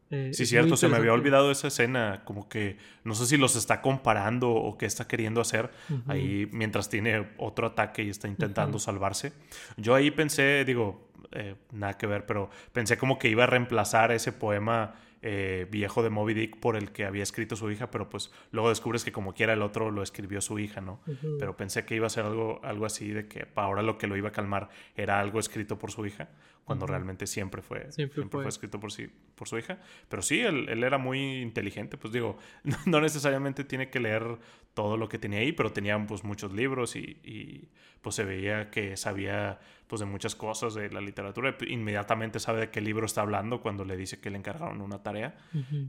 Eh, 0.10 0.30
sí, 0.34 0.46
cierto, 0.46 0.78
se 0.78 0.88
me 0.88 0.96
había 0.96 1.12
olvidado 1.12 1.52
esa 1.52 1.68
escena, 1.68 2.22
como 2.24 2.48
que 2.48 2.78
no 3.04 3.14
sé 3.14 3.26
si 3.26 3.36
los 3.36 3.58
está 3.58 3.82
comparando 3.82 4.52
o 4.52 4.78
qué 4.78 4.86
está 4.86 5.06
queriendo 5.06 5.42
hacer 5.42 5.70
ahí 6.08 6.48
mientras 6.54 6.90
tiene 6.90 7.28
otro 7.38 7.68
ataque 7.68 8.04
y 8.04 8.10
está 8.10 8.30
intentando 8.30 8.80
salvarse. 8.80 9.34
Yo 9.76 9.96
ahí 9.96 10.12
pensé, 10.12 10.64
digo, 10.66 11.10
eh, 11.34 11.56
nada 11.74 11.98
que 11.98 12.08
ver, 12.08 12.26
pero 12.26 12.50
pensé 12.72 12.98
como 12.98 13.20
que 13.20 13.28
iba 13.28 13.44
a 13.44 13.48
reemplazar 13.48 14.14
ese 14.14 14.32
poema 14.32 14.96
eh, 15.30 15.68
viejo 15.70 16.04
de 16.04 16.10
Moby 16.10 16.34
Dick 16.34 16.58
por 16.58 16.78
el 16.78 16.94
que 16.94 17.04
había 17.04 17.22
escrito 17.22 17.58
su 17.58 17.70
hija, 17.70 17.92
pero 17.92 18.08
pues 18.08 18.32
luego 18.52 18.70
descubres 18.70 19.04
que 19.04 19.12
como 19.12 19.34
quiera 19.34 19.52
el 19.52 19.62
otro 19.62 19.92
lo 19.92 20.02
escribió 20.02 20.40
su 20.40 20.58
hija, 20.58 20.80
¿no? 20.80 21.02
Pero 21.38 21.58
pensé 21.58 21.84
que 21.86 21.96
iba 21.96 22.08
a 22.08 22.10
ser 22.10 22.24
algo, 22.24 22.62
algo 22.64 22.86
así 22.86 23.10
de 23.10 23.28
que 23.28 23.46
ahora 23.56 23.82
lo 23.82 23.98
que 23.98 24.08
lo 24.08 24.16
iba 24.16 24.30
a 24.30 24.32
calmar 24.32 24.70
era 24.96 25.20
algo 25.20 25.42
escrito 25.42 25.78
por 25.78 25.92
su 25.92 26.06
hija, 26.06 26.30
cuando 26.68 26.86
realmente 26.86 27.28
siempre 27.28 27.62
fue, 27.62 27.90
siempre, 27.94 28.24
fue. 28.30 28.46
escrito 28.46 28.78
por, 28.78 28.92
sí, 28.92 29.08
por 29.36 29.48
su 29.48 29.58
hija. 29.58 29.80
Pero 30.10 30.22
sí, 30.22 30.42
él, 30.42 30.84
era 30.84 30.98
muy 30.98 31.42
inteligente, 31.42 31.98
pues 31.98 32.12
digo, 32.12 32.38
no, 32.86 33.00
necesariamente 33.00 33.64
tiene 33.64 33.90
que 33.90 34.02
leer 34.02 34.38
todo 34.74 34.98
lo 34.98 35.08
que 35.08 35.18
tenía 35.18 35.40
ahí, 35.40 35.54
pero 35.54 35.72
tenía 35.72 35.98
pues 36.06 36.26
muchos 36.26 36.52
libros 36.52 36.98
y, 36.98 37.22
y 37.24 37.70
pues 38.02 38.16
se 38.16 38.26
veía 38.26 38.70
que 38.70 38.98
sabía 38.98 39.60
pues 39.88 40.02
de 40.02 40.06
muchas 40.06 40.36
cosas 40.36 40.74
de 40.74 40.90
la 40.90 41.00
literatura. 41.00 41.58
Inmediatamente 41.66 42.42
sabe 42.42 42.60
de 42.60 42.70
qué 42.70 42.82
libro 42.82 43.06
está 43.06 43.22
hablando 43.22 43.62
cuando 43.62 43.86
le 43.86 43.96
dice 43.96 44.20
que 44.20 44.30
le 44.30 44.38
encargaron 44.38 44.82
una 44.82 45.02
tarea. 45.02 45.38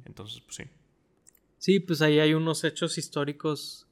Entonces, 0.04 0.40
pues 0.42 0.54
sí. 0.54 0.64
Sí, 1.56 1.80
pues 1.80 2.02
ahí 2.02 2.20
hay 2.20 2.34
unos 2.34 2.62
hechos 2.62 2.98
históricos 2.98 3.88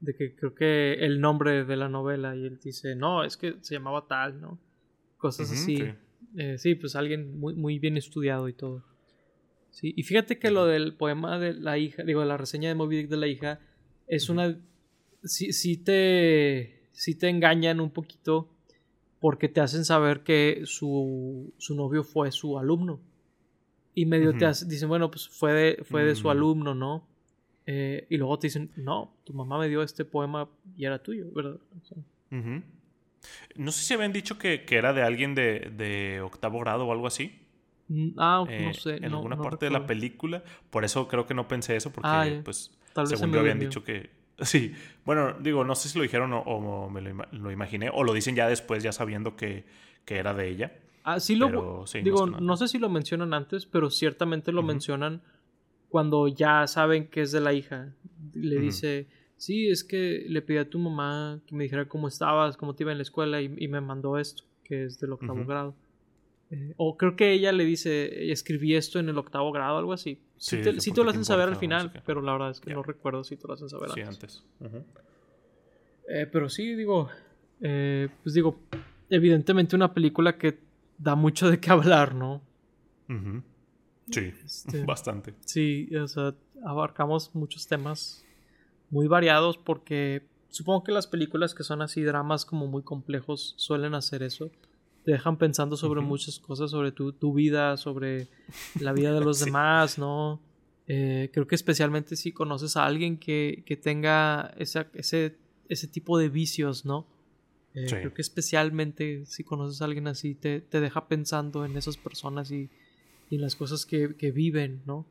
de 0.00 0.16
que 0.16 0.34
creo 0.34 0.56
que 0.56 0.94
el 0.94 1.20
nombre 1.20 1.64
de 1.64 1.76
la 1.76 1.88
novela 1.88 2.34
y 2.34 2.46
él 2.46 2.58
dice, 2.58 2.96
no, 2.96 3.22
es 3.22 3.36
que 3.36 3.54
se 3.60 3.74
llamaba 3.74 4.08
tal, 4.08 4.40
¿no? 4.40 4.58
Cosas 5.18 5.52
así. 5.52 5.94
Eh, 6.36 6.58
sí, 6.58 6.74
pues 6.74 6.96
alguien 6.96 7.38
muy, 7.38 7.54
muy 7.54 7.78
bien 7.78 7.96
estudiado 7.96 8.48
y 8.48 8.52
todo. 8.52 8.84
Sí, 9.70 9.92
y 9.96 10.02
fíjate 10.04 10.38
que 10.38 10.50
lo 10.50 10.66
del 10.66 10.94
poema 10.94 11.38
de 11.38 11.54
la 11.54 11.78
hija, 11.78 12.02
digo, 12.02 12.24
la 12.24 12.36
reseña 12.36 12.68
de 12.68 12.74
Moby 12.74 12.96
Dick 12.96 13.08
de 13.08 13.16
la 13.16 13.26
hija, 13.26 13.60
es 14.06 14.28
una... 14.28 14.58
Sí, 15.24 15.52
sí, 15.52 15.76
te, 15.76 16.88
sí 16.92 17.14
te 17.14 17.28
engañan 17.28 17.80
un 17.80 17.90
poquito 17.90 18.48
porque 19.20 19.48
te 19.48 19.60
hacen 19.60 19.84
saber 19.84 20.20
que 20.20 20.62
su, 20.64 21.52
su 21.58 21.74
novio 21.74 22.04
fue 22.04 22.30
su 22.32 22.58
alumno. 22.58 23.00
Y 23.94 24.04
medio 24.06 24.36
te 24.36 24.46
dicen, 24.66 24.88
bueno, 24.88 25.10
pues 25.10 25.28
fue 25.28 25.52
de, 25.52 25.84
fue 25.84 26.04
de 26.04 26.14
su 26.14 26.28
mm. 26.28 26.30
alumno, 26.30 26.74
¿no? 26.74 27.06
Eh, 27.64 28.06
y 28.10 28.18
luego 28.18 28.38
te 28.38 28.46
dicen, 28.46 28.70
no, 28.76 29.14
tu 29.24 29.32
mamá 29.32 29.58
me 29.58 29.68
dio 29.68 29.82
este 29.82 30.04
poema 30.04 30.48
y 30.76 30.84
era 30.84 31.02
tuyo, 31.02 31.26
¿verdad? 31.32 31.58
No 33.56 33.72
sé 33.72 33.84
si 33.84 33.94
habían 33.94 34.12
dicho 34.12 34.38
que, 34.38 34.64
era 34.68 34.92
de 34.92 35.02
alguien 35.02 35.34
de, 35.34 36.20
octavo 36.24 36.60
grado 36.60 36.86
o 36.86 36.92
algo 36.92 37.06
así. 37.06 37.40
Mm, 37.88 38.08
ah, 38.18 38.44
no 38.46 38.50
eh, 38.50 38.74
sé. 38.74 38.96
En 38.96 39.06
alguna 39.06 39.36
parte 39.36 39.66
de 39.66 39.70
la 39.70 39.86
película. 39.86 40.42
Por 40.70 40.84
eso 40.84 41.08
creo 41.08 41.26
que 41.26 41.34
no 41.34 41.48
pensé 41.48 41.76
eso, 41.76 41.92
porque, 41.92 42.08
ah, 42.08 42.26
pues, 42.44 42.76
según 43.04 43.32
yo 43.32 43.40
habían 43.40 43.58
dicho 43.58 43.84
que. 43.84 44.10
Sí, 44.38 44.74
bueno, 45.06 45.32
digo, 45.40 45.64
no 45.64 45.74
sé 45.74 45.88
si 45.88 45.96
lo 45.96 46.02
dijeron 46.02 46.30
o, 46.34 46.90
me 46.90 47.00
lo, 47.00 47.50
imaginé, 47.50 47.88
o 47.90 48.04
lo 48.04 48.12
dicen 48.12 48.36
ya 48.36 48.46
después, 48.46 48.82
ya 48.82 48.92
sabiendo 48.92 49.34
que, 49.34 49.64
era 50.06 50.34
de 50.34 50.50
ella. 50.50 50.74
Ah, 51.04 51.20
sí 51.20 51.36
lo. 51.36 51.86
digo, 52.02 52.26
no 52.26 52.56
sé 52.58 52.68
si 52.68 52.78
lo 52.78 52.90
mencionan 52.90 53.32
antes, 53.32 53.64
pero 53.64 53.88
ciertamente 53.88 54.52
lo 54.52 54.62
mencionan 54.62 55.22
cuando 55.88 56.28
ya 56.28 56.66
saben 56.66 57.08
que 57.08 57.22
es 57.22 57.32
de 57.32 57.40
la 57.40 57.54
hija. 57.54 57.94
Le 58.34 58.60
dice, 58.60 59.06
sí, 59.36 59.68
es 59.68 59.84
que 59.84 60.24
le 60.28 60.42
pedí 60.42 60.58
a 60.58 60.68
tu 60.68 60.78
mamá 60.78 61.40
que 61.46 61.54
me 61.54 61.64
dijera 61.64 61.86
cómo 61.86 62.08
estabas, 62.08 62.56
cómo 62.56 62.74
te 62.74 62.84
iba 62.84 62.92
en 62.92 62.98
la 62.98 63.02
escuela 63.02 63.40
y, 63.40 63.68
me 63.68 63.80
mandó 63.80 64.18
esto, 64.18 64.44
que 64.64 64.84
es 64.84 64.98
del 64.98 65.12
octavo 65.12 65.44
grado. 65.44 65.74
Eh, 66.50 66.74
o 66.76 66.96
creo 66.96 67.16
que 67.16 67.32
ella 67.32 67.50
le 67.50 67.64
dice, 67.64 68.30
escribí 68.30 68.74
esto 68.74 69.00
en 69.00 69.08
el 69.08 69.18
octavo 69.18 69.50
grado, 69.52 69.78
algo 69.78 69.92
así. 69.92 70.20
Sí, 70.36 70.58
te, 70.62 70.72
lo 70.72 71.10
hacen 71.10 71.24
saber 71.24 71.48
al 71.48 71.56
final, 71.56 71.92
pero 72.04 72.22
la 72.22 72.32
verdad 72.32 72.50
es 72.50 72.60
que 72.60 72.72
no 72.72 72.82
recuerdo 72.82 73.24
si 73.24 73.36
te 73.36 73.48
lo 73.48 73.54
hacen 73.54 73.68
saber 73.68 73.90
sí, 73.90 74.00
antes. 74.02 74.44
Eh, 76.08 76.26
pero 76.30 76.48
sí, 76.48 76.74
digo, 76.74 77.08
eh, 77.60 78.08
pues 78.22 78.34
digo, 78.34 78.60
evidentemente 79.10 79.74
una 79.74 79.92
película 79.92 80.38
que 80.38 80.58
da 80.98 81.14
mucho 81.14 81.50
de 81.50 81.58
qué 81.58 81.70
hablar, 81.70 82.14
¿no? 82.14 82.42
Sí, 84.10 84.32
este, 84.44 84.84
bastante. 84.84 85.34
Sí, 85.44 85.88
o 85.96 86.06
sea, 86.06 86.34
abarcamos 86.64 87.34
muchos 87.34 87.66
temas 87.66 88.25
muy 88.90 89.06
variados 89.08 89.58
porque 89.58 90.22
supongo 90.48 90.84
que 90.84 90.92
las 90.92 91.06
películas 91.06 91.54
que 91.54 91.64
son 91.64 91.82
así 91.82 92.02
dramas 92.02 92.44
como 92.44 92.66
muy 92.66 92.82
complejos 92.82 93.54
suelen 93.56 93.94
hacer 93.94 94.22
eso. 94.22 94.50
Te 95.04 95.12
dejan 95.12 95.36
pensando 95.38 95.76
sobre 95.76 96.00
muchas 96.00 96.40
cosas, 96.40 96.72
sobre 96.72 96.90
tu, 96.90 97.12
tu, 97.12 97.32
vida, 97.32 97.76
sobre 97.76 98.26
la 98.80 98.92
vida 98.92 99.12
de 99.12 99.20
los 99.20 99.38
demás, 99.44 99.98
¿no? 99.98 100.40
Eh, 100.88 101.30
creo 101.32 101.46
que 101.46 101.54
especialmente 101.54 102.16
si 102.16 102.32
conoces 102.32 102.76
a 102.76 102.86
alguien 102.86 103.18
que, 103.18 103.62
que 103.66 103.76
tenga 103.76 104.52
ese, 104.56 104.86
ese, 104.94 105.36
ese 105.68 105.88
tipo 105.88 106.18
de 106.18 106.28
vicios, 106.28 106.84
¿no? 106.84 107.06
Eh, 107.74 107.86
creo 107.88 108.14
que 108.14 108.22
especialmente 108.22 109.26
si 109.26 109.44
conoces 109.44 109.82
a 109.82 109.84
alguien 109.84 110.08
así, 110.08 110.34
te, 110.34 110.60
te 110.60 110.80
deja 110.80 111.08
pensando 111.08 111.64
en 111.64 111.76
esas 111.76 111.96
personas 111.98 112.50
y, 112.50 112.70
y 113.28 113.34
en 113.36 113.42
las 113.42 113.54
cosas 113.54 113.84
que, 113.84 114.16
que 114.16 114.30
viven, 114.30 114.82
¿no? 114.86 115.04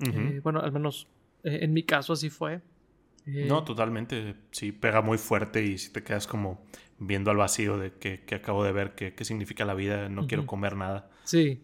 Eh, 0.00 0.40
bueno, 0.42 0.60
al 0.60 0.72
menos 0.72 1.08
en 1.42 1.72
mi 1.72 1.82
caso 1.82 2.12
así 2.12 2.30
fue. 2.30 2.60
No, 3.26 3.64
totalmente. 3.64 4.34
Sí, 4.50 4.72
pega 4.72 5.02
muy 5.02 5.18
fuerte 5.18 5.64
y 5.64 5.78
si 5.78 5.92
te 5.92 6.02
quedas 6.02 6.26
como 6.26 6.64
viendo 6.98 7.30
al 7.30 7.36
vacío 7.36 7.78
de 7.78 7.92
que, 7.92 8.22
acabo 8.34 8.64
de 8.64 8.72
ver, 8.72 8.94
qué 8.94 9.24
significa 9.24 9.64
la 9.64 9.74
vida, 9.74 10.08
no 10.08 10.26
quiero 10.26 10.46
comer 10.46 10.76
nada. 10.76 11.10
Sí, 11.24 11.62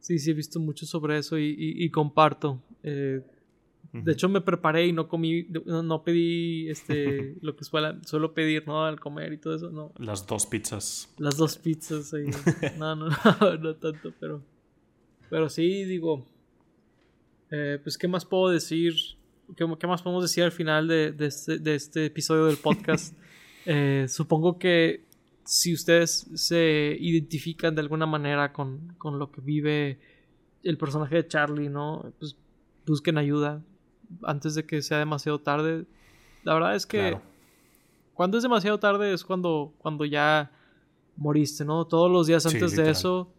sí, 0.00 0.18
sí, 0.18 0.30
he 0.30 0.34
visto 0.34 0.58
mucho 0.60 0.86
sobre 0.86 1.18
eso 1.18 1.38
y, 1.38 1.90
comparto. 1.90 2.62
Eh, 2.82 3.22
de 3.92 4.12
hecho, 4.12 4.28
me 4.28 4.40
preparé 4.40 4.86
y 4.86 4.92
no 4.92 5.08
comí, 5.08 5.46
no, 5.64 6.04
pedí 6.04 6.68
este, 6.68 7.34
lo 7.42 7.56
que 7.56 7.64
suelo, 7.64 7.98
suelo 8.04 8.34
pedir, 8.34 8.66
¿no? 8.66 8.84
Al 8.84 9.00
comer 9.00 9.32
y 9.32 9.38
todo 9.38 9.56
eso, 9.56 9.70
no. 9.70 9.92
Las 9.98 10.26
dos 10.26 10.46
pizzas. 10.46 11.12
Las 11.18 11.36
dos 11.36 11.58
pizzas, 11.58 12.14
ahí. 12.14 12.26
no, 12.78 12.94
no, 12.94 13.08
no, 13.08 13.56
no 13.60 13.76
tanto, 13.76 14.12
pero. 14.18 14.42
Pero 15.28 15.48
sí, 15.48 15.84
digo. 15.84 16.26
Eh, 17.50 17.80
pues, 17.82 17.98
¿qué 17.98 18.06
más 18.06 18.24
puedo 18.24 18.50
decir? 18.50 18.94
¿Qué, 19.56 19.86
más 19.86 20.02
podemos 20.02 20.22
decir 20.22 20.44
al 20.44 20.52
final 20.52 20.88
de, 20.88 21.14
este, 21.18 21.74
este, 21.74 22.06
episodio 22.06 22.46
del 22.46 22.56
podcast? 22.56 23.16
Eh, 23.66 24.06
supongo 24.08 24.58
que 24.58 25.04
si 25.44 25.74
ustedes 25.74 26.30
se 26.34 26.96
identifican 26.98 27.74
de 27.74 27.82
alguna 27.82 28.06
manera 28.06 28.54
con, 28.54 28.96
lo 29.02 29.30
que 29.30 29.42
vive 29.42 30.00
el 30.62 30.78
personaje 30.78 31.16
de 31.16 31.28
Charlie, 31.28 31.68
¿no? 31.68 32.10
Pues 32.18 32.36
busquen 32.86 33.18
ayuda 33.18 33.62
antes 34.22 34.54
de 34.54 34.64
que 34.64 34.80
sea 34.80 34.98
demasiado 34.98 35.40
tarde. 35.40 35.84
La 36.42 36.54
verdad 36.54 36.74
es 36.74 36.86
que 36.86 37.18
cuando 38.14 38.38
es 38.38 38.42
demasiado 38.42 38.78
tarde 38.78 39.12
es 39.12 39.24
cuando, 39.24 39.74
cuando 39.78 40.06
ya 40.06 40.50
moriste, 41.16 41.64
¿no? 41.64 41.86
Todos 41.86 42.10
los 42.10 42.26
días 42.26 42.46
antes 42.46 42.76
de 42.76 42.88
eso 42.88 43.30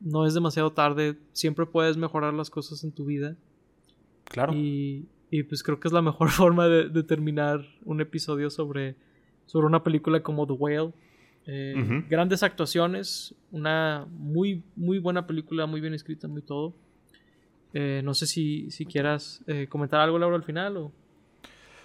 no 0.00 0.26
es 0.26 0.34
demasiado 0.34 0.72
tarde. 0.72 1.18
Siempre 1.32 1.66
puedes 1.66 1.96
mejorar 1.96 2.34
las 2.34 2.50
cosas 2.50 2.84
en 2.84 2.92
tu 2.92 3.04
vida. 3.04 3.36
Claro. 4.24 4.54
Y, 4.54 5.08
y 5.32 5.44
pues 5.44 5.62
creo 5.62 5.80
que 5.80 5.88
es 5.88 5.94
la 5.94 6.02
mejor 6.02 6.28
forma 6.30 6.68
de, 6.68 7.02
terminar 7.02 7.66
un 7.84 8.02
episodio 8.02 8.50
sobre, 8.50 8.96
sobre 9.46 9.66
una 9.66 9.82
película 9.82 10.22
como 10.22 10.46
The 10.46 10.52
Whale. 10.52 10.92
Eh, 11.46 12.04
grandes 12.08 12.44
actuaciones, 12.44 13.34
una 13.50 14.06
muy, 14.10 14.62
muy 14.76 14.98
buena 14.98 15.26
película, 15.26 15.64
muy 15.64 15.80
bien 15.80 15.94
escrita, 15.94 16.28
muy 16.28 16.42
todo. 16.42 16.74
Eh, 17.72 18.02
no 18.04 18.12
sé 18.12 18.26
si, 18.26 18.70
si 18.70 18.84
quieras 18.84 19.42
eh, 19.46 19.66
comentar 19.68 20.00
algo, 20.00 20.18
Laura, 20.18 20.36
al 20.36 20.44
final 20.44 20.76
o... 20.76 20.92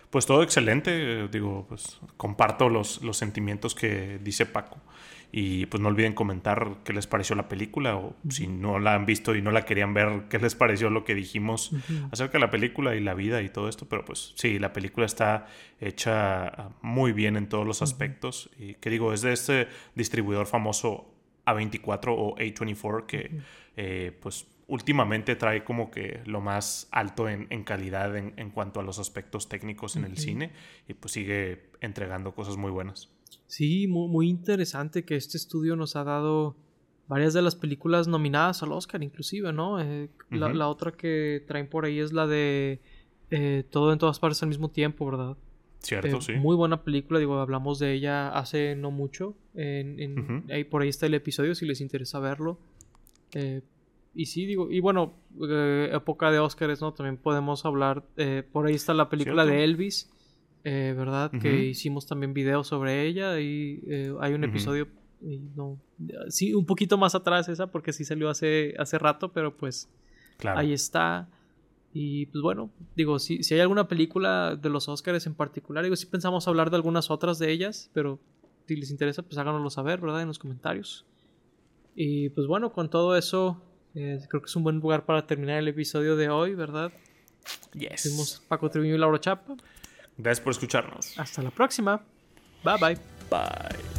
Pues 0.09 0.25
todo 0.25 0.41
excelente, 0.41 1.27
digo, 1.27 1.65
pues 1.67 1.99
comparto 2.15 2.69
los, 2.69 3.01
los 3.03 3.17
sentimientos 3.17 3.75
que 3.75 4.19
dice 4.23 4.45
Paco. 4.45 4.79
Y 5.29 5.65
pues 5.65 5.81
no 5.81 5.89
olviden 5.89 6.13
comentar 6.13 6.77
qué 6.85 6.93
les 6.93 7.05
pareció 7.05 7.35
la 7.35 7.49
película 7.49 7.97
o 7.97 8.15
si 8.29 8.47
no 8.47 8.79
la 8.79 8.93
han 8.95 9.05
visto 9.05 9.35
y 9.35 9.41
no 9.41 9.51
la 9.51 9.65
querían 9.65 9.93
ver, 9.93 10.23
qué 10.29 10.39
les 10.39 10.55
pareció 10.55 10.89
lo 10.89 11.03
que 11.03 11.15
dijimos 11.15 11.71
acerca 12.11 12.33
de 12.33 12.39
la 12.39 12.49
película 12.49 12.95
y 12.95 13.01
la 13.01 13.13
vida 13.13 13.41
y 13.41 13.49
todo 13.49 13.67
esto. 13.67 13.89
Pero 13.89 14.05
pues 14.05 14.33
sí, 14.37 14.57
la 14.57 14.71
película 14.71 15.05
está 15.05 15.47
hecha 15.81 16.69
muy 16.81 17.11
bien 17.11 17.35
en 17.35 17.49
todos 17.49 17.67
los 17.67 17.81
aspectos. 17.81 18.49
Y 18.57 18.75
que 18.75 18.89
digo, 18.89 19.11
es 19.11 19.21
de 19.21 19.33
este 19.33 19.67
distribuidor 19.95 20.47
famoso 20.47 21.13
A24 21.45 22.05
o 22.07 22.35
A24 22.37 23.05
que 23.05 23.31
eh, 23.75 24.17
pues 24.21 24.47
últimamente 24.67 25.35
trae 25.35 25.63
como 25.63 25.89
que 25.89 26.21
lo 26.25 26.41
más 26.41 26.87
alto 26.91 27.29
en, 27.29 27.63
calidad 27.63 28.15
en, 28.17 28.33
en, 28.35 28.51
cuanto 28.51 28.79
a 28.79 28.83
los 28.83 28.99
aspectos 28.99 29.47
técnicos 29.47 29.95
en 29.95 30.03
el 30.03 30.17
cine 30.17 30.51
y 30.87 30.93
pues 30.93 31.13
sigue 31.13 31.69
entregando 31.79 32.35
cosas 32.35 32.57
muy 32.57 32.71
buenas. 32.71 33.09
Sí, 33.47 33.87
muy, 33.87 34.29
interesante 34.29 35.05
que 35.05 35.15
este 35.15 35.37
estudio 35.37 35.75
nos 35.75 35.95
ha 35.95 36.03
dado 36.03 36.57
varias 37.07 37.33
de 37.33 37.41
las 37.41 37.55
películas 37.55 38.07
nominadas 38.07 38.61
al 38.61 38.73
Oscar, 38.73 39.01
inclusive, 39.01 39.53
¿no? 39.53 39.81
Eh, 39.81 40.09
la, 40.29 40.67
otra 40.67 40.91
que 40.91 41.43
traen 41.47 41.69
por 41.69 41.85
ahí 41.85 41.99
es 41.99 42.11
la 42.11 42.27
de 42.27 42.81
eh, 43.31 43.63
Todo 43.69 43.93
en 43.93 43.99
todas 43.99 44.19
partes 44.19 44.43
al 44.43 44.49
mismo 44.49 44.69
tiempo, 44.69 45.05
¿verdad? 45.05 45.37
Cierto, 45.79 46.17
eh, 46.17 46.21
sí. 46.21 46.33
Muy 46.33 46.57
buena 46.57 46.83
película, 46.83 47.19
digo, 47.19 47.39
hablamos 47.39 47.79
de 47.79 47.93
ella 47.93 48.29
hace 48.29 48.75
no 48.75 48.91
mucho. 48.91 49.37
En, 49.55 50.43
ahí, 50.51 50.65
por 50.65 50.81
ahí 50.81 50.89
está 50.89 51.05
el 51.05 51.13
episodio 51.13 51.55
si 51.55 51.65
les 51.65 51.79
interesa 51.79 52.19
verlo. 52.19 52.59
Y 54.17 54.25
sí, 54.25 54.45
digo, 54.45 54.71
y 54.71 54.79
bueno, 54.79 55.13
época 55.91 56.31
de 56.31 56.39
Oscars, 56.39 56.81
¿no? 56.81 56.93
También 56.93 57.17
podemos 57.17 57.65
hablar. 57.65 58.03
por 58.51 58.67
ahí 58.67 58.73
está 58.73 58.93
la 58.93 59.09
película 59.09 59.45
de 59.45 59.63
Elvis. 59.63 60.09
Eh, 60.69 60.93
¿verdad? 60.97 61.31
Que 61.31 61.63
hicimos 61.63 62.07
también 62.07 62.33
videos 62.33 62.67
sobre 62.67 63.07
ella 63.07 63.39
y 63.39 63.81
eh, 63.87 64.13
hay 64.19 64.33
un 64.33 64.43
episodio, 64.43 64.89
no, 65.55 65.79
sí, 66.27 66.53
un 66.53 66.65
poquito 66.65 66.97
más 66.97 67.15
atrás 67.15 67.47
esa 67.47 67.67
porque 67.67 67.93
sí 67.93 68.03
salió 68.03 68.29
hace, 68.29 68.75
hace 68.77 68.99
rato, 68.99 69.31
pero 69.31 69.55
pues 69.55 69.89
ahí 70.43 70.73
está. 70.73 71.29
Y 71.93 72.25
pues 72.25 72.41
bueno, 72.41 72.69
digo, 72.97 73.17
si, 73.17 73.43
si 73.43 73.53
hay 73.53 73.61
alguna 73.61 73.87
película 73.87 74.57
de 74.57 74.69
los 74.69 74.89
Oscars 74.89 75.25
en 75.25 75.35
particular, 75.35 75.85
digo, 75.85 75.95
sí 75.95 76.05
pensamos 76.05 76.49
hablar 76.49 76.69
de 76.69 76.75
algunas 76.75 77.09
otras 77.09 77.39
de 77.39 77.49
ellas, 77.49 77.89
pero 77.93 78.19
si 78.67 78.75
les 78.75 78.91
interesa, 78.91 79.23
pues 79.23 79.37
háganoslo 79.37 79.69
saber, 79.69 80.01
¿verdad? 80.01 80.23
En 80.23 80.27
los 80.27 80.37
comentarios. 80.37 81.05
Y 81.95 82.27
pues 82.31 82.45
bueno, 82.45 82.73
con 82.73 82.89
todo 82.89 83.15
eso, 83.15 83.61
eh, 83.97 84.19
creo 84.29 84.41
que 84.41 84.45
es 84.45 84.55
un 84.55 84.63
buen 84.63 84.79
lugar 84.79 85.05
para 85.05 85.25
terminar 85.25 85.57
el 85.57 85.67
episodio 85.67 86.15
de 86.15 86.29
hoy, 86.29 86.53
¿verdad? 86.53 86.91
Yes. 87.73 88.03
Fuimos 88.03 88.43
Paco 88.47 88.69
Treviño 88.69 88.95
y 88.95 88.97
Laura 88.97 89.19
Chapa. 89.19 89.55
Gracias 90.17 90.43
por 90.43 90.51
escucharnos. 90.51 91.17
Hasta 91.17 91.41
la 91.41 91.49
próxima. 91.49 92.01
Bye 92.63 92.75
bye. 92.79 92.97
Bye. 93.29 93.96